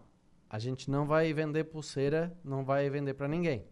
a 0.48 0.58
gente 0.58 0.90
não 0.90 1.06
vai 1.06 1.32
vender 1.32 1.64
pulseira, 1.64 2.36
não 2.42 2.64
vai 2.64 2.88
vender 2.88 3.14
para 3.14 3.28
ninguém. 3.28 3.66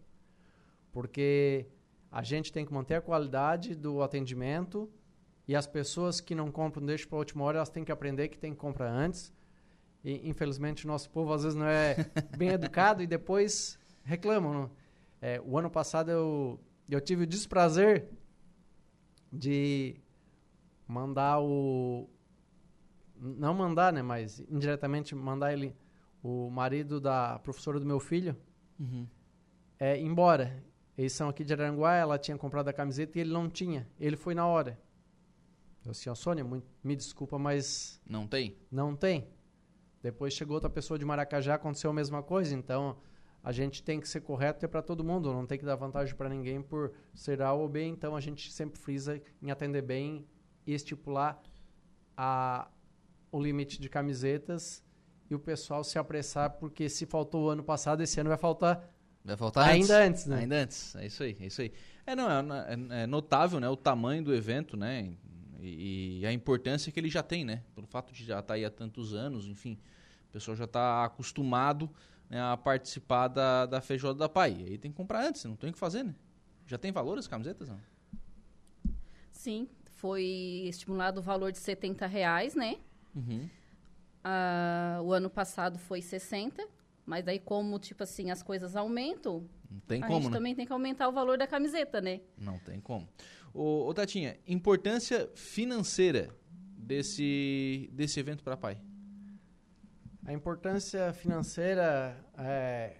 Porque 0.91 1.67
a 2.11 2.21
gente 2.21 2.53
tem 2.53 2.65
que 2.65 2.73
manter 2.73 2.95
a 2.95 3.01
qualidade 3.01 3.75
do 3.75 4.01
atendimento 4.01 4.89
e 5.47 5.55
as 5.55 5.67
pessoas 5.67 6.19
que 6.19 6.33
não 6.33 6.51
compram 6.51 6.85
deixam 6.85 7.07
para 7.07 7.17
a 7.17 7.19
última 7.19 7.43
hora, 7.43 7.57
elas 7.57 7.69
têm 7.69 7.83
que 7.83 7.91
aprender 7.91 8.29
que 8.29 8.37
tem 8.37 8.51
que 8.51 8.57
comprar 8.57 8.89
antes 8.89 9.33
e, 10.05 10.29
infelizmente, 10.29 10.85
o 10.85 10.87
nosso 10.87 11.09
povo 11.09 11.33
às 11.33 11.41
vezes 11.41 11.57
não 11.57 11.65
é 11.65 11.95
bem 12.37 12.49
educado 12.49 13.01
e 13.01 13.07
depois 13.07 13.79
reclamam. 14.03 14.69
É, 15.19 15.41
o 15.43 15.57
ano 15.57 15.69
passado 15.69 16.11
eu, 16.11 16.59
eu 16.87 17.01
tive 17.01 17.23
o 17.23 17.27
desprazer 17.27 18.07
de 19.33 19.95
mandar 20.87 21.39
o. 21.41 22.07
Não 23.19 23.55
mandar, 23.55 23.91
né? 23.91 24.03
Mas 24.03 24.39
indiretamente 24.41 25.15
mandar 25.15 25.53
ele, 25.53 25.75
o 26.21 26.51
marido 26.51 27.01
da 27.01 27.39
professora 27.39 27.79
do 27.79 27.85
meu 27.85 27.99
filho, 27.99 28.37
uhum. 28.79 29.07
é, 29.79 29.99
embora. 29.99 30.63
Eles 30.97 31.11
são 31.11 31.27
aqui 31.27 31.43
de 31.43 31.51
Aranguá, 31.51 31.95
ela 31.95 32.17
tinha 32.17 32.37
comprado 32.37 32.69
a 32.69 32.73
camiseta 32.73 33.17
e 33.17 33.21
ele 33.21 33.33
não 33.33 33.49
tinha. 33.49 33.85
Ele 33.99 34.15
foi 34.15 34.33
na 34.33 34.47
hora. 34.47 34.79
Eu 35.85 35.91
disse, 35.91 36.09
ó, 36.09 36.15
Sônia, 36.15 36.43
muito, 36.43 36.65
me 36.83 36.95
desculpa, 36.95 37.37
mas. 37.37 38.01
Não 38.09 38.27
tem? 38.27 38.57
Não 38.71 38.95
tem. 38.95 39.27
Depois 40.01 40.33
chegou 40.33 40.55
outra 40.55 40.69
pessoa 40.69 40.97
de 40.97 41.05
Maracajá, 41.05 41.55
aconteceu 41.55 41.89
a 41.91 41.93
mesma 41.93 42.23
coisa. 42.23 42.55
Então, 42.55 42.97
a 43.43 43.51
gente 43.51 43.83
tem 43.83 43.99
que 43.99 44.07
ser 44.07 44.21
correto 44.21 44.63
e 44.63 44.65
é 44.65 44.67
para 44.67 44.81
todo 44.81 45.03
mundo, 45.03 45.31
não 45.31 45.45
tem 45.45 45.57
que 45.57 45.65
dar 45.65 45.75
vantagem 45.75 46.15
para 46.15 46.27
ninguém 46.27 46.61
por 46.61 46.91
ser 47.13 47.41
A 47.41 47.53
ou 47.53 47.69
B. 47.69 47.83
Então, 47.85 48.15
a 48.15 48.21
gente 48.21 48.51
sempre 48.51 48.79
frisa 48.79 49.21
em 49.41 49.51
atender 49.51 49.83
bem 49.83 50.27
e 50.65 50.73
estipular 50.73 51.41
a, 52.17 52.67
o 53.31 53.39
limite 53.39 53.79
de 53.79 53.87
camisetas 53.87 54.83
e 55.29 55.35
o 55.35 55.39
pessoal 55.39 55.83
se 55.83 55.99
apressar, 55.99 56.51
porque 56.51 56.89
se 56.89 57.05
faltou 57.05 57.45
o 57.45 57.49
ano 57.49 57.63
passado, 57.63 58.01
esse 58.01 58.19
ano 58.19 58.29
vai 58.29 58.37
faltar 58.37 58.91
Vai 59.25 59.35
faltar 59.35 59.67
ainda 59.67 59.97
antes, 59.97 60.07
antes, 60.07 60.25
né? 60.27 60.37
Ainda 60.41 60.55
antes, 60.55 60.95
é 60.95 61.05
isso 61.07 61.23
aí, 61.23 61.35
é 61.39 61.45
isso 61.47 61.59
aí. 61.59 61.73
É, 62.05 62.15
não, 62.15 62.29
é, 62.29 62.73
é, 62.73 63.03
é 63.03 63.07
notável, 63.07 63.59
né, 63.59 63.67
o 63.67 63.75
tamanho 63.75 64.23
do 64.23 64.35
evento, 64.35 64.77
né, 64.77 65.15
e, 65.61 66.19
e, 66.21 66.25
a 66.25 66.33
importância 66.33 66.91
que 66.91 66.99
ele 66.99 67.09
já 67.09 67.23
tem, 67.23 67.45
né, 67.45 67.63
pelo 67.73 67.87
fato 67.87 68.13
de 68.13 68.23
já 68.25 68.39
estar 68.39 68.43
tá 68.43 68.53
aí 68.55 68.65
há 68.65 68.69
tantos 68.69 69.13
anos, 69.13 69.47
enfim, 69.47 69.77
pessoal 70.35 70.57
já 70.57 70.65
está 70.65 71.05
acostumado 71.05 71.89
né, 72.29 72.41
a 72.41 72.57
participar 72.57 73.29
da, 73.29 73.65
da 73.65 73.79
feijoada 73.79 74.19
da 74.19 74.27
pai. 74.27 74.65
Aí 74.67 74.77
tem 74.77 74.91
que 74.91 74.97
comprar 74.97 75.25
antes, 75.25 75.45
não 75.45 75.55
tem 75.55 75.69
o 75.69 75.73
que 75.73 75.79
fazer, 75.79 76.03
né? 76.03 76.13
Já 76.67 76.77
tem 76.77 76.91
valor 76.91 77.17
as 77.17 77.27
camisetas? 77.27 77.69
Não? 77.69 77.79
Sim, 79.31 79.69
foi 79.95 80.23
estimulado 80.67 81.21
o 81.21 81.23
valor 81.23 81.53
de 81.53 81.57
70 81.59 82.05
reais, 82.05 82.53
né? 82.53 82.79
Uhum. 83.15 83.49
Ah, 84.21 84.99
o 85.03 85.13
ano 85.13 85.29
passado 85.29 85.79
foi 85.79 86.01
60, 86.01 86.67
mas 87.05 87.23
daí 87.23 87.39
como, 87.39 87.79
tipo 87.79 88.03
assim, 88.03 88.29
as 88.29 88.43
coisas 88.43 88.75
aumentam, 88.75 89.47
não 89.69 89.79
tem 89.81 90.03
a 90.03 90.07
como, 90.07 90.21
gente 90.21 90.31
né? 90.31 90.37
também 90.37 90.55
tem 90.55 90.65
que 90.65 90.73
aumentar 90.73 91.07
o 91.07 91.11
valor 91.11 91.37
da 91.37 91.47
camiseta, 91.47 92.01
né? 92.01 92.21
Não 92.37 92.57
tem 92.59 92.79
como. 92.79 93.07
Ô, 93.53 93.87
ô 93.87 93.93
Tatinha, 93.93 94.37
importância 94.47 95.29
financeira 95.33 96.29
desse, 96.77 97.89
desse 97.93 98.19
evento 98.19 98.43
para 98.43 98.57
pai? 98.57 98.79
A 100.25 100.33
importância 100.33 101.13
financeira 101.13 102.17
é, 102.37 102.97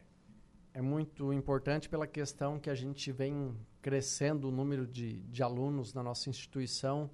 é 0.74 0.82
muito 0.82 1.34
importante 1.34 1.90
pela 1.90 2.06
questão 2.06 2.60
que 2.60 2.70
a 2.70 2.76
gente 2.76 3.12
vem 3.12 3.58
crescendo 3.82 4.50
o 4.50 4.52
número 4.52 4.86
de, 4.86 5.22
de 5.24 5.44
alunos 5.44 5.94
na 5.94 6.04
nossa 6.04 6.30
instituição 6.30 7.10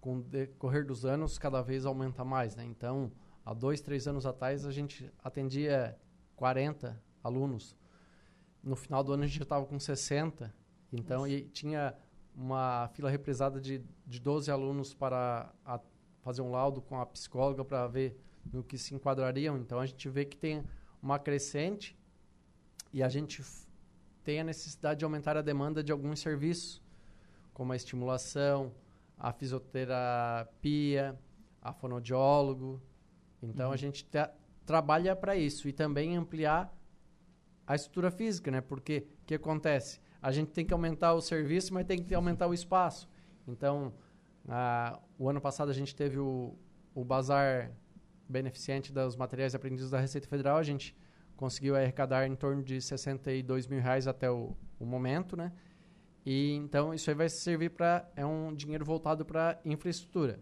com 0.00 0.16
o 0.16 0.22
decorrer 0.22 0.84
dos 0.84 1.04
anos 1.04 1.38
cada 1.38 1.62
vez 1.62 1.86
aumenta 1.86 2.24
mais, 2.24 2.56
né? 2.56 2.64
Então, 2.64 3.12
há 3.44 3.54
dois, 3.54 3.80
três 3.80 4.08
anos 4.08 4.26
atrás 4.26 4.66
a 4.66 4.72
gente 4.72 5.12
atendia 5.22 5.96
40 6.34 7.00
alunos. 7.22 7.76
No 8.62 8.76
final 8.76 9.02
do 9.02 9.12
ano 9.12 9.24
a 9.24 9.26
gente 9.26 9.38
já 9.38 9.42
estava 9.42 9.64
com 9.66 9.78
60. 9.78 10.54
Então, 10.92 11.26
e 11.26 11.42
tinha 11.48 11.94
uma 12.34 12.88
fila 12.88 13.10
represada 13.10 13.60
de, 13.60 13.82
de 14.06 14.20
12 14.20 14.50
alunos 14.50 14.94
para 14.94 15.52
a, 15.64 15.80
fazer 16.20 16.42
um 16.42 16.50
laudo 16.50 16.80
com 16.80 17.00
a 17.00 17.06
psicóloga 17.06 17.64
para 17.64 17.86
ver 17.86 18.18
no 18.52 18.62
que 18.62 18.78
se 18.78 18.94
enquadrariam. 18.94 19.56
Então, 19.56 19.78
a 19.78 19.86
gente 19.86 20.08
vê 20.08 20.24
que 20.24 20.36
tem 20.36 20.62
uma 21.02 21.18
crescente 21.18 21.96
e 22.92 23.02
a 23.02 23.08
gente 23.08 23.42
tem 24.22 24.40
a 24.40 24.44
necessidade 24.44 25.00
de 25.00 25.04
aumentar 25.04 25.36
a 25.36 25.42
demanda 25.42 25.82
de 25.82 25.90
alguns 25.90 26.20
serviços, 26.20 26.80
como 27.52 27.72
a 27.72 27.76
estimulação, 27.76 28.72
a 29.18 29.32
fisioterapia, 29.32 31.18
a 31.60 31.72
fonoaudiólogo. 31.72 32.80
Então 33.42 33.68
uhum. 33.68 33.72
a 33.72 33.76
gente 33.76 34.06
trabalha 34.64 35.16
para 35.16 35.36
isso 35.36 35.68
e 35.68 35.72
também 35.72 36.16
ampliar 36.16 36.72
a 37.66 37.74
estrutura 37.74 38.10
física, 38.10 38.50
né? 38.50 38.60
Porque 38.60 39.06
o 39.22 39.26
que 39.26 39.34
acontece? 39.34 40.00
A 40.20 40.30
gente 40.30 40.50
tem 40.50 40.64
que 40.64 40.72
aumentar 40.72 41.14
o 41.14 41.20
serviço, 41.20 41.74
mas 41.74 41.86
tem 41.86 42.02
que 42.02 42.14
aumentar 42.14 42.46
o 42.46 42.54
espaço. 42.54 43.08
Então, 43.46 43.92
o 45.18 45.28
ano 45.28 45.40
passado 45.40 45.70
a 45.70 45.74
gente 45.74 45.94
teve 45.94 46.18
o, 46.18 46.54
o 46.94 47.04
bazar 47.04 47.72
beneficente 48.28 48.92
dos 48.92 49.16
materiais 49.16 49.54
aprendidos 49.54 49.90
da 49.90 50.00
Receita 50.00 50.28
Federal. 50.28 50.56
A 50.56 50.62
gente 50.62 50.96
conseguiu 51.36 51.74
arrecadar 51.76 52.26
em 52.26 52.36
torno 52.36 52.62
de 52.62 52.80
62 52.80 53.66
mil 53.66 53.80
reais 53.80 54.06
até 54.06 54.30
o, 54.30 54.56
o 54.78 54.86
momento, 54.86 55.36
né? 55.36 55.52
E 56.24 56.52
então 56.52 56.94
isso 56.94 57.10
aí 57.10 57.16
vai 57.16 57.28
servir 57.28 57.70
para 57.70 58.08
é 58.14 58.24
um 58.24 58.54
dinheiro 58.54 58.84
voltado 58.84 59.24
para 59.24 59.58
infraestrutura. 59.64 60.38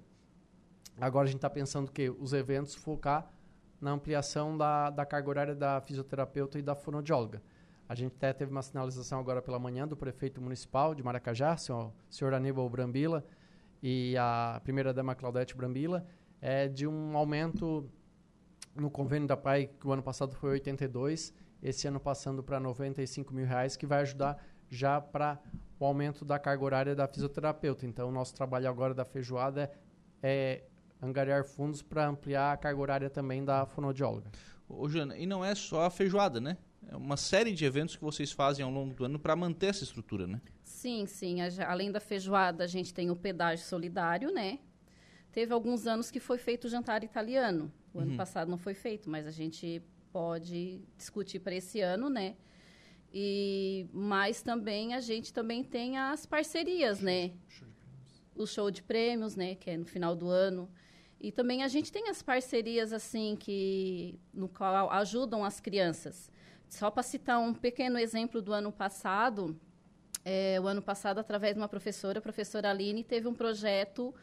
Agora 1.00 1.24
a 1.24 1.26
gente 1.26 1.36
está 1.36 1.48
pensando 1.48 1.90
que 1.90 2.10
os 2.10 2.34
eventos 2.34 2.74
focar 2.74 3.32
na 3.80 3.92
ampliação 3.92 4.56
da, 4.56 4.90
da 4.90 5.06
carga 5.06 5.28
horária 5.28 5.54
da 5.54 5.80
fisioterapeuta 5.80 6.58
e 6.58 6.62
da 6.62 6.74
fonoaudióloga. 6.74 7.42
A 7.88 7.94
gente 7.94 8.14
até 8.16 8.32
teve 8.32 8.52
uma 8.52 8.62
sinalização 8.62 9.18
agora 9.18 9.42
pela 9.42 9.58
manhã 9.58 9.88
do 9.88 9.96
prefeito 9.96 10.40
municipal 10.40 10.94
de 10.94 11.02
Maracajá, 11.02 11.56
senhor, 11.56 11.92
senhor 12.08 12.32
Aníbal 12.34 12.68
Brambila, 12.68 13.24
e 13.82 14.16
a 14.16 14.60
primeira-dama 14.62 15.14
Claudete 15.14 15.56
Brambila, 15.56 16.06
é, 16.40 16.68
de 16.68 16.86
um 16.86 17.16
aumento 17.16 17.90
no 18.76 18.90
convênio 18.90 19.26
da 19.26 19.36
PAI, 19.36 19.66
que 19.66 19.86
o 19.88 19.92
ano 19.92 20.02
passado 20.02 20.36
foi 20.36 20.50
82, 20.50 21.34
esse 21.62 21.88
ano 21.88 21.98
passando 21.98 22.42
para 22.42 22.60
95 22.60 23.34
mil 23.34 23.46
reais, 23.46 23.76
que 23.76 23.86
vai 23.86 24.02
ajudar 24.02 24.38
já 24.68 25.00
para 25.00 25.40
o 25.78 25.84
aumento 25.84 26.24
da 26.24 26.38
carga 26.38 26.64
horária 26.64 26.94
da 26.94 27.08
fisioterapeuta. 27.08 27.86
Então, 27.86 28.08
o 28.08 28.12
nosso 28.12 28.34
trabalho 28.34 28.68
agora 28.68 28.94
da 28.94 29.04
feijoada 29.04 29.70
é 30.22 30.62
angariar 31.02 31.44
fundos 31.44 31.82
para 31.82 32.08
ampliar 32.08 32.52
a 32.52 32.56
carga 32.56 32.80
horária 32.80 33.10
também 33.10 33.44
da 33.44 33.66
fonoaudióloga. 33.66 34.30
Ô, 34.68 34.88
Jana, 34.88 35.16
e 35.16 35.26
não 35.26 35.44
é 35.44 35.54
só 35.54 35.84
a 35.84 35.90
feijoada, 35.90 36.40
né? 36.40 36.56
É 36.88 36.96
uma 36.96 37.16
série 37.16 37.52
de 37.52 37.64
eventos 37.64 37.96
que 37.96 38.02
vocês 38.02 38.32
fazem 38.32 38.64
ao 38.64 38.70
longo 38.70 38.94
do 38.94 39.04
ano 39.04 39.18
para 39.18 39.34
manter 39.34 39.66
essa 39.66 39.84
estrutura, 39.84 40.26
né? 40.26 40.40
Sim, 40.62 41.06
sim. 41.06 41.38
além 41.66 41.90
da 41.90 42.00
feijoada, 42.00 42.64
a 42.64 42.66
gente 42.66 42.94
tem 42.94 43.10
o 43.10 43.16
pedágio 43.16 43.64
solidário, 43.64 44.32
né? 44.32 44.58
Teve 45.32 45.52
alguns 45.52 45.86
anos 45.86 46.10
que 46.10 46.20
foi 46.20 46.38
feito 46.38 46.64
o 46.64 46.68
jantar 46.68 47.04
italiano. 47.04 47.72
O 47.92 47.98
uhum. 47.98 48.04
ano 48.04 48.16
passado 48.16 48.50
não 48.50 48.58
foi 48.58 48.74
feito, 48.74 49.08
mas 49.08 49.26
a 49.26 49.30
gente 49.30 49.82
pode 50.12 50.80
discutir 50.96 51.40
para 51.40 51.54
esse 51.54 51.80
ano, 51.80 52.08
né? 52.08 52.36
E 53.12 53.88
mas 53.92 54.42
também 54.42 54.94
a 54.94 55.00
gente 55.00 55.32
também 55.32 55.62
tem 55.64 55.98
as 55.98 56.26
parcerias, 56.26 57.00
né? 57.00 57.32
o 58.42 58.46
show 58.46 58.70
de 58.70 58.82
prêmios, 58.82 59.36
né, 59.36 59.54
que 59.54 59.70
é 59.70 59.76
no 59.76 59.84
final 59.84 60.14
do 60.14 60.28
ano. 60.28 60.68
E 61.20 61.30
também 61.30 61.62
a 61.62 61.68
gente 61.68 61.92
tem 61.92 62.08
as 62.08 62.22
parcerias 62.22 62.92
assim 62.92 63.36
que 63.36 64.18
no 64.32 64.48
qual 64.48 64.90
ajudam 64.90 65.44
as 65.44 65.60
crianças. 65.60 66.30
Só 66.66 66.90
para 66.90 67.02
citar 67.02 67.38
um 67.38 67.52
pequeno 67.52 67.98
exemplo 67.98 68.40
do 68.40 68.52
ano 68.54 68.72
passado, 68.72 69.58
é, 70.24 70.58
o 70.60 70.66
ano 70.66 70.80
passado 70.80 71.18
através 71.18 71.54
de 71.54 71.60
uma 71.60 71.68
professora, 71.68 72.20
a 72.20 72.22
professora 72.22 72.70
Aline, 72.70 73.04
teve 73.04 73.28
um 73.28 73.34
projeto 73.34 74.14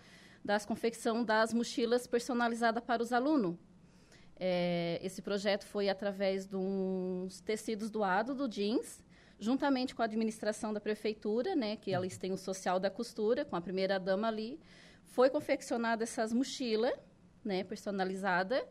das 0.43 0.65
confecção 0.65 1.23
das 1.23 1.53
mochilas 1.53 2.07
personalizadas 2.07 2.83
para 2.83 3.03
os 3.03 3.13
alunos. 3.13 3.55
É, 4.39 4.99
esse 5.03 5.21
projeto 5.21 5.65
foi 5.65 5.89
através 5.89 6.47
de 6.47 6.55
uns 6.55 7.41
tecidos 7.41 7.89
doados 7.89 8.35
do 8.35 8.47
jeans, 8.47 9.03
juntamente 9.39 9.93
com 9.93 10.01
a 10.01 10.05
administração 10.05 10.73
da 10.73 10.79
prefeitura, 10.79 11.55
né, 11.55 11.75
que 11.75 11.91
eles 11.91 12.17
têm 12.17 12.31
o 12.31 12.37
social 12.37 12.79
da 12.79 12.89
costura, 12.89 13.45
com 13.45 13.55
a 13.55 13.61
primeira 13.61 13.99
dama 13.99 14.27
ali, 14.27 14.59
foi 15.07 15.29
confeccionada 15.29 16.03
essas 16.03 16.31
mochilas, 16.31 16.93
né, 17.43 17.63
personalizada, 17.63 18.63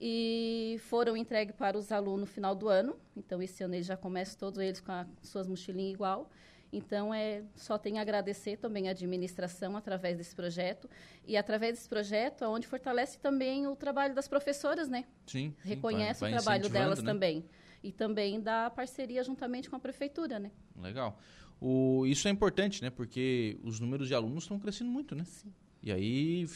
e 0.00 0.76
foram 0.80 1.16
entregues 1.16 1.54
para 1.54 1.76
os 1.76 1.90
alunos 1.90 2.20
no 2.20 2.26
final 2.26 2.54
do 2.54 2.68
ano. 2.68 2.96
Então, 3.16 3.40
esse 3.42 3.62
ano 3.62 3.74
eles 3.74 3.86
já 3.86 3.96
começam 3.96 4.38
todos 4.38 4.58
eles 4.58 4.80
com 4.80 4.92
as 4.92 5.06
suas 5.22 5.46
mochilinhas 5.46 5.94
igual. 5.94 6.30
Então, 6.72 7.14
é, 7.14 7.42
só 7.54 7.78
tenho 7.78 7.96
a 7.98 8.00
agradecer 8.00 8.56
também 8.58 8.88
a 8.88 8.90
administração 8.90 9.76
através 9.76 10.18
desse 10.18 10.34
projeto. 10.34 10.90
E 11.26 11.36
através 11.36 11.76
desse 11.76 11.88
projeto, 11.88 12.44
é 12.44 12.48
onde 12.48 12.66
fortalece 12.66 13.18
também 13.18 13.66
o 13.66 13.76
trabalho 13.76 14.14
das 14.14 14.28
professoras, 14.28 14.88
né? 14.88 15.04
Sim. 15.26 15.54
Reconhece 15.60 16.20
vai, 16.20 16.32
vai 16.32 16.38
o 16.38 16.42
trabalho 16.42 16.68
delas 16.68 17.02
né? 17.02 17.10
também. 17.10 17.44
E 17.82 17.92
também 17.92 18.40
da 18.40 18.68
parceria 18.68 19.22
juntamente 19.22 19.70
com 19.70 19.76
a 19.76 19.80
prefeitura, 19.80 20.38
né? 20.38 20.50
Legal. 20.76 21.18
O, 21.60 22.04
isso 22.06 22.28
é 22.28 22.30
importante, 22.30 22.82
né? 22.82 22.90
Porque 22.90 23.58
os 23.62 23.80
números 23.80 24.08
de 24.08 24.14
alunos 24.14 24.44
estão 24.44 24.58
crescendo 24.58 24.90
muito, 24.90 25.14
né? 25.14 25.24
Sim. 25.24 25.52
E 25.82 25.92
aí 25.92 26.48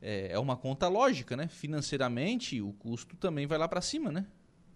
é, 0.00 0.32
é 0.32 0.38
uma 0.38 0.56
conta 0.56 0.88
lógica, 0.88 1.36
né? 1.36 1.48
Financeiramente, 1.48 2.60
o 2.60 2.72
custo 2.74 3.16
também 3.16 3.46
vai 3.46 3.58
lá 3.58 3.66
para 3.66 3.80
cima, 3.80 4.12
né? 4.12 4.26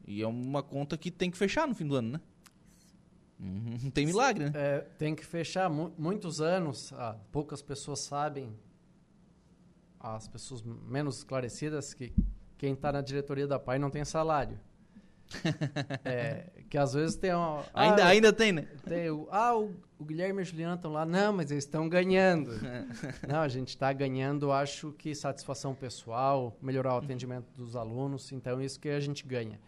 E 0.07 0.23
é 0.23 0.27
uma 0.27 0.63
conta 0.63 0.97
que 0.97 1.11
tem 1.11 1.31
que 1.31 1.37
fechar 1.37 1.69
no 1.69 1.75
fim 1.75 1.87
do 1.87 1.95
ano, 1.95 2.13
né? 2.13 2.21
Uhum, 3.39 3.79
não 3.85 3.91
tem 3.91 4.07
milagre, 4.07 4.47
né? 4.47 4.53
É, 4.55 4.81
tem 4.81 5.15
que 5.15 5.25
fechar 5.25 5.71
mu 5.71 5.93
muitos 5.97 6.41
anos. 6.41 6.93
Ah, 6.95 7.15
poucas 7.31 7.63
pessoas 7.63 8.01
sabem, 8.01 8.53
as 10.01 10.27
pessoas 10.27 10.63
menos 10.63 11.19
esclarecidas, 11.19 11.95
que 11.95 12.13
quem 12.57 12.73
está 12.73 12.91
na 12.91 13.01
diretoria 13.01 13.47
da 13.47 13.59
PAI 13.59 13.79
não 13.79 13.91
tem 13.91 14.05
salário. 14.05 14.59
é, 16.05 16.47
que 16.71 16.79
às 16.79 16.95
vezes 16.95 17.15
tem 17.17 17.35
uma, 17.35 17.65
ainda, 17.75 18.05
ah, 18.05 18.09
ainda 18.09 18.33
tem, 18.33 18.51
né? 18.51 18.63
Tem 18.83 19.11
o, 19.11 19.29
ah, 19.31 19.57
o, 19.57 19.75
o 19.99 20.05
Guilherme 20.05 20.41
e 20.41 20.43
a 20.43 20.45
Juliana 20.45 20.75
estão 20.75 20.93
lá. 20.93 21.05
Não, 21.05 21.33
mas 21.33 21.51
eles 21.51 21.65
estão 21.65 21.89
ganhando. 21.89 22.53
não, 23.27 23.41
a 23.41 23.49
gente 23.49 23.71
está 23.71 23.93
ganhando, 23.93 24.53
acho 24.53 24.93
que 24.93 25.15
satisfação 25.15 25.75
pessoal, 25.75 26.57
melhorar 26.63 26.95
o 26.95 26.99
atendimento 26.99 27.51
dos 27.53 27.75
alunos. 27.75 28.31
Então, 28.33 28.61
isso 28.61 28.79
que 28.79 28.89
a 28.89 29.01
gente 29.01 29.27
ganha. 29.27 29.61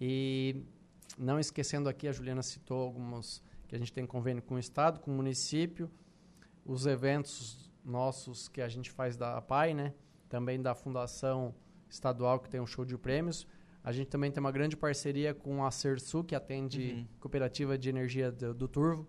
E 0.00 0.64
não 1.16 1.38
esquecendo 1.38 1.88
aqui, 1.88 2.08
a 2.08 2.12
Juliana 2.12 2.42
citou 2.42 2.82
alguns 2.82 3.42
que 3.68 3.76
a 3.76 3.78
gente 3.78 3.92
tem 3.92 4.04
convênio 4.04 4.42
com 4.42 4.56
o 4.56 4.58
Estado, 4.58 4.98
com 4.98 5.12
o 5.12 5.14
município, 5.14 5.88
os 6.64 6.86
eventos 6.86 7.70
nossos 7.84 8.48
que 8.48 8.60
a 8.60 8.68
gente 8.68 8.90
faz 8.90 9.16
da 9.16 9.36
APAI, 9.36 9.74
né? 9.74 9.94
Também 10.28 10.60
da 10.60 10.74
Fundação 10.74 11.54
Estadual, 11.88 12.40
que 12.40 12.48
tem 12.48 12.60
um 12.60 12.66
show 12.66 12.84
de 12.84 12.96
prêmios. 12.98 13.46
A 13.82 13.92
gente 13.92 14.08
também 14.08 14.30
tem 14.30 14.40
uma 14.40 14.52
grande 14.52 14.76
parceria 14.76 15.32
com 15.32 15.64
a 15.64 15.70
Cersu, 15.70 16.22
que 16.22 16.34
atende 16.34 16.92
uhum. 16.92 17.06
Cooperativa 17.18 17.78
de 17.78 17.88
Energia 17.88 18.30
do, 18.30 18.52
do, 18.52 18.68
Turvo, 18.68 19.06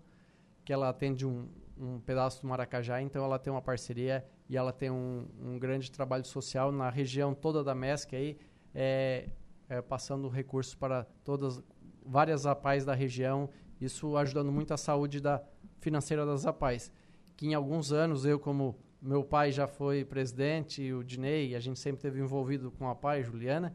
que 0.64 0.72
ela 0.72 0.88
atende 0.88 1.26
um, 1.26 1.48
um 1.76 2.00
pedaço 2.00 2.42
do 2.42 2.48
Maracajá, 2.48 3.00
então 3.02 3.24
ela 3.24 3.38
tem 3.38 3.52
uma 3.52 3.62
parceria 3.62 4.24
e 4.48 4.56
ela 4.56 4.72
tem 4.72 4.90
um, 4.90 5.26
um 5.40 5.58
grande 5.58 5.90
trabalho 5.90 6.24
social 6.24 6.70
na 6.70 6.90
região 6.90 7.34
toda 7.34 7.64
da 7.64 7.74
MESC 7.74 8.14
aí, 8.14 8.38
é, 8.74 9.28
é, 9.68 9.80
passando 9.80 10.28
recursos 10.28 10.74
para 10.74 11.04
todas 11.24 11.62
várias 12.04 12.46
APAES 12.46 12.84
da 12.84 12.94
região, 12.94 13.48
isso 13.80 14.16
ajudando 14.16 14.52
muito 14.52 14.72
a 14.72 14.76
saúde 14.76 15.20
da, 15.20 15.42
financeira 15.82 16.24
das 16.24 16.46
APAES. 16.46 16.90
Que 17.36 17.46
em 17.46 17.54
alguns 17.54 17.92
anos, 17.92 18.24
eu 18.24 18.38
como 18.38 18.78
meu 19.00 19.24
pai 19.24 19.50
já 19.50 19.66
foi 19.66 20.04
presidente, 20.04 20.92
o 20.92 21.02
Dinei, 21.02 21.56
a 21.56 21.60
gente 21.60 21.78
sempre 21.78 22.00
teve 22.00 22.20
envolvido 22.20 22.70
com 22.70 22.88
a 22.88 22.94
PAI, 22.94 23.24
Juliana, 23.24 23.74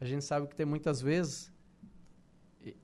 a 0.00 0.04
gente 0.04 0.24
sabe 0.24 0.46
que 0.46 0.56
tem 0.56 0.66
muitas 0.66 1.00
vezes... 1.00 1.52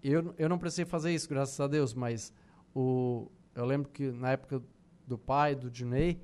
Eu, 0.03 0.35
eu 0.39 0.49
não 0.49 0.59
precisei 0.59 0.85
fazer 0.85 1.13
isso, 1.13 1.29
graças 1.29 1.59
a 1.59 1.67
Deus, 1.67 1.93
mas 1.93 2.33
o, 2.75 3.31
eu 3.55 3.65
lembro 3.65 3.91
que 3.91 4.11
na 4.11 4.33
época 4.33 4.63
do 5.07 5.19
pai, 5.19 5.55
do 5.55 5.71
Dinei, 5.71 6.21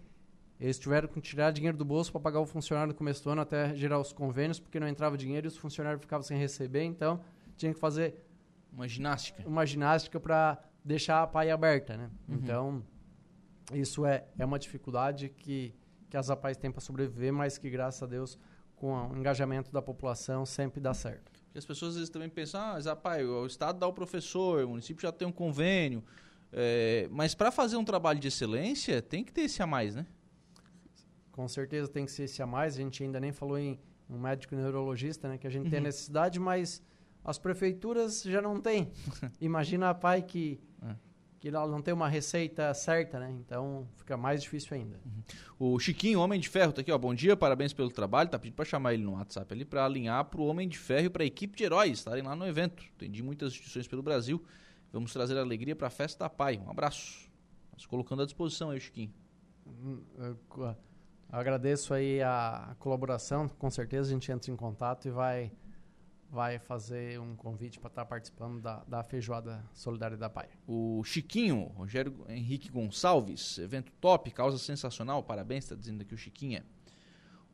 eles 0.60 0.78
tiveram 0.78 1.08
que 1.08 1.20
tirar 1.20 1.52
dinheiro 1.52 1.76
do 1.76 1.84
bolso 1.84 2.10
para 2.10 2.20
pagar 2.20 2.40
o 2.40 2.46
funcionário 2.46 2.88
no 2.88 2.94
começo 2.94 3.22
do 3.22 3.30
ano 3.30 3.42
até 3.42 3.74
gerar 3.74 4.00
os 4.00 4.12
convênios, 4.12 4.58
porque 4.58 4.80
não 4.80 4.88
entrava 4.88 5.16
dinheiro 5.16 5.46
e 5.46 5.48
os 5.48 5.56
funcionários 5.56 6.00
ficavam 6.00 6.22
sem 6.22 6.36
receber, 6.36 6.82
então 6.82 7.20
tinha 7.56 7.72
que 7.72 7.78
fazer 7.78 8.24
uma 8.72 8.88
ginástica. 8.88 9.46
Uma 9.46 9.64
ginástica 9.64 10.18
para 10.18 10.58
deixar 10.84 11.22
a 11.22 11.26
PAI 11.26 11.50
aberta, 11.50 11.96
né? 11.96 12.10
Uhum. 12.28 12.34
Então, 12.34 12.84
isso 13.72 14.04
é, 14.04 14.26
é 14.38 14.44
uma 14.44 14.58
dificuldade 14.58 15.28
que, 15.28 15.74
que 16.08 16.16
as 16.16 16.30
APAIs 16.30 16.56
têm 16.56 16.70
para 16.70 16.80
sobreviver, 16.80 17.32
mas 17.32 17.58
que, 17.58 17.68
graças 17.68 18.02
a 18.02 18.06
Deus, 18.06 18.38
com 18.76 18.92
o 19.08 19.16
engajamento 19.16 19.70
da 19.72 19.82
população, 19.82 20.46
sempre 20.46 20.80
dá 20.80 20.94
certo. 20.94 21.30
Porque 21.44 21.58
as 21.58 21.64
pessoas 21.64 21.90
às 21.90 21.96
vezes 21.96 22.10
também 22.10 22.28
pensam, 22.28 22.60
ah, 22.60 22.72
mas 22.74 22.86
APAI, 22.86 23.24
o 23.24 23.46
Estado 23.46 23.78
dá 23.78 23.86
o 23.86 23.92
professor, 23.92 24.64
o 24.64 24.70
município 24.70 25.02
já 25.02 25.12
tem 25.12 25.26
um 25.26 25.32
convênio, 25.32 26.02
é, 26.52 27.08
mas 27.10 27.34
para 27.34 27.50
fazer 27.50 27.76
um 27.76 27.84
trabalho 27.84 28.18
de 28.18 28.28
excelência, 28.28 29.02
tem 29.02 29.24
que 29.24 29.32
ter 29.32 29.42
esse 29.42 29.62
a 29.62 29.66
mais, 29.66 29.94
né? 29.94 30.06
com 31.38 31.46
certeza 31.46 31.86
tem 31.86 32.04
que 32.04 32.10
ser 32.10 32.24
esse 32.24 32.42
a 32.42 32.46
mais. 32.48 32.74
A 32.74 32.82
gente 32.82 33.00
ainda 33.00 33.20
nem 33.20 33.30
falou 33.30 33.56
em 33.56 33.78
um 34.10 34.18
médico 34.18 34.56
neurologista, 34.56 35.28
né? 35.28 35.38
Que 35.38 35.46
a 35.46 35.50
gente 35.50 35.66
uhum. 35.66 35.70
tem 35.70 35.80
necessidade, 35.80 36.40
mas 36.40 36.82
as 37.24 37.38
prefeituras 37.38 38.24
já 38.24 38.42
não 38.42 38.60
têm. 38.60 38.90
Imagina 39.40 39.90
a 39.90 39.94
pai 39.94 40.20
que 40.20 40.60
é. 40.82 40.96
que 41.38 41.46
ela 41.46 41.68
não 41.68 41.80
tem 41.80 41.94
uma 41.94 42.08
receita 42.08 42.74
certa, 42.74 43.20
né? 43.20 43.30
Então 43.30 43.86
fica 43.94 44.16
mais 44.16 44.42
difícil 44.42 44.76
ainda. 44.76 44.98
Uhum. 45.06 45.74
O 45.74 45.78
Chiquinho, 45.78 46.18
Homem 46.18 46.40
de 46.40 46.48
Ferro, 46.48 46.72
tá 46.72 46.80
aqui, 46.80 46.90
ó. 46.90 46.98
Bom 46.98 47.14
dia, 47.14 47.36
parabéns 47.36 47.72
pelo 47.72 47.92
trabalho. 47.92 48.28
Tá 48.28 48.36
pedindo 48.36 48.56
para 48.56 48.64
chamar 48.64 48.94
ele 48.94 49.04
no 49.04 49.12
WhatsApp 49.12 49.54
ali 49.54 49.64
para 49.64 49.84
alinhar 49.84 50.24
para 50.24 50.40
o 50.40 50.44
Homem 50.44 50.68
de 50.68 50.76
Ferro 50.76 51.06
e 51.06 51.10
para 51.10 51.22
a 51.22 51.26
equipe 51.26 51.56
de 51.56 51.62
heróis 51.62 51.98
estarem 51.98 52.24
lá 52.24 52.34
no 52.34 52.48
evento. 52.48 52.82
Atendi 52.96 53.22
muitas 53.22 53.52
instituições 53.52 53.86
pelo 53.86 54.02
Brasil. 54.02 54.42
Vamos 54.92 55.12
trazer 55.12 55.38
alegria 55.38 55.76
para 55.76 55.88
a 55.88 55.90
festa 55.90 56.24
da 56.24 56.30
Pai. 56.30 56.60
Um 56.64 56.70
abraço. 56.70 57.30
Mas 57.72 57.86
colocando 57.86 58.22
à 58.22 58.24
disposição 58.24 58.70
aí, 58.70 58.80
Chiquinho. 58.80 59.12
Hum, 59.66 60.02
Agradeço 61.30 61.92
aí 61.92 62.22
a 62.22 62.74
colaboração, 62.78 63.48
com 63.48 63.70
certeza 63.70 64.08
a 64.08 64.12
gente 64.14 64.32
entra 64.32 64.50
em 64.50 64.56
contato 64.56 65.06
e 65.06 65.10
vai, 65.10 65.52
vai 66.30 66.58
fazer 66.58 67.20
um 67.20 67.36
convite 67.36 67.78
para 67.78 67.88
estar 67.88 68.04
tá 68.04 68.08
participando 68.08 68.62
da, 68.62 68.82
da 68.84 69.02
feijoada 69.02 69.62
solidária 69.74 70.16
da 70.16 70.30
Pai. 70.30 70.48
O 70.66 71.04
Chiquinho, 71.04 71.64
Rogério 71.76 72.24
Henrique 72.30 72.70
Gonçalves, 72.70 73.58
evento 73.58 73.92
top, 74.00 74.30
causa 74.30 74.56
sensacional, 74.56 75.22
parabéns, 75.22 75.64
está 75.64 75.76
dizendo 75.76 76.00
aqui 76.00 76.14
o 76.14 76.18
Chiquinha. 76.18 76.64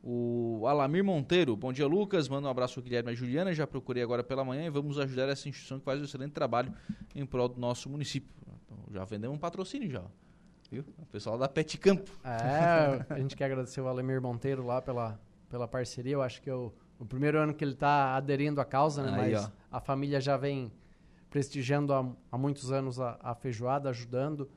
O 0.07 0.67
Alamir 0.67 1.03
Monteiro, 1.03 1.57
bom 1.57 1.73
dia 1.73 1.87
Lucas, 1.87 2.29
manda 2.29 2.47
um 2.47 2.51
abraço 2.51 2.79
ao 2.79 2.83
Guilherme 2.83 3.09
e 3.09 3.13
a 3.13 3.15
Juliana, 3.15 3.51
já 3.55 3.65
procurei 3.65 4.03
agora 4.03 4.23
pela 4.23 4.45
manhã 4.45 4.63
e 4.67 4.69
vamos 4.69 4.99
ajudar 4.99 5.27
essa 5.29 5.49
instituição 5.49 5.79
que 5.79 5.83
faz 5.83 5.99
um 5.99 6.03
excelente 6.03 6.31
trabalho 6.31 6.71
em 7.15 7.25
prol 7.25 7.49
do 7.49 7.59
nosso 7.59 7.89
município. 7.89 8.29
Então, 8.63 8.77
já 8.91 9.03
vendemos 9.03 9.35
um 9.35 9.39
patrocínio 9.39 9.89
já. 9.89 10.03
Viu? 10.69 10.85
O 10.99 11.07
pessoal 11.07 11.39
da 11.39 11.49
Pet 11.49 11.75
Campo. 11.79 12.11
É, 12.23 13.03
a 13.09 13.17
gente 13.17 13.35
quer 13.35 13.45
agradecer 13.45 13.81
o 13.81 13.87
Alemir 13.87 14.21
Monteiro 14.21 14.63
lá 14.63 14.79
pela, 14.79 15.19
pela 15.49 15.67
parceria. 15.67 16.13
Eu 16.13 16.21
acho 16.21 16.39
que 16.39 16.51
o, 16.51 16.71
o 16.99 17.05
primeiro 17.05 17.39
ano 17.39 17.51
que 17.51 17.63
ele 17.63 17.73
está 17.73 18.15
aderindo 18.15 18.61
à 18.61 18.65
causa, 18.65 19.01
né? 19.01 19.09
Aí, 19.09 19.33
Mas 19.33 19.45
ó. 19.45 19.51
a 19.71 19.79
família 19.79 20.21
já 20.21 20.37
vem 20.37 20.71
prestigiando 21.31 21.91
há, 21.91 22.07
há 22.31 22.37
muitos 22.37 22.71
anos 22.71 22.99
a, 22.99 23.17
a 23.23 23.33
feijoada, 23.33 23.89
ajudando. 23.89 24.47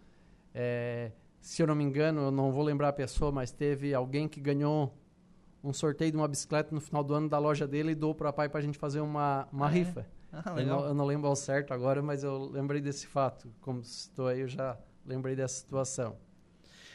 É, 0.55 1.11
se 1.41 1.63
eu 1.63 1.67
não 1.67 1.75
me 1.75 1.85
engano, 1.85 2.21
eu 2.21 2.31
não 2.31 2.53
vou 2.53 2.63
lembrar 2.63 2.91
a 2.91 2.93
pessoa, 2.93 3.33
mas 3.33 3.51
teve 3.51 3.95
alguém 3.95 4.29
que 4.29 4.43
ganhou 4.43 4.95
um 5.63 5.73
sorteio 5.73 6.11
de 6.11 6.17
uma 6.17 6.29
bicicleta 6.29 6.75
no 6.75 6.81
final 6.81 7.03
do 7.03 7.15
ano 7.15 7.29
da 7.29 7.39
loja 7.39 7.67
dele 7.67 7.93
e 7.93 7.95
doou 7.95 8.15
para 8.15 8.33
pai 8.33 8.49
para 8.49 8.61
a 8.61 8.63
gente 8.63 8.79
fazer 8.79 9.01
uma, 9.01 9.49
uma 9.53 9.67
ah, 9.67 9.71
é? 9.71 9.75
rifa. 9.75 10.01
É? 10.01 10.07
Ah, 10.33 10.55
eu, 10.59 10.67
não, 10.67 10.85
eu, 10.87 10.95
não, 10.95 11.07
lembro 11.07 11.27
ao 11.27 11.37
certo 11.37 11.73
agora, 11.73 12.03
mas 12.03 12.23
eu 12.23 12.51
lembrei 12.51 12.81
desse 12.81 13.07
fato. 13.07 13.51
Como 13.61 13.81
estou 13.81 14.27
aí, 14.27 14.41
eu 14.41 14.49
já 14.49 14.79
lembrei 15.05 15.35
dessa 15.35 15.55
situação. 15.55 16.17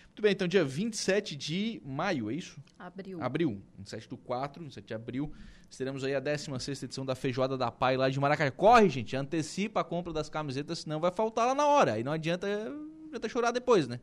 Muito 0.05 0.21
bem, 0.21 0.31
então 0.31 0.47
dia 0.47 0.63
27 0.63 1.35
de 1.35 1.81
maio, 1.83 2.29
é 2.29 2.35
isso? 2.35 2.61
Abril. 2.77 3.19
Abril, 3.19 3.61
27 3.79 4.07
do 4.07 4.15
4, 4.15 4.61
27 4.61 4.85
de 4.85 4.93
abril, 4.93 5.33
teremos 5.75 6.03
aí 6.03 6.13
a 6.13 6.19
16 6.19 6.83
edição 6.83 7.03
da 7.03 7.15
Feijoada 7.15 7.57
da 7.57 7.71
Pai 7.71 7.97
lá 7.97 8.07
de 8.07 8.19
Maracajá. 8.19 8.51
Corre, 8.51 8.89
gente, 8.89 9.15
antecipa 9.15 9.81
a 9.81 9.83
compra 9.83 10.13
das 10.13 10.29
camisetas, 10.29 10.79
senão 10.79 10.99
vai 10.99 11.11
faltar 11.11 11.47
lá 11.47 11.55
na 11.55 11.65
hora. 11.65 11.97
E 11.97 12.03
não 12.03 12.11
adianta, 12.11 12.47
não 12.69 13.07
adianta 13.07 13.27
chorar 13.27 13.49
depois, 13.49 13.87
né? 13.87 13.99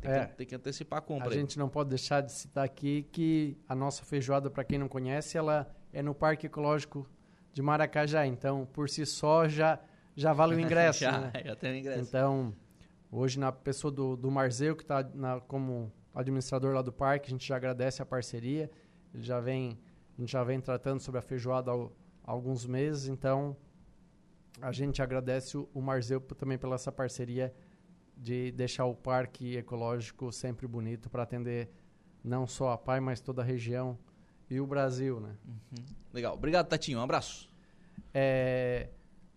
Tem, 0.00 0.10
é, 0.10 0.26
que, 0.26 0.36
tem 0.36 0.46
que 0.46 0.54
antecipar 0.54 0.98
a 0.98 1.02
compra. 1.02 1.28
A 1.28 1.32
aí. 1.32 1.38
gente 1.38 1.58
não 1.58 1.68
pode 1.68 1.90
deixar 1.90 2.20
de 2.20 2.32
citar 2.32 2.64
aqui 2.64 3.06
que 3.10 3.56
a 3.68 3.74
nossa 3.74 4.04
feijoada, 4.04 4.50
para 4.50 4.64
quem 4.64 4.78
não 4.78 4.88
conhece, 4.88 5.36
ela 5.36 5.68
é 5.92 6.02
no 6.02 6.14
Parque 6.14 6.46
Ecológico 6.46 7.08
de 7.52 7.62
Maracajá. 7.62 8.26
Então, 8.26 8.66
por 8.72 8.88
si 8.88 9.04
só, 9.06 9.48
já, 9.48 9.78
já 10.14 10.32
vale 10.32 10.54
o 10.54 10.60
ingresso. 10.60 11.00
já, 11.00 11.18
né? 11.18 11.32
já 11.44 11.56
tem 11.56 11.72
o 11.72 11.76
ingresso. 11.76 12.00
Então, 12.00 12.54
Hoje, 13.10 13.40
na 13.40 13.50
pessoa 13.50 13.90
do, 13.90 14.16
do 14.16 14.30
Marzeu, 14.30 14.76
que 14.76 14.82
está 14.82 15.02
como 15.46 15.90
administrador 16.14 16.74
lá 16.74 16.82
do 16.82 16.92
parque, 16.92 17.28
a 17.28 17.30
gente 17.30 17.46
já 17.46 17.56
agradece 17.56 18.02
a 18.02 18.06
parceria. 18.06 18.70
Ele 19.14 19.22
já 19.22 19.40
vem, 19.40 19.78
a 20.16 20.20
gente 20.20 20.30
já 20.30 20.44
vem 20.44 20.60
tratando 20.60 21.00
sobre 21.00 21.18
a 21.18 21.22
feijoada 21.22 21.70
há, 21.70 21.88
alguns 22.24 22.66
meses, 22.66 23.08
então 23.08 23.56
a 24.60 24.70
gente 24.72 25.00
agradece 25.00 25.56
o, 25.56 25.66
o 25.72 25.80
Marzeu 25.80 26.20
também 26.20 26.58
pela 26.58 26.74
essa 26.74 26.92
parceria 26.92 27.54
de 28.18 28.50
deixar 28.52 28.84
o 28.86 28.94
parque 28.94 29.56
ecológico 29.56 30.32
sempre 30.32 30.66
bonito 30.66 31.08
para 31.08 31.22
atender 31.22 31.70
não 32.22 32.46
só 32.46 32.72
a 32.72 32.78
Pai, 32.78 32.98
mas 32.98 33.20
toda 33.20 33.42
a 33.42 33.44
região 33.44 33.96
e 34.50 34.60
o 34.60 34.66
Brasil, 34.66 35.20
né? 35.20 35.36
Uhum. 35.46 35.84
Legal. 36.12 36.34
Obrigado, 36.34 36.68
Tatinho. 36.68 36.98
Um 36.98 37.02
abraço. 37.02 37.48
É, 38.12 38.88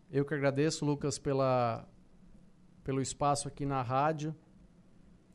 eu 0.09 0.25
que 0.25 0.33
agradeço, 0.33 0.83
Lucas, 0.83 1.19
pela, 1.19 1.87
pelo 2.83 3.01
espaço 3.01 3.47
aqui 3.47 3.65
na 3.65 3.81
rádio. 3.81 4.35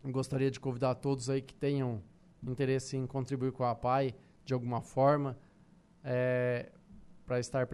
Gostaria 0.05 0.51
de 0.51 0.59
convidar 0.59 0.95
todos 0.97 1.31
aí 1.31 1.41
que 1.41 1.55
tenham 1.55 2.03
interesse 2.47 2.97
em 2.97 3.07
contribuir 3.07 3.53
com 3.53 3.65
a 3.65 3.75
PAI 3.75 4.15
de 4.45 4.55
alguma 4.55 4.81
forma, 4.81 5.37
é, 6.05 6.71
para 7.27 7.41
estar 7.41 7.67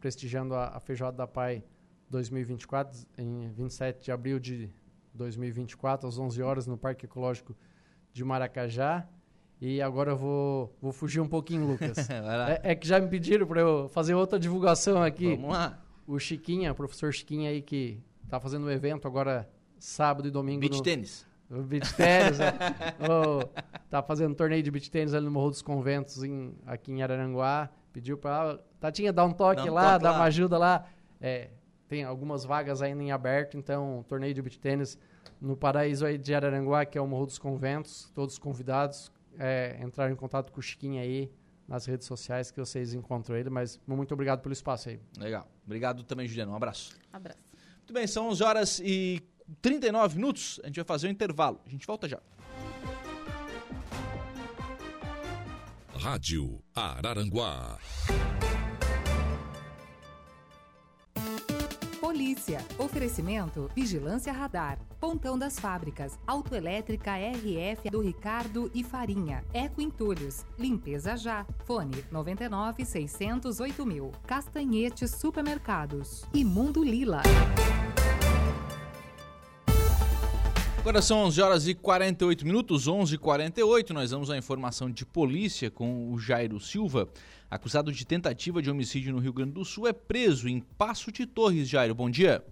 prestigiando 0.00 0.54
a, 0.54 0.68
a 0.68 0.80
Feijoada 0.80 1.18
da 1.18 1.26
PAI 1.26 1.62
2024, 2.08 3.06
em 3.18 3.50
27 3.52 4.04
de 4.04 4.10
abril 4.10 4.40
de 4.40 4.70
2024, 5.14 6.08
às 6.08 6.18
11 6.18 6.42
horas, 6.42 6.66
no 6.66 6.76
Parque 6.76 7.06
Ecológico 7.06 7.56
de 8.12 8.24
Maracajá. 8.24 9.06
E 9.60 9.80
agora 9.80 10.12
eu 10.12 10.16
vou, 10.16 10.76
vou 10.82 10.92
fugir 10.92 11.20
um 11.20 11.28
pouquinho, 11.28 11.66
Lucas. 11.66 11.96
é, 12.10 12.72
é, 12.72 12.74
que 12.74 12.86
já 12.86 13.00
me 13.00 13.08
pediram 13.08 13.46
para 13.46 13.60
eu 13.60 13.88
fazer 13.88 14.14
outra 14.14 14.38
divulgação 14.38 15.02
aqui. 15.02 15.36
Vamos 15.36 15.50
lá. 15.50 15.80
O 16.06 16.18
Chiquinha, 16.18 16.72
o 16.72 16.74
professor 16.74 17.12
Chiquinha 17.12 17.48
aí, 17.48 17.62
que 17.62 18.02
Tá 18.28 18.40
fazendo 18.40 18.66
um 18.66 18.70
evento 18.70 19.06
agora 19.06 19.48
sábado 19.78 20.26
e 20.26 20.30
domingo. 20.30 20.60
Beach 20.60 20.78
no... 20.78 20.82
tênis. 20.82 21.26
O 21.50 21.62
beach 21.62 21.94
tênis, 21.94 22.40
é. 22.40 22.52
oh, 23.08 23.46
tá 23.90 24.02
fazendo 24.02 24.32
um 24.32 24.34
torneio 24.34 24.62
de 24.62 24.70
beach 24.70 24.90
tênis 24.90 25.14
ali 25.14 25.24
no 25.26 25.30
Morro 25.30 25.50
dos 25.50 25.62
Conventos, 25.62 26.24
em, 26.24 26.52
aqui 26.66 26.90
em 26.90 27.02
Araranguá. 27.02 27.70
Pediu 27.92 28.18
pra. 28.18 28.58
Tatinha, 28.80 29.12
dá 29.12 29.24
um 29.24 29.32
toque 29.32 29.62
dá 29.64 29.70
um 29.70 29.74
lá, 29.74 29.92
toque 29.92 30.02
dá 30.02 30.10
lá. 30.10 30.16
uma 30.16 30.24
ajuda 30.24 30.58
lá. 30.58 30.84
É, 31.20 31.50
tem 31.94 32.02
algumas 32.02 32.44
vagas 32.44 32.82
ainda 32.82 33.04
em 33.04 33.12
aberto, 33.12 33.56
então, 33.56 34.04
torneio 34.08 34.34
de 34.34 34.42
beach 34.42 34.58
tênis 34.58 34.98
no 35.40 35.56
paraíso 35.56 36.04
aí 36.04 36.18
de 36.18 36.34
Araranguá, 36.34 36.84
que 36.84 36.98
é 36.98 37.00
o 37.00 37.06
Morro 37.06 37.26
dos 37.26 37.38
Conventos. 37.38 38.10
Todos 38.12 38.36
convidados 38.36 39.12
é, 39.38 39.78
entraram 39.80 40.12
em 40.12 40.16
contato 40.16 40.50
com 40.50 40.58
o 40.58 40.62
Chiquinho 40.62 41.00
aí 41.00 41.30
nas 41.68 41.86
redes 41.86 42.08
sociais 42.08 42.50
que 42.50 42.58
vocês 42.58 42.94
encontram 42.94 43.36
ele, 43.36 43.48
mas 43.48 43.80
muito 43.86 44.12
obrigado 44.12 44.40
pelo 44.40 44.52
espaço 44.52 44.88
aí. 44.88 45.00
Legal. 45.16 45.48
Obrigado 45.64 46.02
também, 46.02 46.26
Juliano. 46.26 46.50
Um 46.50 46.56
abraço. 46.56 46.98
Abraço. 47.12 47.38
Muito 47.76 47.92
bem, 47.92 48.08
são 48.08 48.28
11 48.28 48.42
horas 48.42 48.80
e 48.80 49.22
39 49.62 50.16
minutos. 50.16 50.60
A 50.64 50.66
gente 50.66 50.76
vai 50.76 50.84
fazer 50.84 51.06
um 51.06 51.10
intervalo. 51.10 51.60
A 51.64 51.70
gente 51.70 51.86
volta 51.86 52.08
já. 52.08 52.20
Rádio 55.96 56.60
Araranguá. 56.74 57.78
Polícia. 62.14 62.64
Oferecimento 62.78 63.68
Vigilância 63.74 64.32
Radar. 64.32 64.78
Pontão 65.00 65.36
das 65.36 65.58
Fábricas. 65.58 66.16
Autoelétrica 66.24 67.10
RF 67.16 67.90
do 67.90 68.00
Ricardo 68.00 68.70
e 68.72 68.84
Farinha. 68.84 69.44
Eco 69.52 69.80
Entulhos. 69.82 70.46
Limpeza 70.56 71.16
já. 71.16 71.44
Fone 71.64 72.04
99 72.12 72.84
608 72.84 73.84
mil. 73.84 74.12
Castanhetes 74.28 75.10
Supermercados. 75.10 76.24
E 76.32 76.44
Mundo 76.44 76.84
Lila. 76.84 77.20
Agora 80.84 81.00
são 81.00 81.20
11 81.20 81.40
horas 81.40 81.66
e 81.66 81.74
48 81.74 82.44
minutos, 82.44 82.86
11 82.86 83.14
e 83.14 83.16
48 83.16 83.94
Nós 83.94 84.10
vamos 84.10 84.28
à 84.28 84.36
informação 84.36 84.90
de 84.90 85.06
polícia 85.06 85.70
com 85.70 86.12
o 86.12 86.18
Jairo 86.18 86.60
Silva, 86.60 87.08
acusado 87.50 87.90
de 87.90 88.06
tentativa 88.06 88.60
de 88.60 88.70
homicídio 88.70 89.10
no 89.10 89.18
Rio 89.18 89.32
Grande 89.32 89.52
do 89.52 89.64
Sul, 89.64 89.88
é 89.88 89.94
preso 89.94 90.46
em 90.46 90.60
Passo 90.60 91.10
de 91.10 91.24
Torres. 91.24 91.70
Jairo, 91.70 91.94
bom 91.94 92.10
dia. 92.10 92.44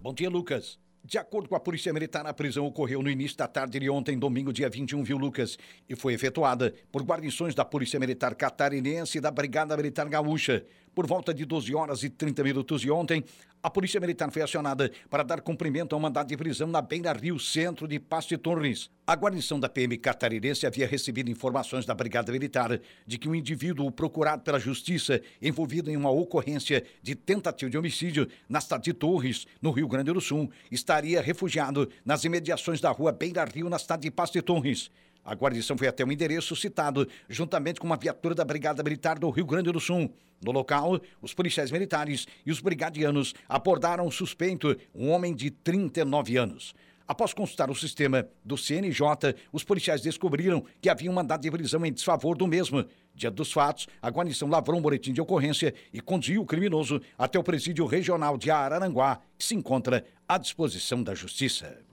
Bom 0.00 0.14
dia, 0.14 0.30
Lucas. 0.30 0.78
De 1.04 1.18
acordo 1.18 1.50
com 1.50 1.54
a 1.54 1.60
Polícia 1.60 1.92
Militar, 1.92 2.26
a 2.26 2.32
prisão 2.32 2.64
ocorreu 2.64 3.02
no 3.02 3.10
início 3.10 3.36
da 3.36 3.46
tarde 3.46 3.78
de 3.78 3.90
ontem, 3.90 4.18
domingo, 4.18 4.50
dia 4.50 4.70
21, 4.70 5.02
viu, 5.04 5.18
Lucas? 5.18 5.58
E 5.86 5.94
foi 5.94 6.14
efetuada 6.14 6.74
por 6.90 7.02
guarnições 7.02 7.54
da 7.54 7.64
Polícia 7.64 8.00
Militar 8.00 8.34
Catarinense 8.34 9.18
e 9.18 9.20
da 9.20 9.30
Brigada 9.30 9.76
Militar 9.76 10.08
Gaúcha. 10.08 10.64
Por 10.98 11.06
volta 11.06 11.32
de 11.32 11.44
12 11.44 11.72
horas 11.76 12.02
e 12.02 12.10
30 12.10 12.42
minutos 12.42 12.80
de 12.80 12.90
ontem, 12.90 13.22
a 13.62 13.70
Polícia 13.70 14.00
Militar 14.00 14.32
foi 14.32 14.42
acionada 14.42 14.90
para 15.08 15.22
dar 15.22 15.40
cumprimento 15.40 15.94
ao 15.94 16.00
mandado 16.00 16.26
de 16.26 16.36
prisão 16.36 16.66
na 16.66 16.82
Beira 16.82 17.12
Rio 17.12 17.38
Centro 17.38 17.86
de 17.86 18.00
Pasto 18.00 18.36
Torres. 18.36 18.90
A 19.06 19.14
guarnição 19.14 19.60
da 19.60 19.68
PM 19.68 19.96
catarinense 19.96 20.66
havia 20.66 20.88
recebido 20.88 21.30
informações 21.30 21.86
da 21.86 21.94
Brigada 21.94 22.32
Militar 22.32 22.80
de 23.06 23.16
que 23.16 23.28
um 23.28 23.34
indivíduo 23.36 23.92
procurado 23.92 24.42
pela 24.42 24.58
Justiça 24.58 25.22
envolvido 25.40 25.88
em 25.88 25.96
uma 25.96 26.10
ocorrência 26.10 26.84
de 27.00 27.14
tentativa 27.14 27.70
de 27.70 27.78
homicídio 27.78 28.26
na 28.48 28.60
cidade 28.60 28.86
de 28.86 28.92
Torres, 28.92 29.46
no 29.62 29.70
Rio 29.70 29.86
Grande 29.86 30.12
do 30.12 30.20
Sul, 30.20 30.50
estaria 30.68 31.22
refugiado 31.22 31.88
nas 32.04 32.24
imediações 32.24 32.80
da 32.80 32.90
rua 32.90 33.12
Beira 33.12 33.44
Rio, 33.44 33.68
na 33.68 33.78
cidade 33.78 34.02
de 34.02 34.10
Pasto 34.10 34.42
Torres. 34.42 34.90
A 35.28 35.34
guarnição 35.34 35.76
foi 35.76 35.86
até 35.86 36.02
o 36.02 36.10
endereço 36.10 36.56
citado, 36.56 37.06
juntamente 37.28 37.78
com 37.78 37.86
uma 37.86 37.98
viatura 37.98 38.34
da 38.34 38.46
Brigada 38.46 38.82
Militar 38.82 39.18
do 39.18 39.28
Rio 39.28 39.44
Grande 39.44 39.70
do 39.70 39.78
Sul. 39.78 40.10
No 40.42 40.50
local, 40.50 40.98
os 41.20 41.34
policiais 41.34 41.70
militares 41.70 42.26
e 42.46 42.50
os 42.50 42.60
brigadianos 42.60 43.34
abordaram 43.46 44.06
o 44.06 44.10
suspeito, 44.10 44.74
um 44.94 45.10
homem 45.10 45.34
de 45.34 45.50
39 45.50 46.38
anos. 46.38 46.74
Após 47.06 47.34
consultar 47.34 47.70
o 47.70 47.74
sistema 47.74 48.26
do 48.42 48.56
CNJ, 48.56 49.34
os 49.52 49.62
policiais 49.62 50.00
descobriram 50.00 50.64
que 50.80 50.88
havia 50.88 51.10
um 51.10 51.14
mandado 51.14 51.42
de 51.42 51.50
prisão 51.50 51.84
em 51.84 51.92
desfavor 51.92 52.34
do 52.34 52.46
mesmo. 52.46 52.86
Diante 53.14 53.34
dos 53.34 53.52
fatos, 53.52 53.86
a 54.00 54.08
guarnição 54.08 54.48
lavrou 54.48 54.78
um 54.78 54.82
boletim 54.82 55.12
de 55.12 55.20
ocorrência 55.20 55.74
e 55.92 56.00
conduziu 56.00 56.40
o 56.40 56.46
criminoso 56.46 57.02
até 57.18 57.38
o 57.38 57.44
presídio 57.44 57.84
regional 57.84 58.38
de 58.38 58.50
Araranguá, 58.50 59.20
que 59.36 59.44
se 59.44 59.54
encontra 59.54 60.06
à 60.26 60.38
disposição 60.38 61.02
da 61.02 61.14
Justiça. 61.14 61.86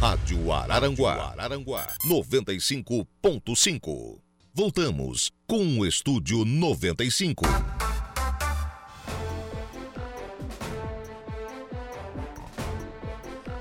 Rádio 0.00 0.52
Araranguá, 0.52 1.32
Araranguá 1.32 1.88
95.5. 2.06 4.18
Voltamos 4.54 5.32
com 5.46 5.78
o 5.78 5.86
Estúdio 5.86 6.44
95. 6.44 7.44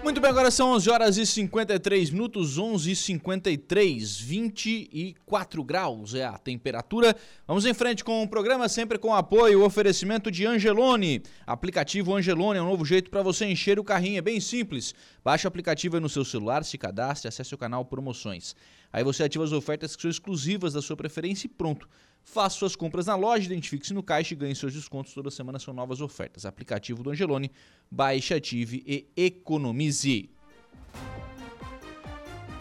Muito 0.05 0.21
bem, 0.21 0.29
agora 0.29 0.51
são 0.51 0.73
11 0.73 0.87
horas 0.91 1.17
e 1.17 1.25
53 1.25 2.11
minutos, 2.11 2.59
11 2.59 2.91
e 2.91 2.95
53, 2.95 4.19
24 4.19 5.63
graus 5.63 6.13
é 6.13 6.23
a 6.23 6.37
temperatura. 6.37 7.15
Vamos 7.47 7.65
em 7.65 7.73
frente 7.73 8.03
com 8.03 8.21
o 8.21 8.27
programa, 8.27 8.69
sempre 8.69 8.99
com 8.99 9.15
apoio, 9.15 9.65
oferecimento 9.65 10.29
de 10.29 10.45
Angelone. 10.45 11.23
Aplicativo 11.47 12.15
Angelone 12.15 12.59
é 12.59 12.61
um 12.61 12.69
novo 12.69 12.85
jeito 12.85 13.09
para 13.09 13.23
você 13.23 13.45
encher 13.45 13.79
o 13.79 13.83
carrinho, 13.83 14.19
é 14.19 14.21
bem 14.21 14.39
simples. 14.39 14.93
Baixe 15.23 15.47
o 15.47 15.49
aplicativo 15.49 15.99
no 15.99 16.07
seu 16.07 16.23
celular, 16.23 16.63
se 16.63 16.77
cadastre, 16.77 17.27
acesse 17.27 17.55
o 17.55 17.57
canal 17.57 17.83
Promoções. 17.83 18.55
Aí 18.93 19.03
você 19.03 19.23
ativa 19.23 19.43
as 19.43 19.53
ofertas 19.53 19.95
que 19.95 20.03
são 20.03 20.11
exclusivas 20.11 20.71
da 20.71 20.83
sua 20.83 20.95
preferência 20.95 21.47
e 21.47 21.49
pronto. 21.49 21.89
Faça 22.25 22.57
suas 22.57 22.75
compras 22.75 23.05
na 23.05 23.15
loja, 23.15 23.45
identifique-se 23.45 23.93
no 23.93 24.01
caixa 24.01 24.33
e 24.33 24.35
ganhe 24.35 24.55
seus 24.55 24.73
descontos. 24.73 25.13
Toda 25.13 25.29
semana 25.29 25.59
são 25.59 25.71
novas 25.71 26.01
ofertas. 26.01 26.43
Aplicativo 26.43 27.03
do 27.03 27.11
Angelone, 27.11 27.51
baixe, 27.89 28.33
ative 28.33 28.83
e 28.85 29.07
economize. 29.15 30.31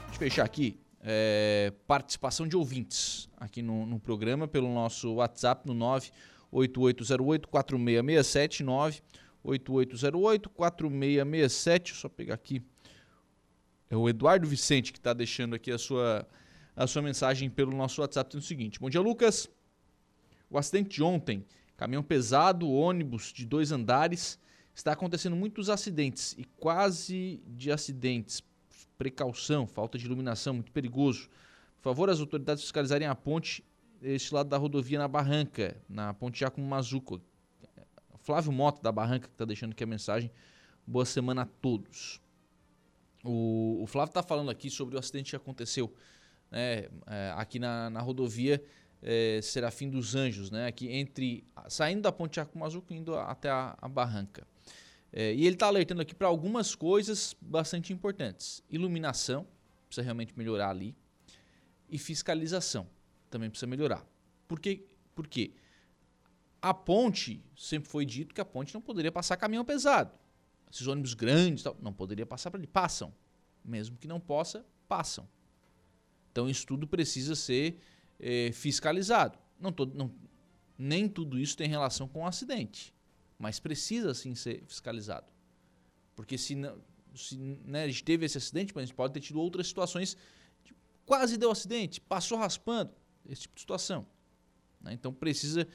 Deixa 0.02 0.12
eu 0.12 0.18
fechar 0.18 0.44
aqui. 0.44 0.78
É, 1.00 1.72
participação 1.86 2.46
de 2.46 2.54
ouvintes 2.56 3.28
aqui 3.38 3.62
no, 3.62 3.86
no, 3.86 3.98
programa 3.98 4.46
pelo 4.46 4.68
nosso 4.72 5.14
WhatsApp 5.14 5.66
no 5.66 5.74
98808-4667. 6.52 9.02
98808-4667. 9.44 11.94
Só 11.94 12.08
pegar 12.10 12.34
aqui. 12.34 12.62
É 13.88 13.96
o 13.96 14.10
Eduardo 14.10 14.46
Vicente 14.46 14.92
que 14.92 14.98
está 14.98 15.14
deixando 15.14 15.54
aqui 15.54 15.72
a 15.72 15.78
sua 15.78 16.28
a 16.76 16.86
sua 16.86 17.02
mensagem 17.02 17.48
pelo 17.48 17.74
nosso 17.74 18.00
WhatsApp 18.00 18.28
dizendo 18.28 18.42
o 18.42 18.46
seguinte: 18.46 18.80
Bom 18.80 18.90
dia, 18.90 19.00
Lucas. 19.00 19.48
O 20.54 20.58
acidente 20.58 20.90
de 20.90 21.02
ontem, 21.02 21.44
caminhão 21.76 22.00
pesado, 22.00 22.70
ônibus 22.70 23.32
de 23.32 23.44
dois 23.44 23.72
andares, 23.72 24.38
está 24.72 24.92
acontecendo 24.92 25.34
muitos 25.34 25.68
acidentes 25.68 26.32
e 26.38 26.44
quase 26.44 27.42
de 27.44 27.72
acidentes. 27.72 28.40
Precaução, 28.96 29.66
falta 29.66 29.98
de 29.98 30.06
iluminação, 30.06 30.54
muito 30.54 30.70
perigoso. 30.70 31.28
Por 31.78 31.82
favor, 31.82 32.08
as 32.08 32.20
autoridades 32.20 32.62
fiscalizarem 32.62 33.08
a 33.08 33.16
ponte, 33.16 33.64
este 34.00 34.32
lado 34.32 34.48
da 34.48 34.56
rodovia 34.56 34.96
na 34.96 35.08
Barranca, 35.08 35.76
na 35.88 36.14
ponte 36.14 36.38
Jacomo 36.38 36.68
Mazuco. 36.68 37.20
Flávio 38.20 38.52
Mota 38.52 38.80
da 38.80 38.92
Barranca 38.92 39.26
que 39.26 39.34
está 39.34 39.44
deixando 39.44 39.72
aqui 39.72 39.82
a 39.82 39.88
mensagem. 39.88 40.30
Boa 40.86 41.04
semana 41.04 41.42
a 41.42 41.46
todos. 41.46 42.22
O, 43.24 43.82
o 43.82 43.86
Flávio 43.88 44.10
está 44.10 44.22
falando 44.22 44.52
aqui 44.52 44.70
sobre 44.70 44.94
o 44.94 45.00
acidente 45.00 45.30
que 45.30 45.36
aconteceu 45.36 45.92
né, 46.48 46.88
é, 47.08 47.34
aqui 47.36 47.58
na, 47.58 47.90
na 47.90 48.00
rodovia 48.00 48.62
é, 49.04 49.40
Serafim 49.42 49.90
dos 49.90 50.14
Anjos, 50.14 50.50
né, 50.50 50.66
aqui 50.66 50.90
entre 50.90 51.44
saindo 51.68 52.02
da 52.02 52.10
Ponte 52.10 52.40
Arco 52.40 52.58
e 52.90 52.94
indo 52.94 53.14
até 53.14 53.50
a, 53.50 53.76
a 53.80 53.86
Barranca. 53.86 54.46
É, 55.12 55.32
e 55.34 55.46
ele 55.46 55.54
está 55.54 55.66
alertando 55.66 56.00
aqui 56.00 56.14
para 56.14 56.26
algumas 56.26 56.74
coisas 56.74 57.36
bastante 57.40 57.92
importantes: 57.92 58.62
iluminação, 58.68 59.46
precisa 59.86 60.02
realmente 60.02 60.36
melhorar 60.36 60.70
ali, 60.70 60.96
e 61.88 61.98
fiscalização, 61.98 62.88
também 63.30 63.50
precisa 63.50 63.66
melhorar. 63.66 64.04
Por 64.48 64.58
quê? 64.58 64.86
Por 65.14 65.28
quê? 65.28 65.52
A 66.60 66.72
ponte, 66.72 67.44
sempre 67.54 67.90
foi 67.90 68.06
dito 68.06 68.34
que 68.34 68.40
a 68.40 68.44
ponte 68.44 68.72
não 68.72 68.80
poderia 68.80 69.12
passar 69.12 69.36
caminhão 69.36 69.64
pesado. 69.64 70.18
Esses 70.72 70.86
ônibus 70.86 71.12
grandes 71.12 71.62
tal, 71.62 71.76
não 71.80 71.92
poderia 71.92 72.24
passar 72.24 72.50
para 72.50 72.58
ali. 72.58 72.66
Passam. 72.66 73.14
Mesmo 73.62 73.96
que 73.98 74.08
não 74.08 74.18
possa, 74.18 74.66
passam. 74.88 75.28
Então 76.32 76.48
isso 76.48 76.66
tudo 76.66 76.86
precisa 76.86 77.36
ser 77.36 77.78
é, 78.18 78.50
fiscalizado. 78.52 79.38
Não, 79.60 79.72
tô, 79.72 79.86
não 79.86 80.10
nem 80.76 81.08
tudo 81.08 81.38
isso 81.38 81.56
tem 81.56 81.68
relação 81.68 82.08
com 82.08 82.22
o 82.22 82.26
acidente, 82.26 82.92
mas 83.38 83.60
precisa 83.60 84.12
sim 84.12 84.34
ser 84.34 84.64
fiscalizado. 84.66 85.26
Porque 86.16 86.36
se, 86.36 86.56
se 87.14 87.36
né, 87.36 87.84
a 87.84 87.88
gente 87.88 88.04
teve 88.04 88.26
esse 88.26 88.38
acidente, 88.38 88.72
mas 88.74 88.82
a 88.82 88.86
gente 88.86 88.94
pode 88.94 89.14
ter 89.14 89.20
tido 89.20 89.40
outras 89.40 89.66
situações 89.66 90.16
quase 91.06 91.36
deu 91.36 91.50
acidente, 91.50 92.00
passou 92.00 92.38
raspando, 92.38 92.92
esse 93.28 93.42
tipo 93.42 93.54
de 93.54 93.60
situação. 93.60 94.06
Né? 94.80 94.92
Então 94.92 95.12
precisa 95.12 95.66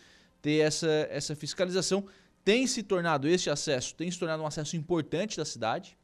ter 0.41 0.59
essa, 0.59 0.89
essa 1.09 1.35
fiscalização. 1.35 2.05
Tem 2.43 2.65
se 2.65 2.81
tornado, 2.83 3.27
este 3.27 3.49
acesso, 3.49 3.95
tem 3.95 4.09
se 4.09 4.17
tornado 4.17 4.41
um 4.41 4.47
acesso 4.47 4.75
importante 4.75 5.37
da 5.37 5.45
cidade. 5.45 5.97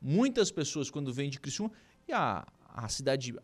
Muitas 0.00 0.50
pessoas, 0.50 0.90
quando 0.90 1.12
vêm 1.12 1.28
de 1.28 1.40
Criciúma, 1.40 1.72
e 2.06 2.12
a, 2.12 2.46
a 2.68 2.88
cidade, 2.88 3.34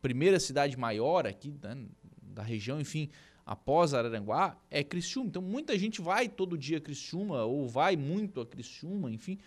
primeira 0.00 0.40
cidade 0.40 0.76
maior 0.76 1.26
aqui 1.26 1.50
né, 1.62 1.86
da 2.22 2.42
região, 2.42 2.80
enfim, 2.80 3.10
após 3.44 3.94
Araranguá, 3.94 4.56
é 4.70 4.82
Criciúma. 4.82 5.28
Então 5.28 5.42
muita 5.42 5.78
gente 5.78 6.00
vai 6.00 6.28
todo 6.28 6.56
dia 6.56 6.78
a 6.78 6.80
Criciúma 6.80 7.44
ou 7.44 7.68
vai 7.68 7.96
muito 7.96 8.40
a 8.40 8.46
Criciúma, 8.46 9.10
enfim. 9.10 9.38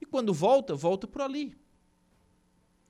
E 0.00 0.06
quando 0.06 0.32
volta, 0.34 0.74
volta 0.74 1.06
por 1.06 1.22
ali. 1.22 1.56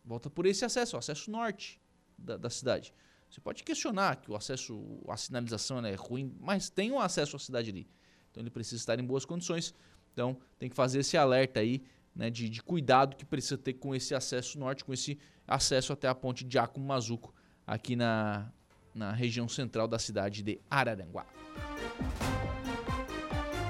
Volta 0.05 0.31
por 0.31 0.47
esse 0.47 0.65
acesso, 0.65 0.97
o 0.97 0.99
acesso 0.99 1.31
norte 1.31 1.81
da, 2.17 2.37
da 2.37 2.49
cidade. 2.49 2.95
Você 3.29 3.41
pode 3.41 3.65
questionar 3.65 4.17
que 4.17 4.31
o 4.31 4.37
acesso, 4.37 5.01
a 5.09 5.17
sinalização 5.17 5.85
é 5.85 5.95
ruim, 5.95 6.35
mas 6.41 6.71
tem 6.71 6.93
um 6.93 7.01
acesso 7.01 7.37
à 7.37 7.39
cidade 7.39 7.71
ali. 7.71 7.89
Então 8.31 8.43
ele 8.43 8.51
precisa 8.51 8.81
estar 8.81 8.99
em 8.99 9.05
boas 9.05 9.25
condições. 9.25 9.75
Então 10.13 10.39
tem 10.59 10.71
que 10.71 10.77
fazer 10.77 11.01
esse 11.01 11.17
alerta 11.17 11.61
aí, 11.61 11.83
né, 12.15 12.31
de, 12.31 12.49
de 12.49 12.63
cuidado 12.63 13.17
que 13.17 13.25
precisa 13.25 13.59
ter 13.59 13.75
com 13.75 13.95
esse 13.95 14.15
acesso 14.15 14.59
norte, 14.59 14.85
com 14.85 14.93
esse 14.93 15.19
acesso 15.47 15.93
até 15.93 16.09
a 16.09 16.15
ponte 16.15 16.45
de 16.45 16.59
Mazuco, 16.79 17.35
aqui 17.67 17.97
na, 17.97 18.51
na 18.95 19.13
região 19.13 19.49
central 19.49 19.87
da 19.87 19.99
cidade 19.99 20.43
de 20.43 20.61
Araranguá. 20.71 21.27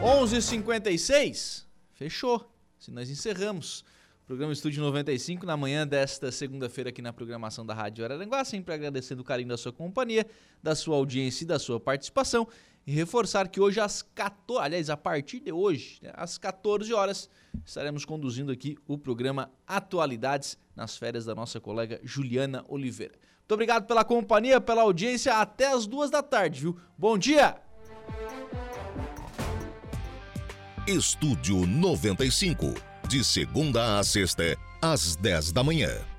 11:56 0.01 1.65
fechou. 1.93 2.53
Se 2.79 2.91
nós 2.91 3.09
encerramos 3.09 3.85
o 4.23 4.27
programa 4.27 4.53
Estúdio 4.53 4.83
95 4.83 5.47
na 5.47 5.57
manhã 5.57 5.87
desta 5.87 6.31
segunda-feira 6.31 6.91
aqui 6.91 7.01
na 7.01 7.13
programação 7.13 7.65
da 7.65 7.73
Rádio 7.73 8.05
Araranguá, 8.05 8.45
sempre 8.45 8.75
agradecendo 8.75 9.23
o 9.23 9.25
carinho 9.25 9.49
da 9.49 9.57
sua 9.57 9.73
companhia, 9.73 10.27
da 10.63 10.75
sua 10.75 10.97
audiência 10.97 11.45
e 11.45 11.47
da 11.47 11.59
sua 11.59 11.81
participação. 11.81 12.47
E 12.87 12.93
reforçar 12.93 13.49
que 13.49 13.61
hoje 13.61 13.81
às 13.81 14.01
14, 14.01 14.65
aliás, 14.65 14.89
a 14.89 14.97
partir 14.97 15.41
de 15.41 15.51
hoje, 15.51 15.99
né, 16.01 16.13
às 16.15 16.39
14 16.39 16.95
horas, 16.95 17.29
estaremos 17.65 18.05
conduzindo 18.05 18.53
aqui 18.53 18.79
o 18.87 18.97
programa 18.97 19.51
Atualidades 19.67 20.57
nas 20.77 20.97
férias 20.97 21.25
da 21.25 21.35
nossa 21.35 21.59
colega 21.59 21.99
Juliana 22.05 22.65
Oliveira. 22.69 23.15
Muito 23.41 23.53
obrigado 23.53 23.87
pela 23.87 24.05
companhia, 24.05 24.61
pela 24.61 24.83
audiência. 24.83 25.35
Até 25.35 25.73
as 25.73 25.85
duas 25.85 26.11
da 26.11 26.23
tarde, 26.23 26.61
viu? 26.61 26.79
Bom 26.97 27.19
dia! 27.19 27.57
Estúdio 30.87 31.67
95, 31.67 32.73
de 33.09 33.25
segunda 33.25 33.99
a 33.99 34.05
sexta, 34.05 34.57
às 34.81 35.17
10 35.17 35.51
da 35.51 35.65
manhã. 35.65 36.16